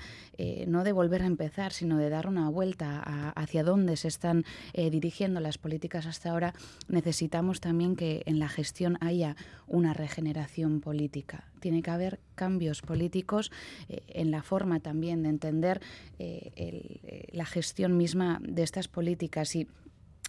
no 0.67 0.85
de 0.85 0.93
volver 0.93 1.23
a 1.23 1.27
empezar, 1.27 1.73
sino 1.73 1.99
de 1.99 2.11
dar 2.11 2.27
una 2.27 2.51
vuelta 2.51 3.01
hacia 3.37 3.63
dónde 3.63 3.97
se 3.97 4.09
están 4.09 4.45
dirigiendo 4.75 5.41
las 5.41 5.57
políticas 5.57 6.05
hasta 6.05 6.31
ahora, 6.31 6.53
necesitamos 6.89 7.61
también 7.61 7.97
que 7.97 8.23
en 8.27 8.39
la 8.39 8.49
gestión 8.49 8.99
haya 9.01 9.37
una 9.67 9.95
regeneración 9.95 10.81
política. 10.81 11.45
Tiene 11.61 11.83
que 11.83 11.91
haber 11.91 12.21
cambios 12.35 12.83
políticos 12.83 13.51
en 13.89 14.31
la 14.31 14.43
forma 14.43 14.81
también 14.81 15.23
de 15.23 15.29
entender 15.29 15.81
eh, 16.19 16.53
eh, 16.57 17.29
la 17.33 17.45
gestión 17.45 17.97
misma 17.97 18.41
de 18.43 18.63
estas 18.63 18.89
políticas. 18.89 19.55
Y 19.55 19.69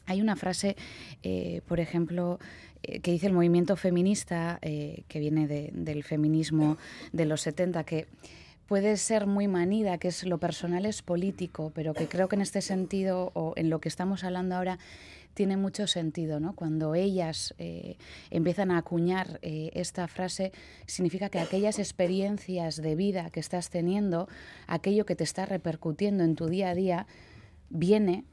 hay 0.06 0.22
una 0.22 0.36
frase, 0.36 0.76
eh, 1.24 1.62
por 1.68 1.80
ejemplo, 1.80 2.40
que 2.82 3.12
dice 3.12 3.28
el 3.28 3.34
movimiento 3.34 3.76
feminista, 3.76 4.60
que 4.62 5.20
viene 5.20 5.48
del 5.48 6.04
feminismo 6.04 6.78
de 7.12 7.26
los 7.26 7.42
70, 7.42 7.84
que 7.84 8.08
puede 8.68 8.96
ser 8.98 9.26
muy 9.26 9.48
manida, 9.48 9.98
que 9.98 10.10
es 10.10 10.24
lo 10.24 10.38
personal 10.38 10.86
es 10.86 11.02
político, 11.02 11.72
pero 11.74 11.94
que 11.94 12.08
creo 12.08 12.30
que 12.30 12.36
en 12.36 12.42
este 12.42 12.62
sentido, 12.62 13.32
o 13.34 13.54
en 13.58 13.70
lo 13.70 13.80
que 13.82 13.90
estamos 13.90 14.24
hablando 14.24 14.56
ahora, 14.56 14.78
tiene 15.34 15.58
mucho 15.58 15.88
sentido, 15.88 16.40
¿no? 16.40 16.56
Cuando 16.56 16.96
ellas 16.96 17.54
eh, 17.58 17.98
empiezan 18.30 18.72
a 18.72 18.80
acuñar 18.80 19.40
eh, 19.42 19.72
esta 19.74 20.08
frase, 20.08 20.52
significa 20.86 21.30
que 21.30 21.40
aquellas 21.40 21.80
experiencias 21.80 22.78
de 22.78 22.96
vida 22.96 23.30
que 23.30 23.40
estás 23.40 23.70
teniendo, 23.70 24.28
aquello 24.66 25.06
que 25.06 25.16
te 25.16 25.24
está 25.24 25.46
repercutiendo 25.46 26.24
en 26.24 26.36
tu 26.36 26.48
día 26.48 26.70
a 26.70 26.76
día, 26.76 27.08
viene 27.70 28.24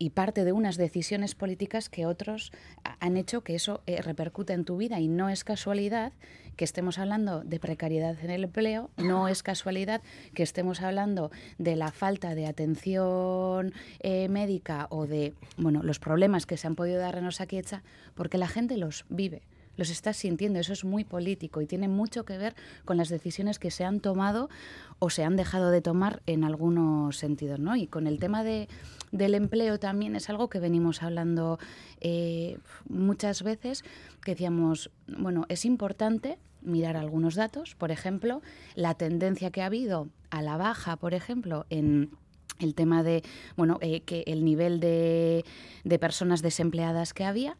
y 0.00 0.10
parte 0.10 0.44
de 0.44 0.52
unas 0.52 0.78
decisiones 0.78 1.34
políticas 1.34 1.90
que 1.90 2.06
otros 2.06 2.52
han 3.00 3.18
hecho 3.18 3.44
que 3.44 3.54
eso 3.54 3.82
eh, 3.86 4.00
repercute 4.00 4.54
en 4.54 4.64
tu 4.64 4.78
vida. 4.78 4.98
Y 4.98 5.08
no 5.08 5.28
es 5.28 5.44
casualidad 5.44 6.14
que 6.56 6.64
estemos 6.64 6.98
hablando 6.98 7.44
de 7.44 7.60
precariedad 7.60 8.16
en 8.24 8.30
el 8.30 8.44
empleo, 8.44 8.88
no 8.96 9.28
es 9.28 9.42
casualidad 9.42 10.00
que 10.34 10.42
estemos 10.42 10.80
hablando 10.80 11.30
de 11.58 11.76
la 11.76 11.92
falta 11.92 12.34
de 12.34 12.46
atención 12.46 13.74
eh, 14.00 14.28
médica 14.30 14.86
o 14.90 15.06
de 15.06 15.34
bueno, 15.58 15.82
los 15.82 15.98
problemas 15.98 16.46
que 16.46 16.56
se 16.56 16.66
han 16.66 16.76
podido 16.76 16.98
dar 16.98 17.16
en 17.16 17.26
Osakietza, 17.26 17.82
porque 18.14 18.38
la 18.38 18.48
gente 18.48 18.78
los 18.78 19.04
vive 19.10 19.42
los 19.80 19.88
estás 19.88 20.18
sintiendo. 20.18 20.60
Eso 20.60 20.74
es 20.74 20.84
muy 20.84 21.04
político 21.04 21.62
y 21.62 21.66
tiene 21.66 21.88
mucho 21.88 22.24
que 22.26 22.36
ver 22.36 22.54
con 22.84 22.98
las 22.98 23.08
decisiones 23.08 23.58
que 23.58 23.70
se 23.70 23.82
han 23.82 24.00
tomado 24.00 24.50
o 24.98 25.08
se 25.08 25.24
han 25.24 25.36
dejado 25.36 25.70
de 25.70 25.80
tomar 25.80 26.22
en 26.26 26.44
algunos 26.44 27.16
sentidos. 27.16 27.58
¿no? 27.58 27.76
Y 27.76 27.86
con 27.86 28.06
el 28.06 28.18
tema 28.18 28.44
de, 28.44 28.68
del 29.10 29.34
empleo 29.34 29.80
también 29.80 30.16
es 30.16 30.28
algo 30.28 30.50
que 30.50 30.60
venimos 30.60 31.02
hablando 31.02 31.58
eh, 32.02 32.58
muchas 32.90 33.42
veces, 33.42 33.82
que 34.22 34.32
decíamos, 34.32 34.90
bueno, 35.08 35.46
es 35.48 35.64
importante 35.64 36.38
mirar 36.60 36.98
algunos 36.98 37.34
datos, 37.34 37.74
por 37.74 37.90
ejemplo, 37.90 38.42
la 38.74 38.92
tendencia 38.92 39.50
que 39.50 39.62
ha 39.62 39.66
habido 39.66 40.10
a 40.28 40.42
la 40.42 40.58
baja, 40.58 40.96
por 40.96 41.14
ejemplo, 41.14 41.64
en 41.70 42.10
el 42.58 42.74
tema 42.74 43.02
de, 43.02 43.22
bueno, 43.56 43.78
eh, 43.80 44.02
que 44.02 44.24
el 44.26 44.44
nivel 44.44 44.78
de, 44.78 45.46
de 45.84 45.98
personas 45.98 46.42
desempleadas 46.42 47.14
que 47.14 47.24
había, 47.24 47.56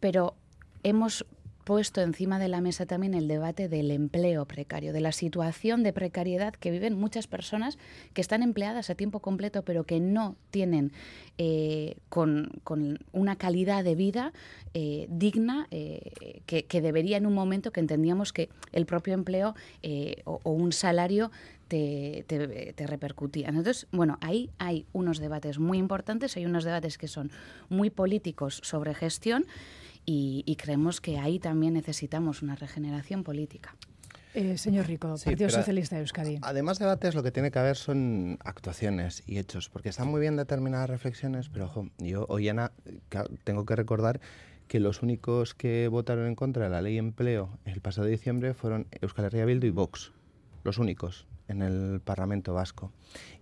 pero 0.00 0.36
hemos 0.82 1.24
puesto 1.64 2.00
encima 2.00 2.38
de 2.38 2.48
la 2.48 2.60
mesa 2.60 2.86
también 2.86 3.14
el 3.14 3.28
debate 3.28 3.68
del 3.68 3.90
empleo 3.90 4.46
precario, 4.46 4.92
de 4.92 5.00
la 5.00 5.12
situación 5.12 5.82
de 5.82 5.92
precariedad 5.92 6.54
que 6.54 6.70
viven 6.70 6.98
muchas 6.98 7.26
personas 7.26 7.78
que 8.14 8.20
están 8.20 8.42
empleadas 8.42 8.90
a 8.90 8.94
tiempo 8.94 9.20
completo, 9.20 9.62
pero 9.62 9.84
que 9.84 10.00
no 10.00 10.36
tienen 10.50 10.92
eh, 11.38 11.96
con, 12.08 12.60
una 13.12 13.36
calidad 13.36 13.84
de 13.84 13.94
vida 13.94 14.32
eh, 14.74 15.06
digna 15.08 15.66
eh, 15.70 16.42
que, 16.46 16.80
debería 16.80 17.16
en 17.16 17.26
un 17.26 17.34
momento 17.34 17.70
que 17.70 17.80
entendíamos 17.80 18.32
que 18.32 18.48
el 18.72 18.86
propio 18.86 19.14
empleo 19.14 19.54
o, 20.24 20.50
un 20.50 20.72
salario 20.72 21.30
te, 21.68 22.24
te. 22.26 22.74
Entonces, 22.76 23.86
bueno, 23.92 24.18
ahí 24.20 24.50
hay 24.58 24.84
unos 24.92 25.18
debates 25.18 25.58
muy 25.58 25.78
importantes, 25.78 26.36
hay 26.36 26.44
unos 26.44 26.64
debates 26.64 26.98
que 26.98 27.08
son 27.08 27.30
muy 27.68 27.90
políticos 27.90 28.60
sobre 28.62 28.94
gestión 28.94 29.46
y, 30.04 30.56
creemos 30.56 31.00
que 31.00 31.18
ahí 31.18 31.38
también 31.38 31.74
necesitamos 31.74 32.42
una 32.42 32.56
regeneración 32.56 33.24
política. 33.24 33.76
Eh, 34.34 34.56
señor 34.56 34.86
Rico, 34.86 35.14
Partido 35.22 35.50
Socialista 35.50 35.96
de 35.96 36.02
Euskadi. 36.02 36.38
Además 36.42 36.78
de 36.78 36.86
debates, 36.86 37.14
lo 37.14 37.22
que 37.22 37.30
tiene 37.30 37.50
que 37.50 37.58
haber 37.58 37.76
son 37.76 38.38
actuaciones 38.44 39.22
y 39.26 39.38
hechos, 39.38 39.68
porque 39.68 39.90
están 39.90 40.08
muy 40.08 40.20
bien 40.20 40.36
determinadas 40.36 40.88
reflexiones, 40.88 41.50
pero 41.50 41.66
ojo, 41.66 41.88
yo 41.98 42.24
hoy, 42.28 42.48
Ana, 42.48 42.72
tengo 43.44 43.66
que 43.66 43.76
recordar 43.76 44.20
que 44.68 44.80
los 44.80 45.02
únicos 45.02 45.54
que 45.54 45.86
votaron 45.88 46.26
en 46.26 46.34
contra 46.34 46.64
de 46.64 46.70
la 46.70 46.80
ley 46.80 46.96
empleo 46.96 47.58
el 47.66 47.82
pasado 47.82 48.06
diciembre 48.06 48.54
fueron 48.54 48.86
Euskal 49.02 49.26
Herria 49.26 49.44
Bildu 49.44 49.66
y 49.66 49.70
Vox. 49.70 50.12
Los 50.64 50.78
únicos 50.78 51.26
en 51.52 51.62
el 51.62 52.00
Parlamento 52.00 52.52
Vasco. 52.52 52.92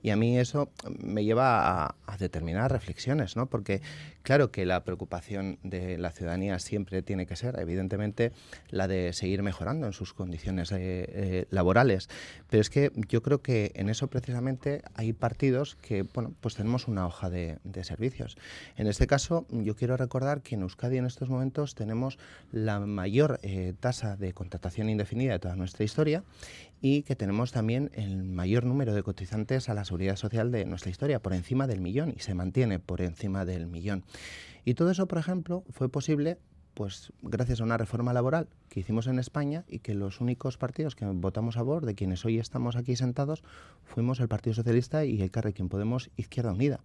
Y 0.03 0.11
a 0.11 0.17
mí 0.17 0.39
eso 0.39 0.71
me 0.99 1.25
lleva 1.25 1.85
a, 1.85 1.95
a 2.07 2.17
determinadas 2.17 2.73
reflexiones, 2.73 3.37
¿no? 3.37 3.47
Porque 3.47 3.83
claro 4.23 4.51
que 4.51 4.67
la 4.67 4.85
preocupación 4.85 5.59
de 5.63 5.99
la 5.99 6.11
ciudadanía 6.11 6.59
siempre 6.59 7.03
tiene 7.03 7.27
que 7.27 7.37
ser, 7.37 7.59
evidentemente, 7.59 8.33
la 8.71 8.89
de 8.89 9.13
seguir 9.13 9.43
mejorando 9.43 9.87
en 9.87 9.93
sus 9.93 10.13
condiciones 10.15 10.73
eh, 10.73 10.77
eh, 10.79 11.47
laborales. 11.51 12.09
Pero 12.49 12.61
es 12.61 12.71
que 12.71 12.93
yo 13.09 13.23
creo 13.23 13.43
que 13.43 13.73
en 13.75 13.89
eso 13.89 14.09
precisamente 14.09 14.83
hay 14.95 15.13
partidos 15.13 15.77
que, 15.77 16.03
bueno, 16.03 16.35
pues 16.41 16.55
tenemos 16.55 16.89
una 16.89 17.07
hoja 17.07 17.31
de, 17.31 17.59
servicios. 17.83 18.37
En 18.77 18.87
este 18.87 19.07
caso, 19.07 19.47
yo 19.51 19.75
quiero 19.75 19.97
recordar 19.97 20.43
que 20.43 20.55
en 20.55 20.63
Euskadi 20.63 20.99
en 20.99 21.07
estos 21.07 21.31
momentos 21.31 21.75
tenemos 21.75 22.19
la 22.53 22.79
mayor 22.79 23.41
eh, 23.43 23.73
tasa 23.81 24.17
de 24.17 24.35
contratación 24.35 24.91
indefinida 24.91 25.33
de 25.33 25.39
toda 25.39 25.57
nuestra 25.57 25.83
historia 25.85 26.23
y 26.83 27.03
que 27.03 27.17
tenemos 27.17 27.53
también 27.53 27.91
el 28.01 28.25
mayor 28.25 28.65
número 28.65 28.95
de 28.95 29.03
cotizantes 29.03 29.69
a 29.69 29.75
la 29.75 29.85
seguridad 29.85 30.17
social 30.17 30.51
de 30.51 30.65
nuestra 30.65 30.91
historia, 30.91 31.21
por 31.21 31.35
encima 31.35 31.67
del 31.67 31.81
millón, 31.81 32.13
y 32.17 32.21
se 32.21 32.35
mantiene 32.35 32.79
por 32.79 33.01
encima 33.01 33.45
del 33.45 33.67
millón. 33.67 34.05
Y 34.65 34.75
todo 34.75 34.91
eso, 34.91 35.07
por 35.07 35.19
ejemplo, 35.19 35.65
fue 35.71 35.89
posible 35.89 36.39
pues 36.75 37.13
gracias 37.21 37.61
a 37.61 37.65
una 37.65 37.77
reforma 37.77 38.13
laboral 38.13 38.49
que 38.69 38.81
hicimos 38.81 39.07
en 39.07 39.19
España 39.19 39.65
y 39.69 39.81
que 39.81 39.95
los 39.95 40.21
únicos 40.21 40.57
partidos 40.57 40.95
que 40.95 41.05
votamos 41.05 41.57
a 41.57 41.61
favor, 41.61 41.85
de 41.85 41.95
quienes 41.95 42.25
hoy 42.25 42.39
estamos 42.39 42.77
aquí 42.77 42.97
sentados, 42.97 43.43
fuimos 43.85 44.21
el 44.21 44.29
Partido 44.29 44.55
Socialista 44.55 45.05
y 45.05 45.21
el 45.21 45.31
quien 45.31 45.69
Podemos 45.69 46.11
Izquierda 46.17 46.53
Unida. 46.53 46.81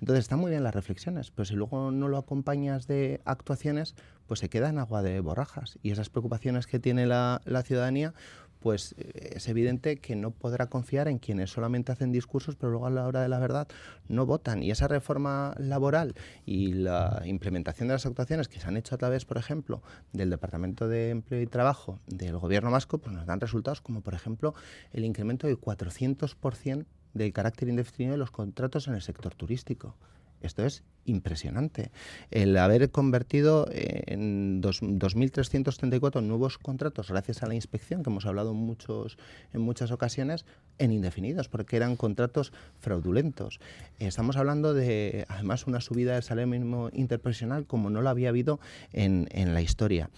Entonces 0.00 0.24
están 0.24 0.38
muy 0.38 0.50
bien 0.50 0.64
las 0.64 0.74
reflexiones, 0.74 1.30
pero 1.30 1.44
si 1.44 1.54
luego 1.54 1.90
no 1.90 2.08
lo 2.08 2.16
acompañas 2.16 2.86
de 2.86 3.20
actuaciones, 3.24 3.94
pues 4.26 4.40
se 4.40 4.48
queda 4.48 4.70
en 4.70 4.78
agua 4.78 5.02
de 5.02 5.20
borrajas. 5.20 5.78
Y 5.82 5.90
esas 5.90 6.08
preocupaciones 6.08 6.66
que 6.66 6.78
tiene 6.78 7.06
la, 7.06 7.40
la 7.44 7.62
ciudadanía, 7.62 8.14
pues 8.60 8.94
eh, 8.98 9.32
es 9.36 9.48
evidente 9.48 9.98
que 9.98 10.16
no 10.16 10.30
podrá 10.30 10.66
confiar 10.66 11.08
en 11.08 11.18
quienes 11.18 11.50
solamente 11.50 11.92
hacen 11.92 12.12
discursos, 12.12 12.56
pero 12.56 12.70
luego 12.70 12.86
a 12.86 12.90
la 12.90 13.06
hora 13.06 13.22
de 13.22 13.28
la 13.28 13.38
verdad 13.38 13.68
no 14.08 14.26
votan. 14.26 14.62
Y 14.62 14.70
esa 14.70 14.88
reforma 14.88 15.54
laboral 15.58 16.14
y 16.46 16.72
la 16.72 17.22
implementación 17.24 17.88
de 17.88 17.94
las 17.94 18.06
actuaciones 18.06 18.48
que 18.48 18.60
se 18.60 18.66
han 18.66 18.76
hecho 18.76 18.94
a 18.94 18.98
través, 18.98 19.24
por 19.24 19.38
ejemplo, 19.38 19.82
del 20.12 20.30
Departamento 20.30 20.88
de 20.88 21.10
Empleo 21.10 21.40
y 21.40 21.46
Trabajo 21.46 21.98
del 22.06 22.36
Gobierno 22.38 22.70
vasco, 22.70 22.98
pues 22.98 23.14
nos 23.14 23.26
dan 23.26 23.40
resultados 23.40 23.80
como, 23.80 24.00
por 24.00 24.14
ejemplo, 24.14 24.54
el 24.92 25.04
incremento 25.04 25.46
del 25.46 25.60
400% 25.60 26.86
del 27.14 27.32
carácter 27.32 27.68
indefinido 27.68 28.12
de 28.12 28.18
los 28.18 28.30
contratos 28.30 28.88
en 28.88 28.94
el 28.94 29.02
sector 29.02 29.34
turístico. 29.34 29.96
Esto 30.40 30.64
es 30.64 30.82
impresionante. 31.04 31.90
El 32.30 32.56
haber 32.56 32.90
convertido 32.90 33.66
en 33.72 34.62
2.334 34.62 36.22
nuevos 36.22 36.58
contratos, 36.58 37.10
gracias 37.10 37.42
a 37.42 37.46
la 37.46 37.54
inspección, 37.54 38.02
que 38.02 38.10
hemos 38.10 38.26
hablado 38.26 38.54
muchos, 38.54 39.18
en 39.52 39.60
muchas 39.60 39.90
ocasiones, 39.90 40.44
en 40.78 40.92
indefinidos, 40.92 41.48
porque 41.48 41.76
eran 41.76 41.96
contratos 41.96 42.52
fraudulentos. 42.78 43.58
Estamos 43.98 44.36
hablando 44.36 44.74
de, 44.74 45.24
además, 45.28 45.66
una 45.66 45.80
subida 45.80 46.14
del 46.14 46.22
salario 46.22 46.48
mínimo 46.48 46.90
interprofesional 46.92 47.66
como 47.66 47.90
no 47.90 48.02
lo 48.02 48.10
había 48.10 48.28
habido 48.28 48.60
en, 48.92 49.28
en 49.32 49.54
la 49.54 49.62
historia. 49.62 50.10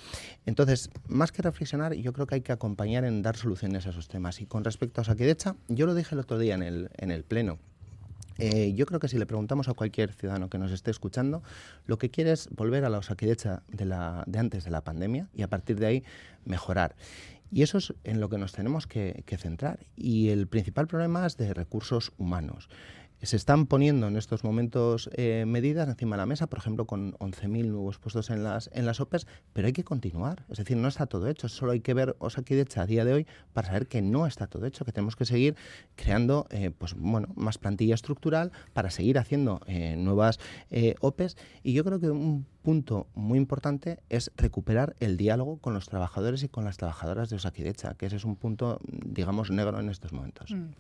Entonces, 0.44 0.90
más 1.08 1.32
que 1.32 1.42
reflexionar, 1.42 1.94
yo 1.94 2.12
creo 2.12 2.26
que 2.26 2.36
hay 2.36 2.40
que 2.42 2.52
acompañar 2.52 3.04
en 3.04 3.22
dar 3.22 3.36
soluciones 3.36 3.86
a 3.86 3.90
esos 3.90 4.08
temas. 4.08 4.40
Y 4.40 4.46
con 4.46 4.64
respecto 4.64 5.00
a 5.00 5.04
Saquidecha, 5.04 5.56
yo 5.68 5.86
lo 5.86 5.94
dije 5.94 6.14
el 6.14 6.20
otro 6.20 6.38
día 6.38 6.54
en 6.54 6.62
el, 6.62 6.90
en 6.96 7.10
el 7.10 7.24
Pleno. 7.24 7.58
Eh, 8.41 8.72
yo 8.74 8.86
creo 8.86 9.01
que 9.01 9.09
si 9.09 9.18
le 9.18 9.26
preguntamos 9.26 9.68
a 9.68 9.74
cualquier 9.74 10.12
ciudadano 10.12 10.49
que 10.49 10.59
nos 10.59 10.72
esté 10.72 10.91
escuchando, 10.91 11.43
lo 11.86 11.99
que 11.99 12.11
quiere 12.11 12.32
es 12.32 12.49
volver 12.51 12.84
a 12.84 12.88
la 12.88 12.99
osaquidecha 12.99 13.62
de, 13.68 13.84
la, 13.84 14.24
de 14.26 14.38
antes 14.38 14.64
de 14.64 14.70
la 14.70 14.82
pandemia 14.82 15.28
y 15.34 15.43
a 15.43 15.49
partir 15.49 15.78
de 15.78 15.86
ahí 15.86 16.05
mejorar. 16.45 16.97
Y 17.53 17.62
eso 17.62 17.78
es 17.78 17.95
en 18.05 18.20
lo 18.20 18.28
que 18.28 18.38
nos 18.38 18.53
tenemos 18.53 18.86
que, 18.86 19.24
que 19.26 19.36
centrar. 19.36 19.80
Y 19.97 20.28
el 20.28 20.47
principal 20.47 20.86
problema 20.86 21.26
es 21.26 21.36
de 21.36 21.53
recursos 21.53 22.12
humanos. 22.16 22.68
Se 23.22 23.36
están 23.36 23.66
poniendo 23.66 24.08
en 24.08 24.16
estos 24.16 24.44
momentos 24.44 25.10
eh, 25.12 25.44
medidas 25.46 25.86
encima 25.88 26.16
de 26.16 26.22
la 26.22 26.26
mesa, 26.26 26.46
por 26.46 26.58
ejemplo, 26.58 26.86
con 26.86 27.12
11.000 27.18 27.66
nuevos 27.66 27.98
puestos 27.98 28.30
en 28.30 28.42
las, 28.42 28.70
en 28.72 28.86
las 28.86 28.98
OPEs, 29.00 29.26
pero 29.52 29.66
hay 29.66 29.74
que 29.74 29.84
continuar. 29.84 30.44
Es 30.48 30.56
decir, 30.56 30.78
no 30.78 30.88
está 30.88 31.06
todo 31.06 31.28
hecho. 31.28 31.48
Solo 31.48 31.72
hay 31.72 31.80
que 31.80 31.92
ver 31.92 32.16
Osakidecha 32.18 32.82
a 32.82 32.86
día 32.86 33.04
de 33.04 33.12
hoy 33.12 33.26
para 33.52 33.68
saber 33.68 33.88
que 33.88 34.00
no 34.00 34.26
está 34.26 34.46
todo 34.46 34.64
hecho, 34.64 34.86
que 34.86 34.92
tenemos 34.92 35.16
que 35.16 35.26
seguir 35.26 35.54
creando 35.96 36.46
eh, 36.50 36.70
pues, 36.70 36.94
bueno, 36.94 37.28
más 37.36 37.58
plantilla 37.58 37.94
estructural 37.94 38.52
para 38.72 38.90
seguir 38.90 39.18
haciendo 39.18 39.60
eh, 39.66 39.96
nuevas 39.96 40.38
OPEs. 41.00 41.36
Y 41.62 41.74
yo 41.74 41.84
creo 41.84 42.00
que 42.00 42.10
un 42.10 42.46
punto 42.62 43.06
muy 43.14 43.38
importante 43.38 43.98
es 44.08 44.32
recuperar 44.36 44.96
el 45.00 45.16
diálogo 45.16 45.58
con 45.58 45.74
los 45.74 45.88
trabajadores 45.88 46.42
y 46.42 46.48
con 46.48 46.64
las 46.64 46.78
trabajadoras 46.78 47.28
de 47.28 47.36
Osakidecha, 47.36 47.94
que 47.94 48.06
ese 48.06 48.16
es 48.16 48.24
un 48.24 48.36
punto, 48.36 48.80
digamos, 48.82 49.50
negro 49.50 49.78
en 49.78 49.90
estos 49.90 50.12
momentos. 50.12 50.50
Mm. 50.50 50.70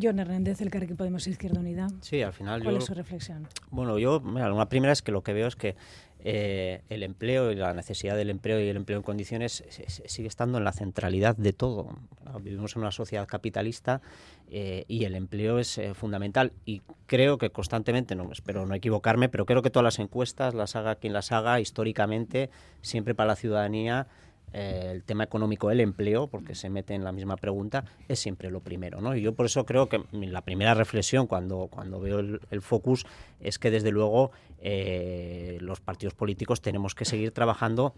John 0.00 0.18
Hernández, 0.18 0.60
el 0.60 0.70
que 0.70 0.82
Podemos 0.94 1.26
Izquierda 1.26 1.60
Unida. 1.60 1.88
Sí, 2.00 2.22
al 2.22 2.32
final 2.32 2.62
¿Cuál 2.62 2.76
es 2.76 2.84
su 2.84 2.94
reflexión? 2.94 3.46
Bueno, 3.70 3.98
yo, 3.98 4.20
mira, 4.20 4.52
una 4.52 4.68
primera 4.68 4.92
es 4.92 5.02
que 5.02 5.12
lo 5.12 5.22
que 5.22 5.32
veo 5.32 5.46
es 5.46 5.56
que 5.56 5.76
eh, 6.24 6.82
el 6.88 7.02
empleo 7.02 7.50
y 7.50 7.56
la 7.56 7.74
necesidad 7.74 8.16
del 8.16 8.30
empleo 8.30 8.60
y 8.60 8.68
el 8.68 8.76
empleo 8.76 8.96
en 8.96 9.02
condiciones 9.02 9.64
sigue 10.06 10.28
estando 10.28 10.58
en 10.58 10.64
la 10.64 10.72
centralidad 10.72 11.36
de 11.36 11.52
todo. 11.52 11.98
Vivimos 12.40 12.76
en 12.76 12.82
una 12.82 12.92
sociedad 12.92 13.26
capitalista 13.26 14.00
eh, 14.48 14.84
y 14.86 15.04
el 15.04 15.16
empleo 15.16 15.58
es 15.58 15.78
eh, 15.78 15.94
fundamental. 15.94 16.52
Y 16.64 16.82
creo 17.06 17.38
que 17.38 17.50
constantemente, 17.50 18.14
no 18.14 18.30
espero 18.30 18.66
no 18.66 18.74
equivocarme, 18.74 19.28
pero 19.28 19.46
creo 19.46 19.62
que 19.62 19.70
todas 19.70 19.84
las 19.84 19.98
encuestas, 19.98 20.54
las 20.54 20.76
haga 20.76 20.94
quien 20.94 21.12
las 21.12 21.32
haga, 21.32 21.58
históricamente, 21.58 22.50
siempre 22.82 23.14
para 23.14 23.28
la 23.28 23.36
ciudadanía, 23.36 24.06
eh, 24.52 24.90
el 24.92 25.02
tema 25.04 25.24
económico 25.24 25.70
el 25.70 25.80
empleo, 25.80 26.26
porque 26.26 26.54
se 26.54 26.70
mete 26.70 26.94
en 26.94 27.04
la 27.04 27.12
misma 27.12 27.36
pregunta, 27.36 27.84
es 28.08 28.18
siempre 28.18 28.50
lo 28.50 28.60
primero. 28.60 29.00
¿no? 29.00 29.16
Y 29.16 29.22
yo 29.22 29.34
por 29.34 29.46
eso 29.46 29.64
creo 29.64 29.88
que 29.88 30.02
la 30.12 30.42
primera 30.42 30.74
reflexión 30.74 31.26
cuando, 31.26 31.68
cuando 31.70 32.00
veo 32.00 32.18
el, 32.18 32.62
focus 32.62 33.06
es 33.40 33.58
que 33.58 33.70
desde 33.70 33.90
luego 33.90 34.30
eh, 34.60 35.58
los 35.60 35.80
partidos 35.80 36.14
políticos 36.14 36.60
tenemos 36.60 36.94
que 36.94 37.04
seguir 37.04 37.32
trabajando 37.32 37.94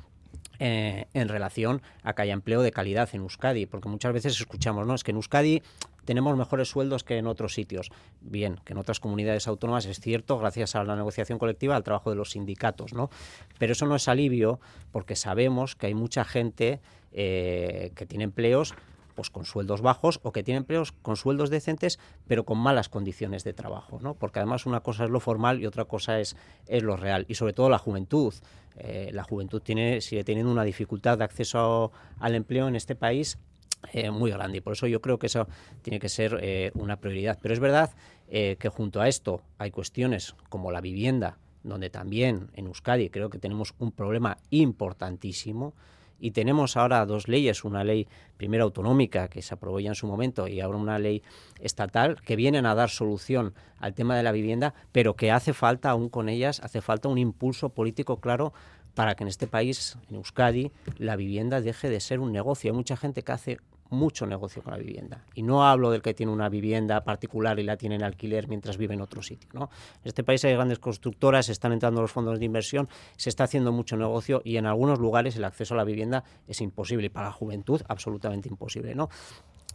eh, 0.61 1.07
en 1.15 1.29
relación 1.29 1.83
a 2.05 2.15
que 2.15 2.23
haya 2.23 2.33
empleo 2.33 2.63
de 2.63 2.71
calidad 2.71 3.09
en 3.13 3.23
Euskadi, 3.23 3.67
porque 3.67 3.89
muchas 3.89 4.13
veces 4.13 4.41
escuchamos, 4.41 4.87
¿no? 4.87 4.95
Es 4.95 5.03
que 5.03 5.11
en 5.11 5.17
Euskadi 5.17 5.63
tenemos 6.05 6.37
mejores 6.37 6.69
sueldos 6.69 7.05
que 7.05 7.19
en 7.19 7.27
otros 7.27 7.55
sitios. 7.55 7.91
Bien, 8.21 8.61
que 8.65 8.73
en 8.73 8.79
otras 8.79 9.01
comunidades 9.01 9.49
autónomas 9.49 9.87
es 9.87 10.01
cierto, 10.01 10.39
gracias 10.39 10.75
a 10.75 10.85
la 10.85 10.97
negociación 10.97 11.39
colectiva, 11.39 11.77
al 11.77 11.85
trabajo 11.85 12.11
de 12.11 12.17
los 12.17 12.31
sindicatos, 12.31 12.93
¿no? 12.93 13.11
Pero 13.59 13.73
eso 13.73 13.87
no 13.87 13.97
es 13.97 14.09
alivio 14.09 14.61
porque 14.93 15.17
sabemos 15.17 15.77
que 15.77 15.87
hay 15.87 15.95
mucha 15.95 16.25
gente 16.25 16.81
eh, 17.13 17.93
que 17.95 18.07
tiene 18.07 18.25
empleos 18.25 18.75
pues 19.15 19.31
con 19.31 19.45
sueldos 19.45 19.81
bajos 19.81 20.21
o 20.23 20.33
que 20.33 20.43
tiene 20.43 20.59
empleos 20.59 20.91
con 20.91 21.17
sueldos 21.17 21.51
decentes 21.51 21.99
pero 22.27 22.45
con 22.45 22.59
malas 22.59 22.89
condiciones 22.89 23.45
de 23.45 23.53
trabajo, 23.53 23.99
¿no? 24.01 24.15
Porque 24.15 24.41
además 24.41 24.67
una 24.67 24.81
cosa 24.81 25.05
es 25.05 25.11
lo 25.11 25.21
formal 25.21 25.61
y 25.61 25.67
otra 25.67 25.85
cosa 25.85 26.21
es, 26.21 26.37
es 26.67 26.83
lo 26.83 26.97
real 26.97 27.25
y 27.29 27.37
sobre 27.37 27.53
todo 27.53 27.71
la 27.71 27.79
juventud. 27.79 28.35
Eh, 28.77 29.11
la 29.13 29.23
juventud 29.23 29.63
sigue 30.01 30.25
teniendo 30.25 30.51
una 30.51 30.65
dificultad 30.65 31.19
de 31.19 31.25
acceso 31.25 31.93
al 32.19 32.35
empleo 32.35 32.67
en 32.67 32.75
este 32.75 32.97
país 32.97 33.39
eh, 33.93 34.11
muy 34.11 34.31
grande 34.31 34.59
y 34.59 34.61
por 34.61 34.75
eso 34.75 34.87
yo 34.87 35.01
creo 35.01 35.19
que 35.19 35.27
eso 35.27 35.47
tiene 35.83 35.99
que 35.99 36.09
ser 36.09 36.39
eh, 36.43 36.71
una 36.75 36.97
prioridad. 36.97 37.39
Pero 37.41 37.55
es 37.55 37.61
verdad 37.61 37.91
que 38.27 38.69
junto 38.69 39.01
a 39.01 39.07
esto 39.07 39.43
hay 39.59 39.71
cuestiones 39.71 40.35
como 40.49 40.73
la 40.73 40.81
vivienda, 40.81 41.39
donde 41.63 41.89
también 41.89 42.51
en 42.55 42.67
Euskadi 42.67 43.09
creo 43.09 43.31
que 43.31 43.39
tenemos 43.39 43.75
un 43.79 43.93
problema 43.93 44.39
importantísimo 44.51 45.75
y 46.19 46.31
tenemos 46.31 46.77
ahora 46.77 47.05
dos 47.07 47.29
leyes, 47.29 47.65
una 47.65 47.85
ley 47.85 48.09
primero 48.37 48.65
autonómica 48.65 49.29
que 49.29 49.43
se 49.43 49.55
aprobó 49.55 49.79
ya 49.81 49.91
en 49.91 49.95
su 49.95 50.07
momento 50.07 50.49
y 50.49 50.61
ahora 50.61 50.79
una 50.79 50.99
ley 50.99 51.23
estatal 51.61 52.21
que 52.23 52.35
vienen 52.35 52.67
a 52.67 52.75
dar 52.75 52.91
solución 52.91 53.55
al 53.79 53.95
tema 53.95 54.17
de 54.17 54.23
la 54.23 54.33
vivienda, 54.33 54.75
pero 54.91 55.17
que 55.17 55.31
hace 55.31 55.53
falta 55.53 55.91
aún 55.91 56.09
con 56.09 56.29
ellas, 56.29 56.61
hace 56.61 56.81
falta 56.81 57.09
un 57.09 57.19
impulso 57.19 57.71
político 57.71 58.21
claro 58.21 58.53
para 58.95 59.17
que 59.17 59.25
en 59.25 59.29
este 59.29 59.47
país, 59.47 59.99
en 60.09 60.17
Euskadi, 60.17 60.71
la 60.99 61.17
vivienda 61.17 61.61
deje 61.61 61.91
de 61.91 62.01
ser 62.01 62.21
un 62.21 62.33
negocio. 62.33 62.71
Hay 62.71 62.77
mucha 62.77 62.97
gente 62.97 63.23
que 63.23 63.33
hace 63.33 63.59
mucho 63.91 64.27
negocio 64.27 64.63
con 64.63 64.73
la 64.73 64.79
vivienda. 64.79 65.25
Y 65.35 65.43
no 65.43 65.67
hablo 65.67 65.91
del 65.91 66.03
que 66.03 66.15
tiene 66.15 66.33
una 66.33 66.49
vivienda 66.49 67.05
particular 67.05 67.59
y 67.59 67.63
la 67.63 67.77
tiene 67.77 67.97
en 67.97 68.03
alquiler 68.03 68.49
mientras 68.49 68.77
vive 68.77 68.95
en 68.95 69.01
otro 69.01 69.23
sitio. 69.23 69.49
¿no? 69.53 69.71
En 70.03 70.09
este 70.09 70.25
país 70.25 70.45
hay 70.45 70.55
grandes 70.55 70.79
constructoras, 70.79 71.49
están 71.49 71.73
entrando 71.73 72.01
los 72.01 72.11
fondos 72.11 72.39
de 72.39 72.45
inversión, 72.45 72.89
se 73.17 73.29
está 73.29 73.45
haciendo 73.45 73.73
mucho 73.73 73.97
negocio 73.97 74.43
y 74.45 74.57
en 74.57 74.67
algunos 74.67 74.99
lugares 74.99 75.37
el 75.37 75.45
acceso 75.45 75.75
a 75.75 75.77
la 75.77 75.85
vivienda 75.85 76.25
es 76.47 76.61
imposible. 76.61 77.07
Y 77.07 77.11
para 77.11 77.27
la 77.27 77.33
juventud, 77.33 77.83
absolutamente 77.89 78.49
imposible. 78.49 78.95
¿no? 78.95 79.09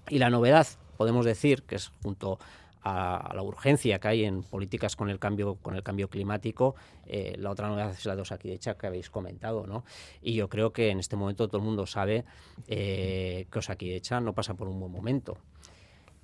Y 0.10 0.20
la 0.20 0.30
novedad, 0.30 0.68
podemos 0.98 1.26
decir, 1.26 1.64
que 1.64 1.76
es 1.76 1.92
junto 2.02 2.40
a, 2.84 3.32
la 3.34 3.42
urgencia 3.42 4.00
que 4.00 4.08
hay 4.08 4.26
en 4.26 4.44
políticas 4.44 4.96
con 4.96 5.10
el 5.10 5.20
cambio 5.20 5.56
con 5.56 5.76
el 5.76 5.84
cambio 5.84 6.10
climático. 6.10 6.76
Eh, 7.06 7.36
la 7.38 7.52
otra 7.52 7.68
novedad 7.68 7.92
es 7.92 8.06
la 8.06 8.16
de 8.16 8.22
Osakidecha 8.22 8.78
que 8.78 8.88
habéis 8.88 9.10
comentado, 9.10 9.68
¿no? 9.68 9.84
Y 10.22 10.34
yo 10.34 10.50
creo 10.50 10.72
que 10.74 10.90
en 10.90 11.00
este 11.00 11.16
momento 11.16 11.48
todo 11.48 11.58
el 11.58 11.64
mundo 11.64 11.86
sabe 11.86 12.26
eh, 12.68 13.48
que 13.52 13.60
Osakidecha 13.60 14.20
no 14.22 14.34
pasa 14.34 14.54
por 14.54 14.68
un 14.68 14.80
buen 14.80 14.92
momento. 14.92 15.38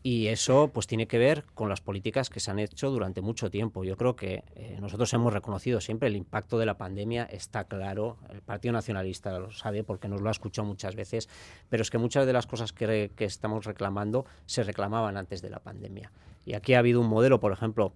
Y 0.06 0.28
eso 0.28 0.70
pues 0.72 0.86
tiene 0.86 1.08
que 1.08 1.18
ver 1.18 1.45
con 1.56 1.68
las 1.68 1.82
políticas 1.82 2.30
que 2.30 2.39
se 2.39 2.51
han 2.51 2.60
hecho 2.60 2.91
durante 2.91 3.22
mucho 3.22 3.49
tiempo. 3.49 3.84
Yo 3.84 3.97
creo 3.97 4.16
que 4.16 4.43
eh, 4.53 4.78
nosotros 4.80 5.12
hemos 5.16 5.34
reconocido 5.34 5.82
siempre 5.82 6.10
el 6.10 6.16
impacto 6.16 6.60
de 6.60 6.68
la 6.68 6.78
pandemia, 6.78 7.24
está 7.24 7.64
claro, 7.64 8.20
el 8.30 8.43
Partido 8.43 8.74
Nacionalista 8.74 9.39
lo 9.39 9.49
sabe 9.49 9.84
porque 9.84 10.08
nos 10.08 10.22
lo 10.22 10.30
ha 10.30 10.32
escuchado 10.32 10.68
muchas 10.68 10.95
veces, 10.95 11.28
pero 11.70 11.82
es 11.82 11.89
que 11.89 11.97
muchas 11.97 12.28
de 12.28 12.34
las 12.34 12.45
cosas 12.45 12.72
que, 12.72 13.10
que 13.16 13.26
estamos 13.26 13.66
reclamando 13.66 14.28
se 14.45 14.62
reclamaban 14.62 15.18
antes 15.18 15.41
de 15.41 15.49
la 15.49 15.58
pandemia. 15.58 16.12
Y 16.46 16.54
aquí 16.54 16.74
ha 16.74 16.80
habido 16.80 17.02
un 17.02 17.08
modelo, 17.08 17.39
por 17.39 17.52
ejemplo, 17.52 17.93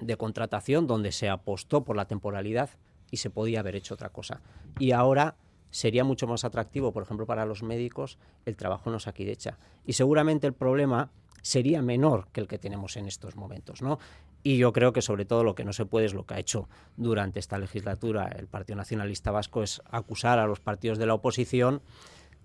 de 0.00 0.16
contratación 0.16 0.86
donde 0.86 1.12
se 1.12 1.28
apostó 1.28 1.84
por 1.84 1.96
la 1.96 2.06
temporalidad 2.06 2.70
y 3.10 3.18
se 3.18 3.30
podía 3.30 3.60
haber 3.60 3.76
hecho 3.76 3.94
otra 3.94 4.10
cosa. 4.10 4.40
Y 4.78 4.92
ahora 4.92 5.36
sería 5.70 6.04
mucho 6.04 6.26
más 6.26 6.44
atractivo, 6.44 6.92
por 6.92 7.02
ejemplo, 7.02 7.26
para 7.26 7.44
los 7.44 7.62
médicos 7.62 8.18
el 8.46 8.56
trabajo 8.56 8.90
en 8.90 8.96
Osakidecha. 8.96 9.58
Y 9.84 9.94
seguramente 9.94 10.46
el 10.46 10.52
problema 10.52 11.10
sería 11.42 11.82
menor 11.82 12.28
que 12.32 12.40
el 12.40 12.48
que 12.48 12.58
tenemos 12.58 12.96
en 12.96 13.06
estos 13.06 13.36
momentos, 13.36 13.82
¿no? 13.82 13.98
Y 14.42 14.56
yo 14.56 14.72
creo 14.72 14.92
que 14.92 15.02
sobre 15.02 15.24
todo 15.24 15.44
lo 15.44 15.54
que 15.54 15.64
no 15.64 15.72
se 15.72 15.84
puede 15.84 16.06
es 16.06 16.14
lo 16.14 16.24
que 16.24 16.34
ha 16.34 16.38
hecho 16.38 16.68
durante 16.96 17.40
esta 17.40 17.58
legislatura 17.58 18.26
el 18.26 18.46
Partido 18.46 18.76
Nacionalista 18.76 19.30
Vasco 19.30 19.62
es 19.62 19.82
acusar 19.90 20.38
a 20.38 20.46
los 20.46 20.60
partidos 20.60 20.98
de 20.98 21.06
la 21.06 21.14
oposición 21.14 21.82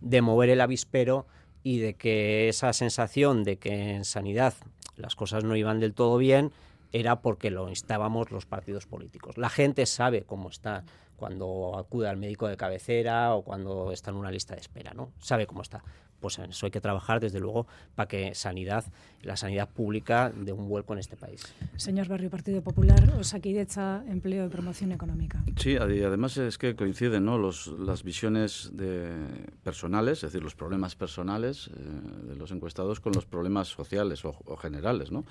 de 0.02 0.22
mover 0.22 0.50
el 0.50 0.60
avispero 0.60 1.26
y 1.66 1.80
de 1.80 1.96
que 1.96 2.48
esa 2.48 2.72
sensación 2.74 3.44
de 3.44 3.58
que 3.58 3.96
en 3.96 4.06
sanidad 4.06 4.54
las 4.98 5.16
cosas 5.16 5.44
no 5.44 5.56
iban 5.56 5.80
del 5.80 5.96
todo 5.96 6.20
bien 6.20 6.52
era 6.92 7.22
porque 7.22 7.52
lo 7.52 7.70
instábamos 7.70 8.32
los 8.32 8.46
partidos 8.46 8.86
políticos. 8.86 9.38
La 9.38 9.50
gente 9.50 9.86
sabe 9.86 10.24
cómo 10.24 10.50
está 10.50 10.84
cuando 11.16 11.78
acude 11.78 12.10
al 12.10 12.18
médico 12.18 12.48
de 12.48 12.58
cabecera 12.58 13.34
o 13.34 13.44
cuando 13.44 13.92
está 13.92 14.12
en 14.12 14.18
una 14.18 14.32
lista 14.32 14.54
de 14.54 14.62
espera, 14.62 14.94
¿no? 14.94 15.12
Sabe 15.20 15.48
cómo 15.48 15.62
está 15.62 15.84
pues 16.26 16.40
en 16.40 16.50
eso 16.50 16.66
hay 16.66 16.72
que 16.72 16.82
trabajar 16.82 17.20
desde 17.20 17.40
luego 17.40 17.68
para 17.94 18.08
que 18.08 18.34
sanidad, 18.34 18.84
la 19.22 19.38
sanidad 19.38 19.70
pública 19.70 20.32
dé 20.36 20.54
un 20.54 20.68
vuelco 20.68 20.94
en 20.94 21.00
este 21.00 21.16
país. 21.16 21.54
Señor 21.76 22.08
Barrio, 22.08 22.32
Partido 22.32 22.64
Popular, 22.64 23.14
Osakidecha, 23.20 24.04
empleo 24.08 24.48
y 24.48 24.50
promoción 24.50 24.92
económica. 24.92 25.44
Sí, 25.58 25.78
además 25.78 26.38
es 26.38 26.58
que 26.58 26.76
coinciden 26.76 27.26
¿no? 27.26 27.38
Los, 27.38 27.68
las 27.68 28.04
visiones 28.04 28.72
de 28.74 29.12
personales, 29.64 30.24
es 30.24 30.32
decir, 30.32 30.44
los 30.44 30.56
problemas 30.56 30.96
personales 30.96 31.68
eh, 31.68 32.28
de 32.28 32.36
los 32.36 32.52
encuestados 32.52 33.00
con 33.00 33.14
los 33.14 33.28
problemas 33.28 33.68
sociales 33.68 34.26
o, 34.26 34.36
o 34.46 34.58
generales, 34.58 35.12
¿no? 35.12 35.26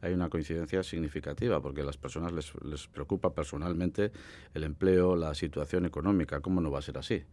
Hay 0.00 0.12
una 0.12 0.28
coincidencia 0.28 0.82
significativa, 0.82 1.60
porque 1.60 1.80
a 1.80 1.84
las 1.84 1.96
personas 1.96 2.32
les, 2.32 2.52
les, 2.62 2.86
preocupa 2.88 3.34
personalmente 3.34 4.12
el 4.54 4.64
empleo, 4.64 5.16
la 5.16 5.34
situación 5.34 5.86
económica. 5.86 6.40
¿Cómo 6.40 6.60
no 6.60 6.70
va 6.70 6.78
a 6.78 6.82
ser 6.82 6.98
así? 6.98 7.24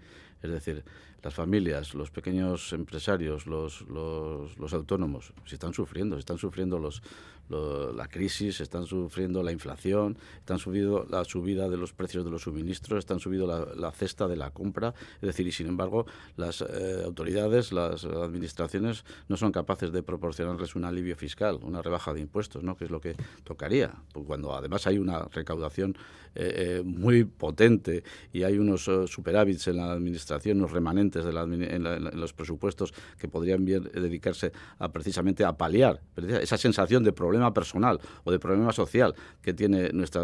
Es 0.41 0.51
decir, 0.51 0.83
las 1.25 1.33
familias, 1.33 1.95
los 1.95 2.11
pequeños 2.11 2.71
empresarios, 2.71 3.47
los, 3.47 3.81
los, 3.87 4.73
autónomos, 4.73 5.33
si 5.45 5.55
están 5.55 5.73
sufriendo, 5.73 6.19
están 6.19 6.37
sufriendo 6.37 6.77
los, 6.77 7.01
la 7.49 8.07
crisis, 8.07 8.61
están 8.61 8.85
sufriendo 8.85 9.43
la 9.43 9.51
inflación, 9.51 10.17
están 10.39 10.59
subiendo 10.59 11.05
la 11.09 11.23
subida 11.25 11.69
de 11.69 11.77
los 11.77 11.93
precios 11.93 12.25
de 12.25 12.31
los 12.31 12.43
suministros, 12.43 12.99
están 12.99 13.19
subiendo 13.19 13.73
la, 13.75 13.91
cesta 13.91 14.27
de 14.27 14.35
la 14.35 14.51
compra. 14.51 14.93
Es 15.15 15.27
decir, 15.27 15.47
y 15.47 15.51
sin 15.51 15.67
embargo, 15.67 16.05
las 16.37 16.61
eh, 16.61 17.01
autoridades, 17.03 17.71
las 17.71 18.05
administraciones 18.05 19.03
no 19.27 19.37
son 19.37 19.51
capaces 19.51 19.91
de 19.91 20.03
proporcionarles 20.03 20.75
un 20.75 20.85
alivio 20.85 21.15
fiscal, 21.15 21.59
una 21.63 21.81
rebaja 21.81 22.13
de 22.13 22.21
impuestos, 22.21 22.63
¿no? 22.63 22.75
que 22.75 22.85
es 22.85 22.91
lo 22.91 23.01
que 23.01 23.15
tocaría. 23.43 23.93
Cuando 24.27 24.55
además 24.55 24.87
hay 24.87 24.97
una 24.97 25.23
recaudación 25.25 25.97
eh, 26.37 26.79
eh, 26.79 26.81
muy 26.83 27.23
potente 27.23 28.03
y 28.33 28.43
hay 28.43 28.57
unos 28.57 28.89
superávits 29.07 29.67
en 29.67 29.77
la 29.77 29.91
administración, 29.91 30.24
unos 30.53 30.71
remanentes 30.71 31.23
de 31.23 31.33
la, 31.33 31.43
en, 31.43 31.63
en, 31.63 32.19
los 32.19 32.33
presupuestos 32.33 32.93
que 33.17 33.27
podrían 33.27 33.65
bien 33.65 33.83
dedicarse 33.83 34.51
a 34.79 34.89
precisamente 34.89 35.43
a 35.43 35.53
paliar 35.53 36.01
esa 36.17 36.57
sensación 36.57 37.03
de 37.03 37.13
problema 37.13 37.53
personal 37.53 37.99
o 38.23 38.31
de 38.31 38.39
problema 38.39 38.71
social 38.71 39.15
que 39.41 39.53
tiene 39.53 39.91
nuestra, 39.91 40.21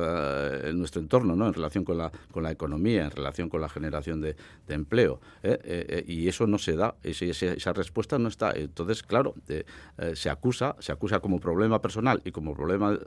uh, 0.70 0.74
nuestro 0.74 1.02
entorno 1.02 1.36
¿no? 1.36 1.47
en 1.47 1.54
relación 1.54 1.84
con 1.84 1.97
la, 1.97 2.12
con 2.32 2.43
la 2.43 2.52
economía, 2.52 3.06
en 3.06 3.12
relación 3.12 3.49
con 3.49 3.62
la 3.62 3.70
generación 3.70 4.22
de, 4.22 4.36
empleo. 4.70 5.20
¿eh? 5.43 6.06
y 6.08 6.30
eso 6.30 6.47
no 6.47 6.58
se 6.58 6.78
da, 6.78 6.95
esa, 7.04 7.74
respuesta 7.74 8.18
no 8.18 8.30
está. 8.30 8.52
Entonces, 8.52 9.04
claro, 9.04 9.36
se 10.14 10.30
acusa, 10.30 10.78
se 10.80 10.93
acusa 10.93 11.20
como 11.20 11.41
problema 11.41 11.82
personal 11.82 12.22
y 12.24 12.32
como 12.32 12.56
problema 12.56 12.97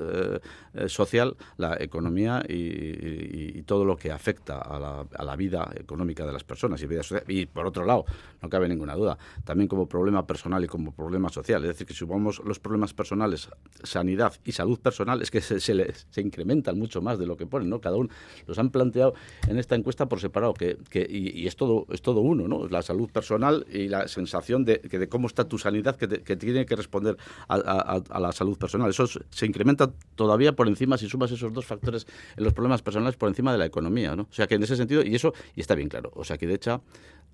social 0.89 1.37
la 1.57 1.77
economía 1.81 2.45
y, 2.47 2.55
y, 2.55 3.53
y, 3.55 3.63
todo 3.63 3.87
lo 3.87 3.97
que 3.97 4.13
afecta 4.13 4.59
a 4.59 4.79
la, 4.79 5.07
a 5.15 5.25
la, 5.25 5.37
vida 5.37 5.71
económica 5.75 6.27
de 6.27 6.33
las 6.33 6.45
personas 6.45 6.83
y, 6.93 7.03
social. 7.03 7.25
y 7.29 7.47
por 7.47 7.67
otro 7.67 7.85
lado, 7.85 8.05
no 8.45 8.51
cabe 8.51 8.69
ninguna 8.69 8.95
duda, 8.95 9.19
también 9.45 9.69
como 9.69 9.89
problema 9.89 10.27
personal 10.27 10.63
y 10.63 10.67
como 10.67 10.93
problema 10.93 11.31
social. 11.31 11.63
Es 11.63 11.69
decir, 11.69 11.87
que 11.87 11.95
si 11.95 12.01
sumamos 12.01 12.43
los 12.45 12.61
problemas 12.61 12.93
personales, 12.93 13.49
sanidad 13.83 14.35
y 14.45 14.53
salud 14.53 14.79
personal, 14.79 15.23
es 15.23 15.31
que 15.31 15.41
se, 15.41 15.75
le, 15.75 15.95
incrementan 16.17 16.79
mucho 16.79 17.01
más 17.01 17.19
de 17.19 17.27
lo 17.27 17.37
que 17.37 17.47
ponen, 17.47 17.71
¿no? 17.71 17.81
Cada 17.81 17.97
uno 17.97 18.11
los 18.47 18.59
han 18.59 18.71
planteado 18.71 19.15
en 19.49 19.59
esta 19.59 19.75
encuesta 19.75 20.07
por 20.07 20.21
separado, 20.21 20.53
que, 20.55 20.77
que 20.91 21.07
y, 21.09 21.47
es 21.47 21.57
todo 21.57 21.87
es 21.91 22.03
todo 22.03 22.21
uno, 22.21 22.47
¿no? 22.47 22.69
La 22.69 22.83
salud 22.83 23.11
personal 23.11 23.67
y 23.73 23.89
la 23.89 24.09
sensación 24.09 24.65
de, 24.65 24.81
que 24.81 24.99
de 24.99 25.09
cómo 25.09 25.27
está 25.27 25.49
tu 25.49 25.59
sanidad 25.59 25.97
que, 25.97 26.09
que 26.09 26.37
tiene 26.37 26.67
que 26.67 26.77
responder 26.77 27.17
a, 27.49 28.19
la 28.21 28.33
salud 28.33 28.59
personal. 28.59 28.91
Eso 28.91 29.07
se 29.07 29.47
incrementa 29.47 29.91
todavía 30.15 30.53
por 30.53 30.69
encima 30.69 30.99
si 30.99 31.09
sumas 31.09 31.31
esos 31.31 31.53
dos 31.53 31.65
factores 31.65 32.07
en 32.37 32.45
los 32.45 32.53
problemas 32.53 32.83
personales 32.83 33.17
por 33.17 33.29
encima 33.29 33.53
de 33.53 33.59
la 33.59 33.67
economía, 33.67 34.15
¿no? 34.15 34.25
O 34.25 34.33
sea 34.33 34.47
que 34.47 34.57
en 34.57 34.63
ese 34.63 34.77
sentido, 34.77 35.03
y 35.03 35.15
eso, 35.15 35.33
y 35.57 35.61
está 35.61 35.75
bien 35.75 35.89
claro, 35.89 36.13
o 36.15 36.25
sea 36.25 36.37
que 36.37 36.47
de 36.47 36.55
hecho 36.55 36.74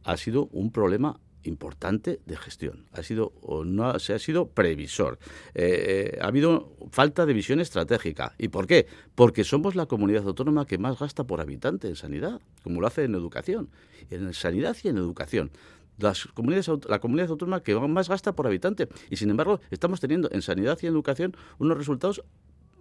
ha 0.05 0.17
sido 0.17 0.49
un 0.53 0.73
problema 0.73 1.21
importante 1.43 2.21
de 2.27 2.37
gestión. 2.37 2.87
Ha 2.93 3.03
sido 3.03 3.33
o 3.41 3.65
no 3.65 3.99
se 3.99 4.15
ha 4.15 4.19
sido 4.19 4.49
previsor. 4.49 5.19
Eh, 5.55 6.13
eh, 6.15 6.19
ha 6.21 6.27
habido 6.27 6.77
falta 6.91 7.27
de 7.27 7.33
visión 7.33 7.61
estratégica. 7.61 8.35
¿Y 8.39 8.49
por 8.49 8.67
qué? 8.67 8.87
Porque 9.15 9.45
somos 9.45 9.75
la 9.75 9.87
comunidad 9.87 10.27
autónoma 10.27 10.67
que 10.67 10.79
más 10.79 10.99
gasta 10.99 11.25
por 11.25 11.41
habitante 11.41 11.89
en 11.89 11.97
sanidad, 11.97 12.41
como 12.63 12.81
lo 12.81 12.87
hace 12.87 13.05
en 13.05 13.15
educación, 13.15 13.71
en 14.11 14.33
sanidad 14.35 14.77
y 14.83 14.89
en 14.89 14.99
educación 14.99 15.51
las 15.99 16.27
comunidades, 16.27 16.71
la 16.89 16.99
comunidad 16.99 17.31
autónoma 17.31 17.63
que 17.63 17.75
más 17.75 18.09
gasta 18.09 18.33
por 18.35 18.47
habitante. 18.47 18.89
Y 19.11 19.17
sin 19.17 19.31
embargo, 19.31 19.61
estamos 19.71 20.01
teniendo 20.01 20.31
en 20.33 20.43
sanidad 20.43 20.79
y 20.83 20.87
en 20.87 20.95
educación 20.95 21.37
unos 21.59 21.77
resultados 21.77 22.23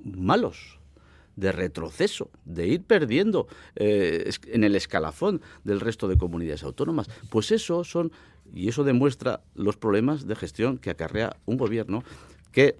malos 0.02 0.80
de 1.40 1.52
retroceso, 1.52 2.30
de 2.46 2.68
ir 2.68 2.84
perdiendo 2.84 3.48
eh, 3.76 4.30
en 4.48 4.64
el 4.64 4.76
escalafón 4.76 5.42
del 5.64 5.80
resto 5.80 6.08
de 6.08 6.18
comunidades 6.18 6.64
autónomas. 6.64 7.10
Pues 7.30 7.52
eso 7.52 7.84
son, 7.84 8.12
y 8.54 8.68
eso 8.68 8.84
demuestra 8.84 9.42
los 9.56 9.78
problemas 9.78 10.28
de 10.28 10.36
gestión 10.36 10.78
que 10.78 10.90
acarrea 10.90 11.38
un 11.46 11.58
gobierno 11.58 12.04
que 12.52 12.78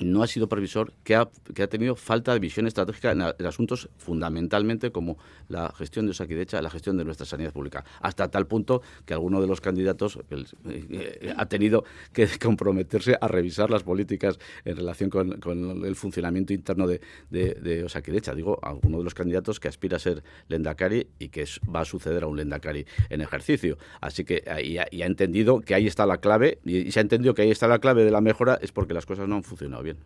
no 0.00 0.22
ha 0.22 0.26
sido 0.26 0.48
previsor, 0.48 0.92
que 1.04 1.14
ha, 1.14 1.28
que 1.54 1.62
ha 1.62 1.68
tenido 1.68 1.96
falta 1.96 2.32
de 2.32 2.38
visión 2.38 2.66
estratégica 2.66 3.12
en, 3.12 3.22
asuntos 3.22 3.88
fundamentalmente 3.98 4.90
como 4.90 5.18
la 5.48 5.72
gestión 5.76 6.06
de 6.06 6.12
Osakidecha, 6.12 6.62
la 6.62 6.70
gestión 6.70 6.96
de 6.96 7.04
nuestra 7.04 7.26
sanidad 7.26 7.52
pública, 7.52 7.84
hasta 8.00 8.30
tal 8.30 8.46
punto 8.46 8.82
que 9.04 9.14
alguno 9.14 9.40
de 9.40 9.46
los 9.46 9.60
candidatos 9.60 10.18
eh, 10.30 10.44
eh, 10.64 11.34
ha 11.36 11.46
tenido 11.46 11.84
que 12.12 12.26
comprometerse 12.42 13.16
a 13.20 13.28
revisar 13.28 13.70
las 13.70 13.82
políticas 13.82 14.38
en 14.64 14.76
relación 14.76 15.10
con, 15.10 15.40
con 15.40 15.84
el 15.84 15.94
funcionamiento 15.94 16.52
interno 16.52 16.86
de, 16.86 17.00
de, 17.30 17.54
de, 17.54 17.84
Osakidecha. 17.84 18.34
Digo, 18.34 18.58
alguno 18.62 18.98
de 18.98 19.04
los 19.04 19.14
candidatos 19.14 19.60
que 19.60 19.68
aspira 19.68 19.96
a 19.96 20.00
ser 20.00 20.22
Lendakari 20.48 21.08
y 21.18 21.28
que 21.28 21.44
va 21.74 21.80
a 21.80 21.84
suceder 21.84 22.22
a 22.22 22.26
un 22.28 22.36
Lendakari 22.36 22.86
en 23.10 23.20
ejercicio. 23.20 23.76
Así 24.00 24.24
que 24.24 24.42
y 24.62 25.02
ha 25.02 25.06
entendido 25.06 25.60
que 25.60 25.74
ahí 25.74 25.86
está 25.86 26.06
la 26.06 26.18
clave, 26.18 26.58
y, 26.64 26.78
y 26.78 26.92
se 26.92 27.00
ha 27.00 27.02
entendido 27.02 27.34
que 27.34 27.42
ahí 27.42 27.50
está 27.50 27.66
la 27.66 27.78
clave 27.78 28.04
de 28.04 28.10
la 28.10 28.20
mejora, 28.20 28.58
es 28.62 28.72
porque 28.72 28.94
las 28.94 29.06
cosas 29.06 29.28
no 29.28 29.36
han 29.36 29.42
funcionado 29.42 29.81
bien. 29.82 29.98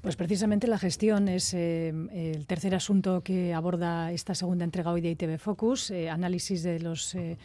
Pues 0.00 0.16
precisamente 0.16 0.66
la 0.66 0.78
gestión 0.78 1.28
es 1.28 1.54
eh, 1.54 1.88
el 2.12 2.46
tercer 2.46 2.74
asunto 2.74 3.22
que 3.22 3.54
aborda 3.54 4.12
esta 4.12 4.34
segunda 4.34 4.64
entrega 4.64 4.92
hoy 4.92 5.00
de 5.00 5.10
ITV 5.10 5.38
Focus, 5.38 5.90
eh, 5.90 6.10
análisis 6.10 6.62
de 6.62 6.78
los 6.78 7.14
eh, 7.14 7.38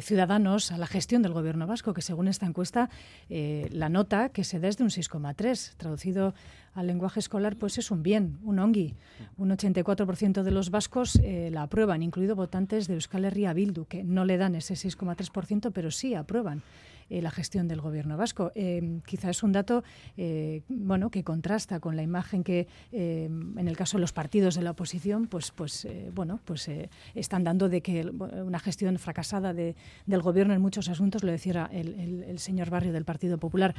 ciudadanos 0.00 0.72
a 0.72 0.78
la 0.78 0.86
gestión 0.86 1.22
del 1.22 1.32
gobierno 1.32 1.66
vasco, 1.66 1.92
que 1.94 2.02
según 2.02 2.26
esta 2.26 2.46
encuesta 2.46 2.90
la 3.28 3.88
nota 3.88 4.30
que 4.30 4.42
se 4.42 4.58
da 4.58 4.68
es 4.68 4.78
de 4.78 4.84
un 4.84 4.90
6,3, 4.90 5.74
traducido 5.76 6.34
al 6.74 6.88
lenguaje 6.88 7.20
escolar, 7.20 7.56
pues 7.56 7.78
es 7.78 7.90
un 7.90 8.02
bien, 8.02 8.38
un 8.42 8.58
ongi. 8.58 8.94
Un 9.36 9.50
84% 9.50 10.42
de 10.42 10.50
los 10.50 10.70
vascos 10.70 11.20
la 11.22 11.62
aprueban, 11.62 12.02
incluido 12.02 12.34
votantes 12.34 12.88
de 12.88 12.94
Euskal 12.94 13.26
Herria 13.26 13.52
Bildu, 13.52 13.84
que 13.84 14.02
no 14.02 14.24
le 14.24 14.38
dan 14.38 14.56
ese 14.56 14.74
6,3%, 14.74 15.70
pero 15.72 15.92
sí 15.92 16.14
aprueban 16.14 16.62
eh, 17.10 17.22
la 17.22 17.30
gestión 17.30 17.68
del 17.68 17.80
gobierno 17.80 18.16
vasco. 18.16 18.52
Eh, 18.54 19.00
quizá 19.06 19.30
es 19.30 19.42
un 19.42 19.52
dato 19.52 19.84
eh, 20.16 20.62
bueno, 20.68 21.10
que 21.10 21.24
contrasta 21.24 21.80
con 21.80 21.96
la 21.96 22.02
imagen 22.02 22.42
que, 22.44 22.66
eh, 22.92 23.24
en 23.24 23.68
el 23.68 23.76
caso 23.76 23.96
de 23.96 24.00
los 24.00 24.12
partidos 24.12 24.54
de 24.54 24.62
la 24.62 24.72
oposición, 24.72 25.26
pues, 25.26 25.50
pues, 25.50 25.84
eh, 25.84 26.10
bueno, 26.14 26.40
pues 26.44 26.70
están 27.14 27.44
dando 27.44 27.68
de 27.68 27.80
que 27.80 28.06
una 28.06 28.58
gestión 28.58 28.98
fracasada 28.98 29.52
de, 29.52 29.76
del 30.06 30.22
gobierno 30.22 30.54
en 30.54 30.60
muchos 30.60 30.88
asuntos, 30.88 31.22
lo 31.22 31.30
decía 31.30 31.68
el, 31.72 32.22
el, 32.24 32.38
señor 32.38 32.70
Barrio 32.70 32.92
del 32.92 33.04
Partido 33.04 33.38
Popular. 33.38 33.74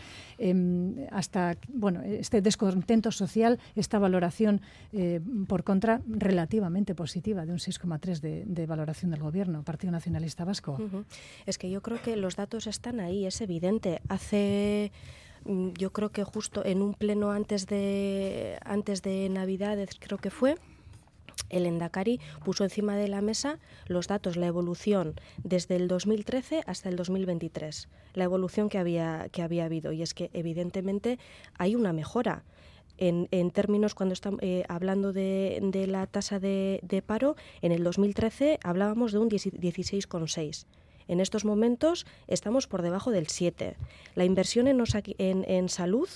hasta 1.12 1.58
bueno, 1.68 2.02
este 2.02 2.42
descontento 2.42 3.12
social, 3.12 3.60
esta 3.76 4.00
valoración 4.00 4.62
por 5.48 5.64
contra 5.64 6.02
relativamente 6.08 6.96
positiva 6.96 7.46
de 7.46 7.52
un 7.52 7.60
6,3 7.60 8.20
de, 8.20 8.46
de 8.46 8.66
valoración 8.66 9.12
del 9.12 9.22
gobierno, 9.22 9.64
Partido 9.64 9.92
Nacionalista 9.92 10.46
Vasco. 10.46 10.78
Es 11.46 11.58
que 11.58 11.70
yo 11.70 11.82
creo 11.82 12.02
que 12.02 12.16
los 12.16 12.36
datos 12.36 12.68
están 12.68 13.00
ahí 13.00 13.17
es 13.26 13.42
evidente. 13.42 14.02
Hace 14.08 14.92
mm, 15.46 15.70
yo 15.78 15.92
creo 15.92 16.10
que 16.10 16.24
justo 16.24 16.64
en 16.66 16.82
un 16.82 16.94
pleno 16.94 17.32
antes 17.32 17.66
de 17.68 18.58
antes 18.64 19.02
de 19.02 19.30
Navidades 19.30 19.90
creo 20.00 20.18
que 20.18 20.30
fue 20.30 20.56
el 21.50 21.66
Endacari 21.66 22.20
puso 22.44 22.64
encima 22.64 22.96
de 22.96 23.08
la 23.08 23.22
mesa 23.22 23.60
los 23.88 24.08
datos, 24.08 24.38
la 24.38 24.48
evolución 24.48 25.16
desde 25.44 25.76
el 25.76 25.88
2013 25.88 26.64
hasta 26.66 26.90
el 26.90 26.96
2023, 26.96 27.88
la 28.14 28.24
evolución 28.24 28.70
que 28.70 28.78
había, 28.78 29.28
que 29.32 29.42
había 29.42 29.66
habido. 29.66 29.92
Y 29.92 30.02
es 30.02 30.14
que 30.14 30.30
evidentemente 30.34 31.20
hay 31.58 31.76
una 31.76 31.94
mejora. 31.94 32.44
En, 33.00 33.28
en, 33.30 33.52
términos, 33.52 33.94
cuando 33.94 34.14
estamos 34.14 34.40
eh, 34.42 34.64
hablando 34.68 35.14
de, 35.14 35.60
de, 35.62 35.86
la 35.86 36.08
tasa 36.08 36.40
de, 36.40 36.80
de, 36.82 37.04
paro, 37.04 37.36
en 37.62 37.72
el 37.72 37.84
2013 37.84 38.58
hablábamos 38.64 39.12
de 39.12 39.20
un 39.20 39.30
16,6. 39.30 40.66
En 41.08 41.20
estos 41.20 41.46
momentos 41.46 42.06
estamos 42.28 42.68
por 42.68 42.82
debajo 42.82 43.12
del 43.12 43.28
7. 43.28 43.76
La 44.16 44.26
inversión 44.26 44.68
en, 44.68 45.70
salud 45.70 46.10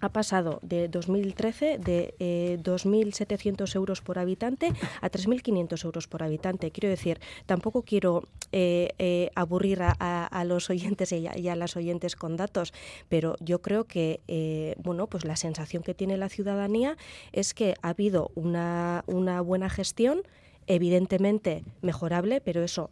ha 0.00 0.08
pasado 0.08 0.60
de 0.62 0.88
2013 0.88 1.78
de 1.78 2.14
eh, 2.18 2.58
2.700 2.62 3.74
euros 3.76 4.00
por 4.00 4.18
habitante 4.18 4.72
a 5.00 5.10
3.500 5.10 5.84
euros 5.84 6.08
por 6.08 6.22
habitante. 6.22 6.70
Quiero 6.70 6.88
decir, 6.88 7.20
tampoco 7.46 7.82
quiero 7.82 8.28
eh, 8.52 8.88
eh, 8.98 9.30
aburrir 9.36 9.80
a, 9.80 10.44
los 10.44 10.70
oyentes 10.70 11.12
y 11.12 11.28
a, 11.28 11.38
y 11.38 11.46
a, 11.48 11.54
las 11.54 11.76
oyentes 11.76 12.16
con 12.16 12.36
datos, 12.36 12.72
pero 13.08 13.36
yo 13.38 13.62
creo 13.62 13.84
que 13.84 14.20
eh, 14.26 14.74
bueno, 14.82 15.06
pues 15.06 15.24
la 15.24 15.36
sensación 15.36 15.84
que 15.84 15.94
tiene 15.94 16.16
la 16.16 16.28
ciudadanía 16.28 16.96
es 17.30 17.54
que 17.54 17.76
ha 17.82 17.90
habido 17.90 18.32
una, 18.34 19.04
una 19.06 19.40
buena 19.40 19.70
gestión 19.70 20.22
evidentemente 20.66 21.62
mejorable, 21.80 22.40
pero 22.40 22.64
eso 22.64 22.90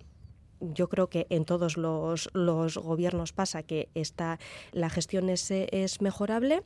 yo 0.61 0.89
creo 0.89 1.09
que 1.09 1.27
en 1.31 1.45
todos 1.45 1.77
los, 1.77 2.31
los 2.33 2.77
gobiernos 2.79 3.33
pasa 3.33 3.63
que 3.63 3.89
esta, 3.95 4.39
la 4.73 4.91
gestión 4.91 5.29
es, 5.31 5.51
es 5.51 6.01
mejorable 6.01 6.63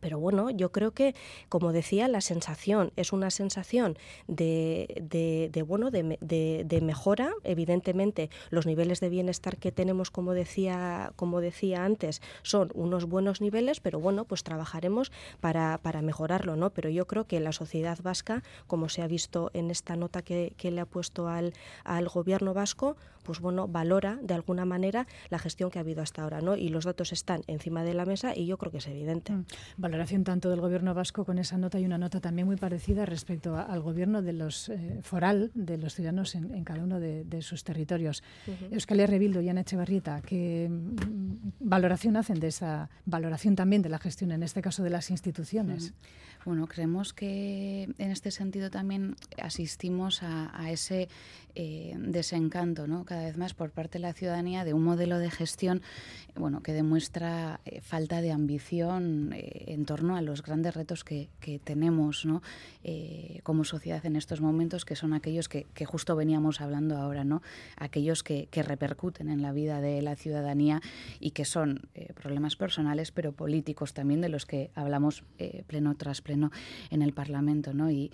pero 0.00 0.18
bueno, 0.18 0.50
yo 0.50 0.72
creo 0.72 0.92
que, 0.92 1.14
como 1.48 1.72
decía, 1.72 2.08
la 2.08 2.20
sensación 2.20 2.92
es 2.96 3.12
una 3.12 3.30
sensación 3.30 3.98
de, 4.26 5.48
de, 5.52 5.62
bueno, 5.62 5.90
de, 5.90 6.80
mejora. 6.82 7.32
Evidentemente, 7.44 8.30
los 8.50 8.66
niveles 8.66 9.00
de 9.00 9.08
bienestar 9.08 9.56
que 9.56 9.72
tenemos, 9.72 10.10
como 10.10 10.32
decía, 10.32 11.12
como 11.16 11.40
decía 11.40 11.84
antes, 11.84 12.22
son 12.42 12.70
unos 12.74 13.04
buenos 13.06 13.40
niveles, 13.40 13.80
pero 13.80 14.00
bueno, 14.00 14.24
pues 14.24 14.42
trabajaremos 14.42 15.12
para, 15.40 15.78
para 15.78 16.02
mejorarlo, 16.02 16.56
¿no? 16.56 16.70
Pero 16.70 16.90
yo 16.90 17.06
creo 17.06 17.26
que 17.26 17.40
la 17.40 17.52
sociedad 17.52 17.98
vasca, 18.02 18.42
como 18.66 18.88
se 18.88 19.02
ha 19.02 19.06
visto 19.06 19.50
en 19.54 19.70
esta 19.70 19.96
nota 19.96 20.22
que, 20.22 20.54
que 20.56 20.70
le 20.70 20.80
ha 20.80 20.86
puesto 20.86 21.28
al, 21.28 21.52
al 21.84 22.08
gobierno 22.08 22.54
vasco, 22.54 22.96
pues 23.28 23.40
bueno, 23.40 23.68
valora 23.68 24.18
de 24.22 24.32
alguna 24.32 24.64
manera 24.64 25.06
la 25.28 25.38
gestión 25.38 25.68
que 25.68 25.78
ha 25.78 25.82
habido 25.82 26.00
hasta 26.00 26.22
ahora, 26.22 26.40
¿no? 26.40 26.56
Y 26.56 26.70
los 26.70 26.86
datos 26.86 27.12
están 27.12 27.42
encima 27.46 27.84
de 27.84 27.92
la 27.92 28.06
mesa 28.06 28.34
y 28.34 28.46
yo 28.46 28.56
creo 28.56 28.72
que 28.72 28.78
es 28.78 28.86
evidente. 28.86 29.34
Mm. 29.34 29.44
Valoración 29.76 30.24
tanto 30.24 30.48
del 30.48 30.62
gobierno 30.62 30.94
vasco 30.94 31.26
con 31.26 31.38
esa 31.38 31.58
nota 31.58 31.78
y 31.78 31.84
una 31.84 31.98
nota 31.98 32.20
también 32.20 32.46
muy 32.46 32.56
parecida 32.56 33.04
respecto 33.04 33.54
al 33.54 33.82
gobierno 33.82 34.22
de 34.22 34.32
los 34.32 34.70
eh, 34.70 35.00
foral 35.02 35.50
de 35.52 35.76
los 35.76 35.94
ciudadanos 35.94 36.34
en, 36.36 36.64
cada 36.64 36.82
uno 36.82 37.00
de, 37.00 37.42
sus 37.42 37.64
territorios. 37.64 38.22
Euskal 38.70 39.00
Herria 39.00 39.18
Bildu 39.18 39.40
y 39.42 39.50
Ana 39.50 39.60
Echevarrieta, 39.60 40.22
¿qué 40.22 40.70
mm, 40.70 41.50
valoración 41.60 42.16
hacen 42.16 42.40
de 42.40 42.46
esa 42.46 42.88
valoración 43.04 43.56
también 43.56 43.82
de 43.82 43.90
la 43.90 43.98
gestión, 43.98 44.32
en 44.32 44.42
este 44.42 44.62
caso 44.62 44.82
de 44.82 44.88
las 44.88 45.10
instituciones? 45.10 45.92
Bueno, 46.44 46.66
creemos 46.66 47.12
que 47.12 47.88
en 47.98 48.10
este 48.10 48.30
sentido 48.30 48.70
también 48.70 49.16
asistimos 49.42 50.22
a, 50.22 50.70
ese 50.70 51.08
eh, 51.54 51.96
desencanto, 51.98 52.86
¿no? 52.86 53.04
Cada 53.04 53.24
vez 53.24 53.36
más 53.36 53.52
por 53.52 53.70
parte 53.70 53.98
de 53.98 54.02
la 54.02 54.12
ciudadanía 54.12 54.64
de 54.64 54.72
un 54.72 54.84
modelo 54.84 55.18
de 55.18 55.30
gestión, 55.30 55.82
bueno, 56.36 56.62
que 56.62 56.72
demuestra 56.72 57.60
eh, 57.64 57.80
falta 57.80 58.20
de 58.20 58.30
ambición 58.30 59.32
eh, 59.34 59.64
en 59.66 59.84
torno 59.84 60.16
a 60.16 60.22
los 60.22 60.42
grandes 60.42 60.74
retos 60.74 61.02
que, 61.02 61.28
tenemos, 61.64 62.24
¿no? 62.26 62.42
como 63.42 63.64
sociedad 63.64 64.04
en 64.04 64.16
estos 64.16 64.40
momentos, 64.40 64.84
que 64.84 64.96
son 64.96 65.14
aquellos 65.14 65.48
que, 65.48 65.66
justo 65.86 66.14
veníamos 66.14 66.60
hablando 66.60 66.96
ahora, 66.96 67.24
¿no? 67.24 67.42
Aquellos 67.76 68.22
que, 68.22 68.48
repercuten 68.52 69.28
en 69.30 69.40
la 69.40 69.52
vida 69.52 69.80
de 69.80 70.02
la 70.02 70.14
ciudadanía 70.14 70.82
y 71.20 71.30
que 71.30 71.44
son 71.44 71.88
problemas 72.14 72.56
personales, 72.56 73.12
pero 73.12 73.32
políticos 73.32 73.94
también, 73.94 74.20
de 74.20 74.28
los 74.28 74.46
que 74.46 74.70
hablamos 74.74 75.24
pleno 75.66 75.94
tras 75.96 76.20
en 76.30 77.02
el 77.02 77.12
Parlamento, 77.12 77.72
¿no? 77.72 77.90
Y 77.90 78.10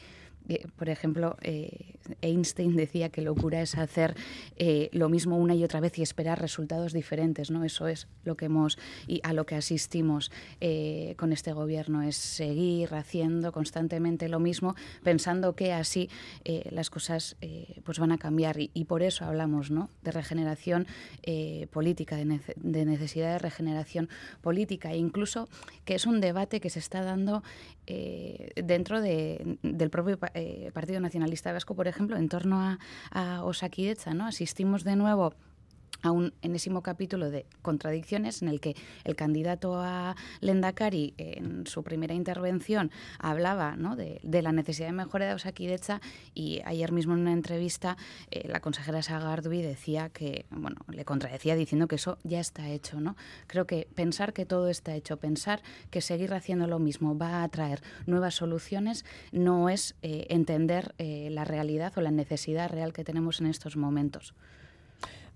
por 0.77 0.91
ejemplo, 0.91 1.37
eh, 1.41 1.97
Einstein 2.21 2.77
decía 2.77 3.09
que 3.09 3.23
locura 3.23 3.63
es 3.63 3.77
hacer 3.77 4.15
eh, 4.57 4.91
lo 4.93 5.09
mismo 5.09 5.39
una 5.39 5.55
y 5.55 5.65
otra 5.65 5.81
vez 5.81 5.99
y 5.99 6.03
esperar 6.03 6.41
resultados 6.41 6.93
diferentes, 6.93 7.51
¿no? 7.51 7.65
Eso 7.65 7.89
es 7.89 8.09
lo 8.25 8.37
que 8.37 8.47
hemos 8.47 8.79
y 9.07 9.21
a 9.23 9.33
lo 9.33 9.47
que 9.47 9.55
asistimos 9.55 10.31
con 11.17 11.33
este 11.33 11.53
gobierno 11.53 12.03
es 12.03 12.17
seguir 12.17 12.95
haciendo 12.95 13.53
constantemente 13.53 14.29
lo 14.29 14.41
mismo, 14.41 14.75
pensando 15.03 15.55
que 15.55 15.73
así 15.73 16.09
las 16.71 16.91
cosas 16.91 17.37
pues 17.85 17.99
van 17.99 18.13
a 18.13 18.19
cambiar 18.19 18.57
y, 18.59 18.85
por 18.85 19.03
eso 19.03 19.25
hablamos, 19.25 19.71
¿no? 19.71 19.91
De 20.03 20.11
regeneración 20.11 20.87
política, 21.71 22.17
de, 22.17 22.41
de, 22.57 22.85
necesidad 22.85 23.33
de 23.33 23.39
regeneración 23.39 24.09
política 24.41 24.93
e 24.93 24.97
incluso 24.97 25.49
que 25.85 25.95
es 25.95 26.07
un 26.07 26.21
debate 26.21 26.61
que 26.61 26.71
se 26.71 26.79
está 26.79 27.03
dando 27.03 27.43
dentro 28.57 29.01
de, 29.01 29.59
del 29.63 29.91
propio 29.91 30.19
eh, 30.35 30.71
Partido 30.73 31.01
Nacionalista 31.01 31.53
Vasco, 31.53 31.75
por 31.75 31.89
ejemplo, 31.89 32.17
en 32.17 32.29
torno 32.29 32.61
a, 32.61 32.79
a 33.11 33.45
Osakidecha, 33.45 34.15
¿no? 34.15 34.27
Asistimos 34.27 34.85
de 34.85 34.97
nuevo 34.97 35.35
a 36.03 36.11
un 36.11 36.35
enésimo 36.43 36.83
capítulo 36.83 37.31
de 37.31 37.47
contradicciones 37.63 38.43
en 38.43 38.49
el 38.49 38.61
que 38.61 38.77
el 39.05 39.17
candidato 39.17 39.81
a 39.81 40.17
Lendakari 40.41 41.15
en 41.17 41.67
su 41.67 41.83
primera 41.83 42.15
intervención 42.15 42.91
hablaba 43.19 43.77
¿no? 43.77 43.97
de, 43.97 44.21
la 44.23 44.53
necesidad 44.53 44.89
de 44.89 44.93
mejora 44.93 45.27
de 45.27 45.35
Osakidecha 45.35 46.01
y 46.35 46.61
ayer 46.65 46.93
mismo 46.93 47.15
en 47.15 47.21
una 47.21 47.33
entrevista 47.33 47.97
eh, 48.31 48.49
la 48.49 48.61
consejera 48.61 49.03
Sagarduy 49.03 49.63
decía 49.63 50.11
que, 50.11 50.47
bueno, 50.51 50.77
le 50.89 51.05
contradecía 51.05 51.55
diciendo 51.55 51.89
que 51.89 51.97
eso 51.97 52.19
ya 52.23 52.41
está 52.41 52.69
hecho, 52.69 53.01
¿no? 53.01 53.17
Creo 53.47 53.67
que 53.67 53.89
pensar 53.95 54.33
que 54.33 54.47
todo 54.47 54.69
está 54.69 54.95
hecho, 54.95 55.17
pensar 55.17 55.63
que 55.91 56.01
seguir 56.01 56.33
haciendo 56.35 56.67
lo 56.67 56.79
mismo 56.79 57.17
va 57.17 57.43
a 57.43 57.49
traer 57.49 57.83
nuevas 58.07 58.35
soluciones 58.35 59.05
no 59.33 59.69
es 59.69 59.95
eh, 60.03 60.27
entender 60.31 60.95
eh, 60.99 61.29
la 61.31 61.45
realidad 61.45 61.93
o 61.97 62.01
la 62.01 62.11
necesidad 62.11 62.71
real 62.71 62.93
que 62.93 63.05
tenemos 63.05 63.41
en 63.41 63.47
estos 63.47 63.77
momentos. 63.77 64.35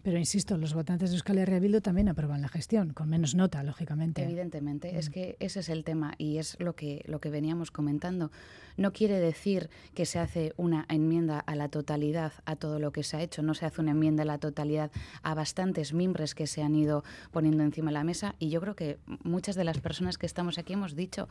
Pero 0.09 0.19
insisto, 0.19 0.57
los 0.57 0.73
votantes 0.73 1.11
de 1.11 1.17
Euskal 1.17 1.37
Herria 1.37 1.59
Bildu 1.59 1.83
también 1.83 2.09
aprueban 2.09 2.41
la 2.41 2.49
gestión, 2.49 2.95
con 2.95 3.11
menos 3.11 3.35
nota, 3.35 3.63
lógicamente. 3.63 4.25
Evidentemente, 4.25 4.99
es 4.99 5.11
mm. 5.11 5.13
que 5.13 5.37
ese 5.39 5.61
es 5.61 5.69
el 5.69 5.85
tema 5.85 6.15
y 6.17 6.39
es 6.39 6.57
lo 6.61 6.75
que, 6.75 7.05
lo 7.07 7.21
que 7.21 7.29
veníamos 7.29 7.71
comentando. 7.71 8.31
No 8.79 8.95
quiere 8.95 9.21
decir 9.21 9.69
que 9.93 10.07
se 10.07 10.19
hace 10.19 10.55
una 10.57 10.87
enmienda 10.89 11.41
a 11.41 11.55
la 11.57 11.69
totalidad 11.69 12.33
a 12.47 12.57
todo 12.57 12.79
lo 12.79 12.91
que 12.91 13.03
se 13.03 13.19
ha 13.19 13.23
hecho, 13.23 13.43
no 13.43 13.53
se 13.53 13.67
hace 13.67 13.83
una 13.83 13.91
enmienda 13.91 14.23
a 14.23 14.25
la 14.25 14.39
totalidad 14.39 14.91
a 15.23 15.35
bastantes 15.35 15.93
mimbres 15.93 16.35
que 16.35 16.47
se 16.47 16.63
han 16.63 16.75
ido 16.75 17.05
poniendo 17.31 17.63
encima 17.63 17.91
de 17.91 17.95
la 17.95 18.05
mesa 18.05 18.35
y 18.39 18.49
yo 18.49 18.63
creo 18.63 18.75
que 18.75 18.97
muchas 19.25 19.57
de 19.57 19.65
las 19.65 19.79
personas 19.79 20.17
que 20.17 20.25
estamos 20.25 20.57
aquí 20.57 20.73
hemos 20.73 20.97
dicho, 20.97 21.29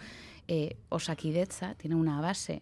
eh, 0.47 0.77
Osakidetza 0.89 1.73
tiene 1.73 1.95
una 1.95 2.21
base 2.21 2.61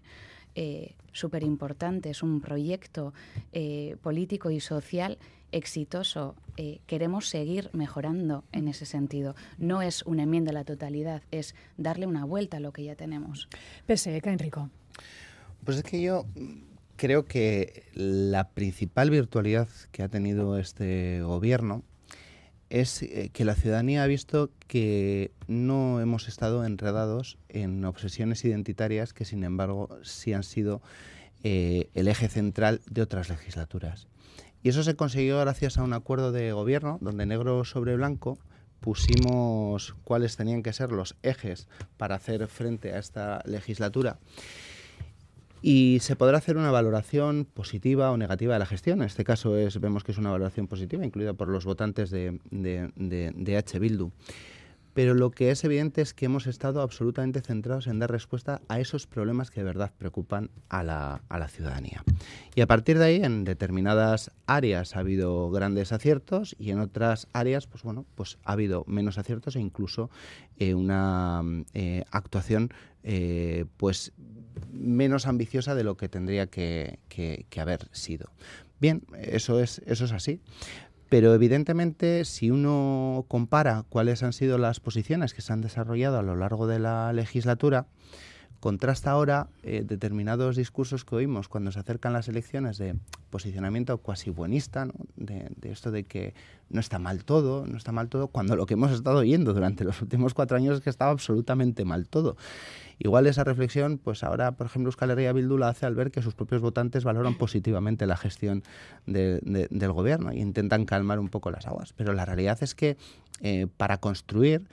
eh, 0.58 0.96
súper 1.12 1.44
importante, 1.44 2.10
es 2.10 2.24
un 2.24 2.40
proyecto 2.40 3.14
eh, 3.52 3.98
político 4.02 4.50
y 4.50 4.62
social 4.62 5.18
exitoso. 5.56 6.36
Eh, 6.58 6.80
queremos 6.86 7.30
seguir 7.30 7.70
mejorando 7.72 8.44
en 8.52 8.68
ese 8.68 8.86
sentido. 8.86 9.36
No 9.58 9.82
es 9.82 10.04
una 10.04 10.24
enmienda 10.24 10.52
a 10.52 10.54
la 10.54 10.66
totalidad, 10.66 11.24
es 11.32 11.56
darle 11.78 12.08
una 12.08 12.26
vuelta 12.26 12.58
a 12.58 12.60
lo 12.60 12.74
que 12.74 12.84
ya 12.84 12.96
tenemos. 12.96 13.48
Pese, 13.86 14.22
Enrico. 14.24 14.70
Pues 15.64 15.78
es 15.78 15.84
que 15.84 16.02
yo 16.02 16.26
creo 16.98 17.26
que 17.26 17.84
la 17.94 18.50
principal 18.50 19.10
virtualidad 19.10 19.70
que 19.92 20.04
ha 20.04 20.10
tenido 20.10 20.60
este 20.60 21.22
gobierno 21.22 21.84
es 22.70 23.02
eh, 23.04 23.30
que 23.32 23.46
la 23.46 23.56
ciudadanía 23.56 24.04
ha 24.04 24.08
visto 24.08 24.50
que 24.68 25.32
no 25.48 26.02
hemos 26.02 26.28
estado 26.28 26.66
enredados 26.66 27.38
en 27.48 27.86
obsesiones 27.86 28.44
identitarias 28.44 29.14
que, 29.14 29.24
sin 29.24 29.46
embargo, 29.46 29.88
sí 30.04 30.34
han 30.34 30.44
sido 30.44 30.82
eh, 31.44 31.90
el 31.94 32.10
eje 32.10 32.28
central 32.28 32.82
de 32.90 33.04
otras 33.04 33.30
legislaturas. 33.30 34.08
Y 34.66 34.70
eso 34.70 34.82
se 34.82 34.96
consiguió 34.96 35.40
gracias 35.42 35.78
a 35.78 35.84
un 35.84 35.94
acuerdo 35.94 36.32
de 36.32 36.52
gobierno 36.52 36.98
donde 37.00 37.28
negro 37.28 37.66
sobre 37.66 37.96
blanco 37.96 38.40
pusimos 38.80 39.94
cuáles 40.04 40.38
tenían 40.38 40.64
que 40.64 40.74
ser 40.74 40.92
los 40.92 41.16
ejes 41.22 41.68
para 41.98 42.16
hacer 42.16 42.48
frente 42.48 42.92
a 42.92 42.98
esta 42.98 43.44
legislatura. 43.46 44.18
Y 45.62 46.00
se 46.02 46.16
podrá 46.16 46.40
hacer 46.40 46.58
una 46.58 46.72
valoración 46.72 47.46
positiva 47.46 48.10
o 48.10 48.18
negativa 48.18 48.54
de 48.54 48.60
la 48.60 48.66
gestión. 48.66 49.02
En 49.02 49.06
este 49.06 49.24
caso 49.24 49.56
es, 49.56 49.80
vemos 49.80 50.04
que 50.04 50.14
es 50.14 50.18
una 50.18 50.32
valoración 50.32 50.66
positiva, 50.66 51.06
incluida 51.06 51.36
por 51.36 51.48
los 51.48 51.64
votantes 51.64 52.10
de, 52.10 52.40
de, 52.50 53.58
H. 53.58 53.78
Bildu 53.78 54.12
pero 54.96 55.14
lo 55.14 55.30
que 55.30 55.52
es 55.52 55.62
evidente 55.66 56.02
es 56.02 56.14
que 56.14 56.26
hemos 56.26 56.48
estado 56.48 56.82
absolutamente 56.82 57.42
centrados 57.42 57.88
en 57.88 58.00
dar 58.00 58.10
respuesta 58.10 58.62
a 58.70 58.80
esos 58.80 59.08
problemas 59.08 59.52
que 59.52 59.60
de 59.60 59.66
verdad 59.66 59.92
preocupan 59.98 60.50
a 60.70 60.84
la, 60.84 61.22
a 61.28 61.38
la 61.38 61.50
ciudadanía. 61.50 62.02
Y 62.56 62.62
a 62.62 62.68
partir 62.68 62.98
de 62.98 63.04
ahí, 63.04 63.16
en 63.22 63.44
determinadas 63.44 64.32
áreas 64.48 64.96
ha 64.96 65.00
habido 65.00 65.52
grandes 65.52 65.92
aciertos 65.92 66.56
y 66.58 66.72
en 66.72 66.80
otras 66.80 67.28
áreas, 67.34 67.68
pues 67.68 67.84
bueno, 67.84 68.06
pues 68.16 68.38
ha 68.46 68.54
habido 68.54 68.86
menos 68.88 69.18
aciertos 69.18 69.58
e 69.58 69.60
incluso 69.60 70.10
eh, 70.60 70.74
una 70.74 71.44
eh, 71.74 72.06
actuación 72.12 72.70
eh, 73.04 73.66
pues 73.76 74.14
menos 74.72 75.28
ambiciosa 75.28 75.76
de 75.76 75.84
lo 75.84 75.98
que 75.98 76.08
tendría 76.08 76.48
que, 76.48 77.00
que, 77.10 77.46
que 77.50 77.60
haber 77.60 77.90
sido. 77.92 78.32
Bien, 78.80 79.04
eso 79.20 79.60
es, 79.60 79.82
eso 79.86 80.06
es 80.06 80.14
así. 80.14 80.40
Pero 81.10 81.34
evidentemente, 81.34 82.26
si 82.26 82.50
uno 82.50 83.26
compara 83.28 83.86
cuáles 83.90 84.24
han 84.24 84.34
sido 84.34 84.58
las 84.58 84.80
posiciones 84.80 85.34
que 85.34 85.42
se 85.42 85.54
han 85.54 85.62
desarrollado 85.62 86.18
a 86.18 86.24
lo 86.24 86.36
largo 86.36 86.68
de 86.68 86.80
la 86.80 87.14
legislatura, 87.14 87.88
contrasta 88.60 89.12
ahora 89.12 89.48
eh, 89.64 89.84
determinados 89.86 90.56
discursos 90.56 91.06
que 91.06 91.16
oímos 91.16 91.48
cuando 91.48 91.72
se 91.72 91.80
acercan 91.80 92.14
las 92.14 92.28
elecciones 92.28 92.78
de 92.78 92.96
posicionamiento 93.30 93.98
cuasi 93.98 94.30
buenista, 94.30 94.88
de, 95.16 95.50
esto 95.64 95.92
de 95.92 96.04
que 96.04 96.34
no 96.70 96.80
está 96.80 97.00
mal 97.00 97.26
todo, 97.26 97.66
no 97.68 97.78
está 97.78 97.92
mal 97.92 98.10
todo, 98.10 98.28
cuando 98.28 98.56
lo 98.56 98.66
que 98.66 98.74
hemos 98.74 98.92
estado 98.92 99.20
oyendo 99.20 99.54
durante 99.54 99.84
los 99.84 100.02
últimos 100.02 100.34
cuatro 100.34 100.58
años 100.58 100.78
es 100.78 100.84
que 100.84 100.90
estaba 100.90 101.12
absolutamente 101.12 101.86
mal 101.86 102.08
todo. 102.08 102.38
Igual 102.98 103.28
esa 103.28 103.44
reflexión, 103.44 103.98
pues 103.98 104.24
ahora, 104.24 104.54
por 104.54 104.68
ejemplo, 104.68 104.88
Euskal 104.88 105.12
Herria 105.12 105.34
Bildu 105.34 105.58
la 105.58 105.68
hace 105.68 105.86
al 105.86 105.96
ver 105.96 106.12
que 106.12 106.22
sus 106.22 106.34
propios 106.34 106.62
votantes 106.62 107.04
valoran 107.04 107.38
positivamente 107.38 108.06
la 108.06 108.16
gestión 108.16 108.64
del 109.06 109.92
gobierno 109.92 110.32
e 110.32 110.40
intentan 110.40 110.86
calmar 110.86 111.20
un 111.20 111.28
poco 111.28 111.52
las 111.52 111.68
aguas. 111.68 111.92
Pero 111.94 112.14
la 112.14 112.24
realidad 112.24 112.58
es 112.62 112.74
que 112.74 112.96
eh, 113.42 113.68
para 113.76 113.98
construir 113.98 114.66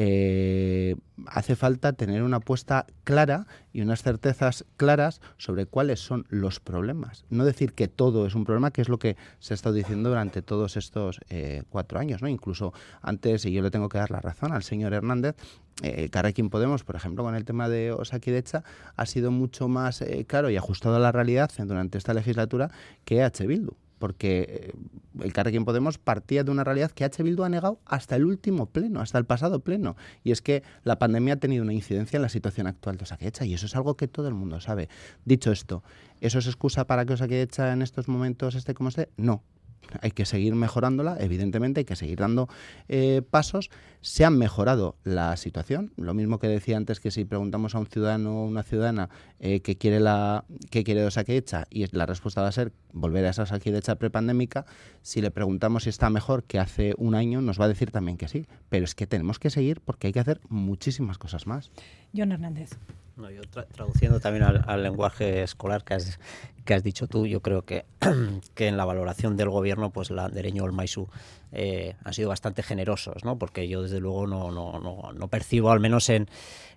eh, 0.00 0.94
hace 1.26 1.56
falta 1.56 1.92
tener 1.92 2.22
una 2.22 2.36
apuesta 2.36 2.86
clara 3.02 3.48
y 3.72 3.80
unas 3.80 4.04
certezas 4.04 4.64
claras 4.76 5.20
sobre 5.38 5.66
cuáles 5.66 5.98
son 5.98 6.24
los 6.28 6.60
problemas. 6.60 7.24
No 7.30 7.44
decir 7.44 7.72
que 7.72 7.88
todo 7.88 8.24
es 8.24 8.36
un 8.36 8.44
problema, 8.44 8.70
que 8.70 8.80
es 8.80 8.88
lo 8.88 9.00
que 9.00 9.16
se 9.40 9.54
ha 9.54 9.56
estado 9.56 9.74
diciendo 9.74 10.08
durante 10.08 10.40
todos 10.40 10.76
estos 10.76 11.18
eh, 11.30 11.64
cuatro 11.68 11.98
años. 11.98 12.22
¿no? 12.22 12.28
Incluso 12.28 12.72
antes, 13.02 13.44
y 13.44 13.52
yo 13.52 13.60
le 13.60 13.72
tengo 13.72 13.88
que 13.88 13.98
dar 13.98 14.12
la 14.12 14.20
razón 14.20 14.52
al 14.52 14.62
señor 14.62 14.92
Hernández, 14.92 15.34
eh, 15.82 16.08
Carrequín 16.10 16.48
Podemos, 16.48 16.84
por 16.84 16.94
ejemplo, 16.94 17.24
con 17.24 17.34
el 17.34 17.44
tema 17.44 17.68
de 17.68 17.90
Osakidecha, 17.90 18.62
ha 18.94 19.04
sido 19.04 19.32
mucho 19.32 19.66
más 19.66 20.00
eh, 20.00 20.24
claro 20.28 20.48
y 20.48 20.56
ajustado 20.56 20.94
a 20.94 21.00
la 21.00 21.10
realidad 21.10 21.50
durante 21.58 21.98
esta 21.98 22.14
legislatura 22.14 22.70
que 23.04 23.24
H. 23.24 23.44
Bildu 23.48 23.76
porque 23.98 24.72
eh, 24.74 25.22
el 25.22 25.32
Carrequín 25.32 25.64
Podemos 25.64 25.98
partía 25.98 26.44
de 26.44 26.50
una 26.50 26.64
realidad 26.64 26.90
que 26.90 27.04
H. 27.04 27.22
Bildu 27.22 27.44
ha 27.44 27.48
negado 27.48 27.80
hasta 27.84 28.16
el 28.16 28.24
último 28.24 28.66
pleno, 28.66 29.00
hasta 29.00 29.18
el 29.18 29.24
pasado 29.24 29.60
pleno. 29.60 29.96
Y 30.24 30.32
es 30.32 30.42
que 30.42 30.62
la 30.84 30.98
pandemia 30.98 31.34
ha 31.34 31.36
tenido 31.38 31.64
una 31.64 31.72
incidencia 31.72 32.16
en 32.16 32.22
la 32.22 32.28
situación 32.28 32.66
actual 32.66 32.96
de 32.96 33.04
Osakidecha 33.04 33.44
y 33.44 33.54
eso 33.54 33.66
es 33.66 33.76
algo 33.76 33.96
que 33.96 34.08
todo 34.08 34.28
el 34.28 34.34
mundo 34.34 34.60
sabe. 34.60 34.88
Dicho 35.24 35.52
esto, 35.52 35.82
¿eso 36.20 36.38
es 36.38 36.46
excusa 36.46 36.86
para 36.86 37.04
que 37.04 37.14
Osakidecha 37.14 37.72
en 37.72 37.82
estos 37.82 38.08
momentos 38.08 38.54
esté 38.54 38.74
como 38.74 38.88
esté? 38.88 39.08
No, 39.16 39.42
hay 40.00 40.10
que 40.10 40.24
seguir 40.24 40.54
mejorándola, 40.54 41.16
evidentemente 41.20 41.80
hay 41.80 41.84
que 41.84 41.96
seguir 41.96 42.18
dando 42.18 42.48
eh, 42.88 43.22
pasos. 43.28 43.70
Se 44.00 44.24
han 44.24 44.38
mejorado 44.38 44.96
la 45.02 45.36
situación, 45.36 45.92
lo 45.96 46.14
mismo 46.14 46.38
que 46.38 46.46
decía 46.46 46.76
antes 46.76 47.00
que 47.00 47.10
si 47.10 47.24
preguntamos 47.24 47.74
a 47.74 47.78
un 47.78 47.86
ciudadano 47.86 48.42
o 48.42 48.46
una 48.46 48.62
ciudadana 48.62 49.08
eh, 49.40 49.60
qué 49.60 49.76
quiere 49.76 49.98
la 49.98 50.44
qué 50.70 50.84
quiere 50.84 51.04
Osakidecha 51.04 51.66
y 51.70 51.84
la 51.96 52.06
respuesta 52.06 52.42
va 52.42 52.48
a 52.48 52.52
ser 52.52 52.72
volver 52.92 53.24
a 53.24 53.30
esa 53.30 53.42
Osakidecha 53.42 53.96
prepandémica, 53.96 54.66
si 55.02 55.20
le 55.20 55.30
preguntamos 55.30 55.84
si 55.84 55.90
está 55.90 56.10
mejor 56.10 56.44
que 56.44 56.58
hace 56.58 56.94
un 56.96 57.14
año 57.14 57.40
nos 57.40 57.60
va 57.60 57.64
a 57.64 57.68
decir 57.68 57.90
también 57.90 58.18
que 58.18 58.28
sí, 58.28 58.46
pero 58.68 58.84
es 58.84 58.94
que 58.94 59.06
tenemos 59.06 59.38
que 59.38 59.50
seguir 59.50 59.80
porque 59.80 60.08
hay 60.08 60.12
que 60.12 60.20
hacer 60.20 60.40
muchísimas 60.48 61.18
cosas 61.18 61.46
más. 61.46 61.70
John 62.14 62.32
Hernández. 62.32 62.70
No, 63.18 63.30
yo 63.30 63.42
traduciendo 63.42 64.20
también 64.20 64.44
al, 64.44 64.82
lenguaje 64.82 65.42
escolar 65.42 65.82
que 65.82 65.94
has, 65.94 66.84
dicho 66.84 67.08
tú, 67.08 67.26
yo 67.26 67.40
creo 67.40 67.62
que, 67.62 67.84
que 68.54 68.68
en 68.68 68.76
la 68.76 68.84
valoración 68.84 69.36
del 69.36 69.50
gobierno, 69.50 69.90
pues 69.90 70.12
la 70.12 70.28
Dereño 70.28 70.62
o 70.62 70.66
el 70.66 70.72
Maisú 70.72 71.08
eh, 71.50 71.96
han 72.04 72.14
sido 72.14 72.28
bastante 72.28 72.62
generosos, 72.62 73.24
¿no? 73.24 73.36
Porque 73.36 73.66
yo 73.66 73.82
desde 73.82 73.98
luego 73.98 74.28
no, 74.28 74.52
no, 74.52 74.78
no, 74.78 75.12
no 75.12 75.28
percibo, 75.28 75.72
al 75.72 75.80
menos 75.80 76.08
en, 76.10 76.28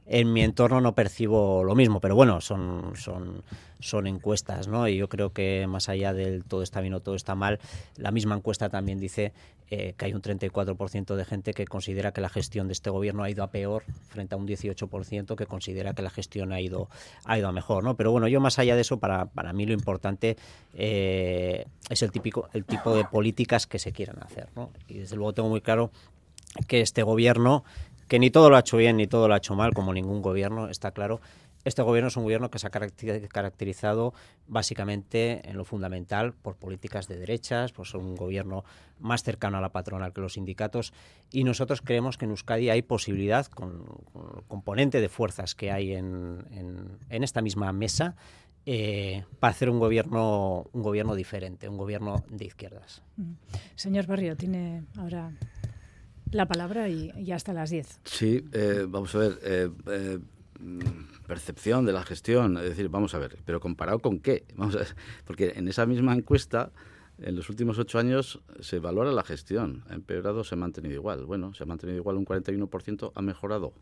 en 0.05 0.33
mi 0.33 0.41
entorno 0.41 0.81
no 0.81 0.93
percibo 0.93 1.63
lo 1.63 1.75
mismo, 1.75 1.99
pero 1.99 2.15
bueno, 2.15 2.41
son, 2.41 2.93
son, 2.95 3.43
son 3.79 4.07
encuestas, 4.07 4.67
¿no? 4.67 4.87
Y 4.87 4.97
yo 4.97 5.07
creo 5.07 5.31
que 5.31 5.67
más 5.67 5.89
allá 5.89 6.13
del 6.13 6.43
todo 6.43 6.63
está 6.63 6.81
bien 6.81 6.93
o 6.93 6.99
todo 6.99 7.15
está 7.15 7.35
mal, 7.35 7.59
la 7.97 8.11
misma 8.11 8.35
encuesta 8.35 8.69
también 8.69 8.99
dice 8.99 9.31
eh, 9.73 9.93
que 9.95 10.03
hay 10.03 10.13
un 10.13 10.21
34% 10.21 11.15
de 11.15 11.23
gente 11.23 11.53
que 11.53 11.65
considera 11.65 12.11
que 12.11 12.19
la 12.19 12.27
gestión 12.27 12.67
de 12.67 12.73
este 12.73 12.89
gobierno 12.89 13.23
ha 13.23 13.29
ido 13.29 13.41
a 13.41 13.51
peor 13.51 13.83
frente 14.09 14.35
a 14.35 14.37
un 14.37 14.45
18% 14.45 15.35
que 15.37 15.45
considera 15.45 15.93
que 15.93 16.01
la 16.01 16.09
gestión 16.09 16.51
ha 16.51 16.59
ido, 16.59 16.89
ha 17.23 17.37
ido 17.37 17.47
a 17.47 17.53
mejor, 17.53 17.85
¿no? 17.85 17.95
Pero 17.95 18.11
bueno, 18.11 18.27
yo 18.27 18.41
más 18.41 18.59
allá 18.59 18.75
de 18.75 18.81
eso, 18.81 18.99
para, 18.99 19.27
para 19.27 19.53
mí 19.53 19.65
lo 19.65 19.71
importante 19.71 20.35
eh, 20.73 21.65
es 21.89 22.01
el, 22.01 22.11
típico, 22.11 22.49
el 22.51 22.65
tipo 22.65 22.93
de 22.93 23.05
políticas 23.05 23.65
que 23.65 23.79
se 23.79 23.93
quieran 23.93 24.21
hacer, 24.21 24.49
¿no? 24.57 24.71
Y 24.89 24.95
desde 24.95 25.15
luego 25.15 25.31
tengo 25.31 25.47
muy 25.47 25.61
claro 25.61 25.89
que 26.67 26.81
este 26.81 27.03
gobierno 27.03 27.63
que 28.11 28.19
ni 28.19 28.29
todo 28.29 28.49
lo 28.49 28.57
ha 28.57 28.59
hecho 28.59 28.75
bien 28.75 28.97
ni 28.97 29.07
todo 29.07 29.29
lo 29.29 29.35
ha 29.35 29.37
hecho 29.37 29.55
mal, 29.55 29.73
como 29.73 29.93
ningún 29.93 30.21
gobierno, 30.21 30.67
está 30.67 30.91
claro. 30.91 31.21
Este 31.63 31.81
gobierno 31.81 32.09
es 32.09 32.17
un 32.17 32.23
gobierno 32.23 32.51
que 32.51 32.59
se 32.59 32.67
ha 32.67 32.69
caracterizado 32.69 34.13
básicamente 34.49 35.49
en 35.49 35.55
lo 35.55 35.63
fundamental 35.63 36.33
por 36.33 36.57
políticas 36.57 37.07
de 37.07 37.17
derechas, 37.17 37.71
por 37.71 37.87
ser 37.87 38.01
un 38.01 38.17
gobierno 38.17 38.65
más 38.99 39.23
cercano 39.23 39.59
a 39.59 39.61
la 39.61 39.71
patronal 39.71 40.11
que 40.11 40.19
los 40.19 40.33
sindicatos 40.33 40.91
y 41.31 41.45
nosotros 41.45 41.81
creemos 41.81 42.17
que 42.17 42.25
en 42.25 42.31
Euskadi 42.31 42.69
hay 42.69 42.81
posibilidad, 42.81 43.45
con, 43.45 43.85
el 44.35 44.43
componente 44.43 44.99
de 44.99 45.07
fuerzas 45.07 45.55
que 45.55 45.71
hay 45.71 45.93
en, 45.93 46.43
esta 47.09 47.41
misma 47.41 47.71
mesa, 47.71 48.17
eh, 48.65 49.23
para 49.39 49.51
hacer 49.51 49.69
un 49.69 49.79
gobierno, 49.79 50.65
un 50.73 50.81
gobierno 50.81 51.15
diferente, 51.15 51.69
un 51.69 51.77
gobierno 51.77 52.25
de 52.27 52.43
izquierdas. 52.43 53.03
Señor 53.75 54.05
Barrio, 54.05 54.35
tiene 54.35 54.83
ahora 54.97 55.31
la 56.31 56.47
palabra 56.47 56.89
y, 56.89 57.11
ya 57.23 57.35
hasta 57.35 57.53
las 57.53 57.69
10. 57.69 58.01
Sí, 58.05 58.45
eh, 58.53 58.85
vamos 58.87 59.13
a 59.15 59.19
ver. 59.19 59.39
Eh, 59.43 59.69
eh, 59.87 60.19
percepción 61.27 61.85
de 61.85 61.93
la 61.93 62.03
gestión, 62.03 62.57
es 62.57 62.63
decir, 62.63 62.89
vamos 62.89 63.15
a 63.15 63.19
ver, 63.19 63.37
pero 63.45 63.59
comparado 63.59 63.99
con 63.99 64.19
qué, 64.19 64.45
vamos 64.55 64.77
porque 65.25 65.53
en 65.55 65.67
esa 65.67 65.85
misma 65.85 66.13
encuesta, 66.13 66.71
en 67.19 67.35
los 67.35 67.49
últimos 67.49 67.79
ocho 67.79 67.99
años 67.99 68.41
se 68.59 68.79
valora 68.79 69.11
la 69.11 69.23
gestión, 69.23 69.83
ha 69.89 69.93
empeorado, 69.93 70.43
se 70.43 70.55
ha 70.55 70.57
mantenido 70.57 70.95
igual, 70.95 71.25
bueno, 71.25 71.53
se 71.53 71.63
ha 71.63 71.65
mantenido 71.65 71.97
igual 71.97 72.17
un 72.17 72.25
41%, 72.25 73.11
ha 73.15 73.21
mejorado 73.21 73.73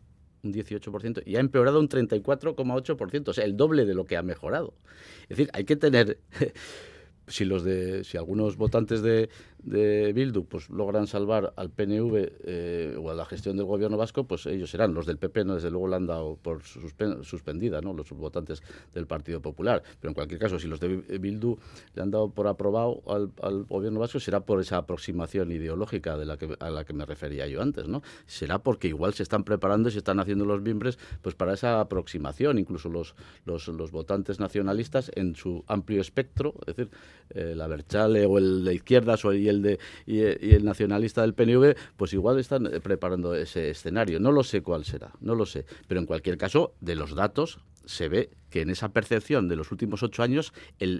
un 0.42 0.52
18% 0.52 1.22
y 1.26 1.36
ha 1.36 1.40
empeorado 1.40 1.80
un 1.80 1.88
34,8%, 1.88 3.28
o 3.28 3.32
sea, 3.32 3.44
el 3.44 3.56
doble 3.56 3.84
de 3.84 3.94
lo 3.94 4.04
que 4.04 4.16
ha 4.16 4.22
mejorado. 4.22 4.74
Es 5.22 5.30
decir, 5.30 5.50
hay 5.52 5.64
que 5.64 5.76
tener 5.76 6.18
si 7.26 7.44
los 7.44 7.62
de 7.62 8.04
si 8.04 8.16
algunos 8.16 8.56
votantes 8.56 9.02
de, 9.02 9.28
de 9.62 10.12
Bildu 10.12 10.44
pues 10.44 10.70
logran 10.70 11.06
salvar 11.06 11.52
al 11.56 11.70
PNV 11.70 12.32
eh, 12.44 12.96
o 12.98 13.10
a 13.10 13.14
la 13.14 13.24
gestión 13.24 13.56
del 13.56 13.66
gobierno 13.66 13.96
vasco, 13.96 14.24
pues 14.24 14.46
ellos 14.46 14.70
serán. 14.70 14.94
Los 14.94 15.06
del 15.06 15.18
PP, 15.18 15.44
no, 15.44 15.54
desde 15.54 15.70
luego, 15.70 15.88
la 15.88 15.96
han 15.96 16.06
dado 16.06 16.36
por 16.36 16.62
suspendida, 16.62 17.80
¿no? 17.80 17.92
los 17.92 18.10
votantes 18.10 18.62
del 18.94 19.06
Partido 19.06 19.40
Popular. 19.40 19.82
Pero 20.00 20.10
en 20.10 20.14
cualquier 20.14 20.40
caso, 20.40 20.58
si 20.58 20.68
los 20.68 20.80
de 20.80 20.96
Bildu 21.18 21.58
le 21.94 22.02
han 22.02 22.10
dado 22.10 22.30
por 22.30 22.46
aprobado 22.46 23.02
al, 23.06 23.64
gobierno 23.64 24.00
vasco, 24.00 24.20
será 24.20 24.40
por 24.40 24.60
esa 24.60 24.78
aproximación 24.78 25.52
ideológica 25.52 26.16
de 26.16 26.26
la 26.26 26.36
que, 26.36 26.56
a 26.58 26.70
la 26.70 26.84
que 26.84 26.92
me 26.92 27.04
refería 27.04 27.46
yo 27.46 27.62
antes. 27.62 27.88
¿no? 27.88 28.02
Será 28.26 28.58
porque 28.58 28.88
igual 28.88 29.14
se 29.14 29.22
están 29.22 29.44
preparando 29.44 29.88
y 29.88 29.92
se 29.92 29.98
están 29.98 30.20
haciendo 30.20 30.44
los 30.44 30.60
miembros 30.62 30.98
pues, 31.22 31.34
para 31.34 31.54
esa 31.54 31.80
aproximación. 31.80 32.58
Incluso 32.58 32.88
los, 32.88 33.14
los, 33.44 33.68
los 33.68 33.90
votantes 33.90 34.40
nacionalistas 34.40 35.10
en 35.14 35.36
su 35.36 35.64
amplio 35.66 36.00
espectro, 36.00 36.54
es 36.66 36.76
decir, 36.76 36.90
eh, 37.30 37.54
la 37.54 37.68
Berchale 37.68 38.26
o 38.26 38.38
el 38.38 38.64
de 38.64 38.74
izquierdas 38.74 39.24
o 39.24 39.32
el 39.32 39.49
el 39.50 39.62
de 39.62 39.78
y, 40.06 40.20
el 40.20 40.64
nacionalista 40.64 41.22
del 41.22 41.34
PNV, 41.34 41.76
pues 41.96 42.12
igual 42.12 42.38
están 42.38 42.66
eh, 42.66 42.80
preparando 42.80 43.34
ese 43.34 43.70
escenario. 43.70 44.18
No 44.20 44.32
lo 44.32 44.42
sé 44.42 44.62
cuál 44.62 44.84
será, 44.84 45.12
no 45.20 45.34
lo 45.34 45.46
sé. 45.46 45.64
Pero 45.86 46.00
en 46.00 46.06
cualquier 46.06 46.38
caso, 46.38 46.72
de 46.80 46.94
los 46.94 47.14
datos 47.14 47.58
se 47.84 48.08
ve 48.08 48.30
que 48.50 48.62
en 48.62 48.70
esa 48.70 48.92
percepción 48.92 49.48
de 49.48 49.56
los 49.56 49.70
últimos 49.70 50.02
ocho 50.02 50.22
años 50.22 50.52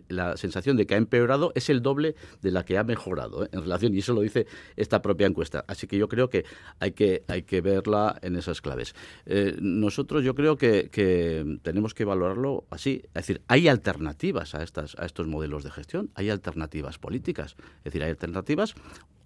la 0.09 0.37
sensación 0.37 0.77
de 0.77 0.87
que 0.87 0.95
ha 0.95 0.99
empeorado 0.99 1.53
es 1.55 1.69
el 1.69 1.83
doble 1.83 2.15
de 2.43 2.53
la 2.53 2.65
que 2.65 2.79
ha 2.79 2.85
mejorado 2.85 3.45
¿eh? 3.45 3.49
en 3.53 3.63
relación, 3.63 3.95
y 3.95 3.99
eso 3.99 4.15
lo 4.15 4.21
dice 4.21 4.47
esta 4.77 5.03
propia 5.03 5.27
encuesta. 5.27 5.65
Así 5.67 5.87
que 5.87 5.99
yo 5.99 6.09
creo 6.09 6.31
que 6.31 6.45
hay 6.79 6.93
que, 6.93 7.25
hay 7.29 7.43
que 7.43 7.61
verla 7.61 8.19
en 8.23 8.37
esas 8.37 8.61
claves. 8.61 8.95
Eh, 9.27 9.57
nosotros 9.61 10.25
yo 10.25 10.35
creo 10.35 10.57
que, 10.57 10.89
que, 10.91 11.59
tenemos 11.63 11.93
que 11.93 12.05
valorarlo 12.05 12.65
así, 12.71 13.03
es 13.07 13.15
decir, 13.15 13.43
hay 13.49 13.69
alternativas 13.69 14.55
a, 14.55 14.63
estas, 14.63 14.97
a 14.99 15.05
estos 15.05 15.27
modelos 15.27 15.65
de 15.65 15.71
gestión, 15.71 16.11
hay 16.15 16.31
alternativas 16.31 16.99
políticas, 16.99 17.57
es 17.79 17.85
decir, 17.85 18.03
hay 18.03 18.11
alternativas 18.11 18.75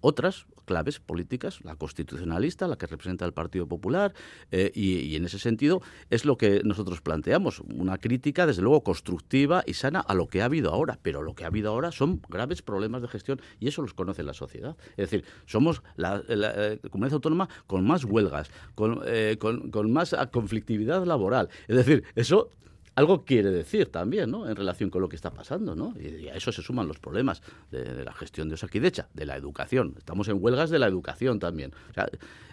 otras 0.05 0.45
claves 0.65 0.99
políticas, 0.99 1.63
la 1.63 1.75
constitucionalista, 1.75 2.67
la 2.67 2.77
que 2.77 2.85
representa 2.85 3.25
el 3.25 3.33
Partido 3.33 3.67
Popular, 3.67 4.13
eh, 4.51 4.71
y, 4.75 5.15
en 5.15 5.25
ese 5.25 5.39
sentido 5.39 5.81
es 6.11 6.25
lo 6.25 6.37
que 6.37 6.61
nosotros 6.63 7.01
planteamos, 7.01 7.61
una 7.61 7.97
crítica 7.97 8.45
desde 8.45 8.61
luego 8.61 8.83
constructiva 8.83 9.63
y 9.65 9.73
sana 9.73 9.99
a 9.99 10.13
lo 10.13 10.27
que 10.27 10.43
ha 10.43 10.45
habido 10.45 10.71
ahora, 10.71 10.99
pero 11.01 11.23
lo 11.23 11.33
que 11.33 11.43
ha 11.43 11.47
habido 11.47 11.71
ahora 11.71 11.91
son 11.91 12.21
graves 12.29 12.61
problemas 12.61 13.01
de 13.01 13.07
gestión 13.07 13.41
y 13.59 13.67
eso 13.67 13.81
los 13.81 13.95
conoce 13.95 14.21
la 14.21 14.33
sociedad. 14.33 14.77
Es 14.91 15.09
decir, 15.09 15.25
somos 15.47 15.81
la, 15.95 16.21
eh, 16.27 16.79
comunidad 16.91 17.15
autónoma 17.15 17.49
con 17.65 17.83
más 17.83 18.05
huelgas, 18.05 18.51
con, 18.75 19.01
eh, 19.07 19.37
con, 19.39 19.71
con 19.71 19.91
más 19.91 20.15
conflictividad 20.31 21.03
laboral. 21.03 21.49
Es 21.67 21.77
decir, 21.77 22.03
eso 22.13 22.51
algo 22.95 23.25
quiere 23.25 23.51
decir 23.51 23.91
también, 23.91 24.31
¿no? 24.31 24.47
En 24.47 24.55
relación 24.55 24.89
con 24.89 25.01
lo 25.01 25.09
que 25.09 25.15
está 25.15 25.31
pasando, 25.31 25.75
¿no? 25.75 25.93
Y, 25.99 26.27
a 26.29 26.35
eso 26.35 26.51
se 26.51 26.61
suman 26.61 26.87
los 26.87 26.97
problemas 26.99 27.41
de, 27.69 28.03
la 28.03 28.13
gestión 28.13 28.47
de 28.47 28.55
Osakidecha, 28.55 29.07
de 29.13 29.25
la 29.25 29.35
educación. 29.35 29.95
Estamos 29.97 30.27
en 30.29 30.37
huelgas 30.41 30.69
de 30.69 30.79
la 30.79 30.87
educación 30.87 31.39
también. 31.39 31.73
O 31.91 31.93
sea, 31.93 32.07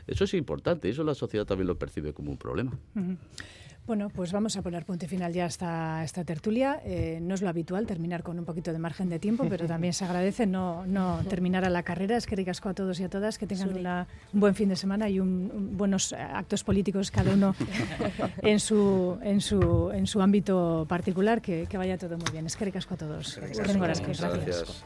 eso 0.06 0.24
es 0.24 0.34
importante 0.34 0.88
eso 0.88 1.04
la 1.04 1.14
sociedad 1.14 1.46
también 1.46 1.68
lo 1.68 1.78
percibe 1.78 2.12
como 2.12 2.30
un 2.30 2.36
problema. 2.36 2.72
Bueno, 3.84 4.10
pues 4.10 4.30
vamos 4.30 4.56
a 4.56 4.62
poner 4.62 4.84
punto 4.84 5.08
final 5.08 5.32
ya 5.32 5.44
a 5.44 6.04
esta, 6.04 6.24
tertulia. 6.24 6.80
Eh, 6.84 7.18
no 7.20 7.34
es 7.34 7.42
lo 7.42 7.48
habitual 7.48 7.86
terminar 7.86 8.22
con 8.22 8.38
un 8.38 8.44
poquito 8.44 8.72
de 8.72 8.78
margen 8.78 9.08
de 9.08 9.18
tiempo, 9.18 9.44
pero 9.48 9.66
también 9.66 9.92
se 9.92 10.04
agradece 10.04 10.46
no, 10.46 10.86
no 10.86 11.20
terminar 11.28 11.64
a 11.64 11.70
la 11.70 11.82
carrera. 11.82 12.16
Es 12.16 12.26
que 12.26 12.36
ricasco 12.36 12.68
a 12.68 12.74
todos 12.74 13.00
y 13.00 13.04
a 13.04 13.08
todas, 13.08 13.38
que 13.38 13.46
tengan 13.46 14.06
un 14.32 14.40
buen 14.40 14.54
fin 14.54 14.68
de 14.68 14.76
semana 14.76 15.08
y 15.08 15.18
un, 15.18 15.76
buenos 15.76 16.12
actos 16.12 16.62
políticos 16.62 17.10
cada 17.10 17.32
uno 17.34 17.56
en 18.42 18.60
su, 18.60 19.18
en 19.22 19.40
su, 19.40 19.90
en 19.92 20.06
su 20.06 20.22
ámbito 20.22 20.86
particular, 20.88 21.42
que, 21.42 21.66
vaya 21.74 21.98
todo 21.98 22.16
muy 22.16 22.30
bien. 22.30 22.46
Es 22.46 22.56
que 22.56 22.64
ricasco 22.64 22.94
a 22.94 22.98
todos. 22.98 23.36
Gracias. 24.20 24.84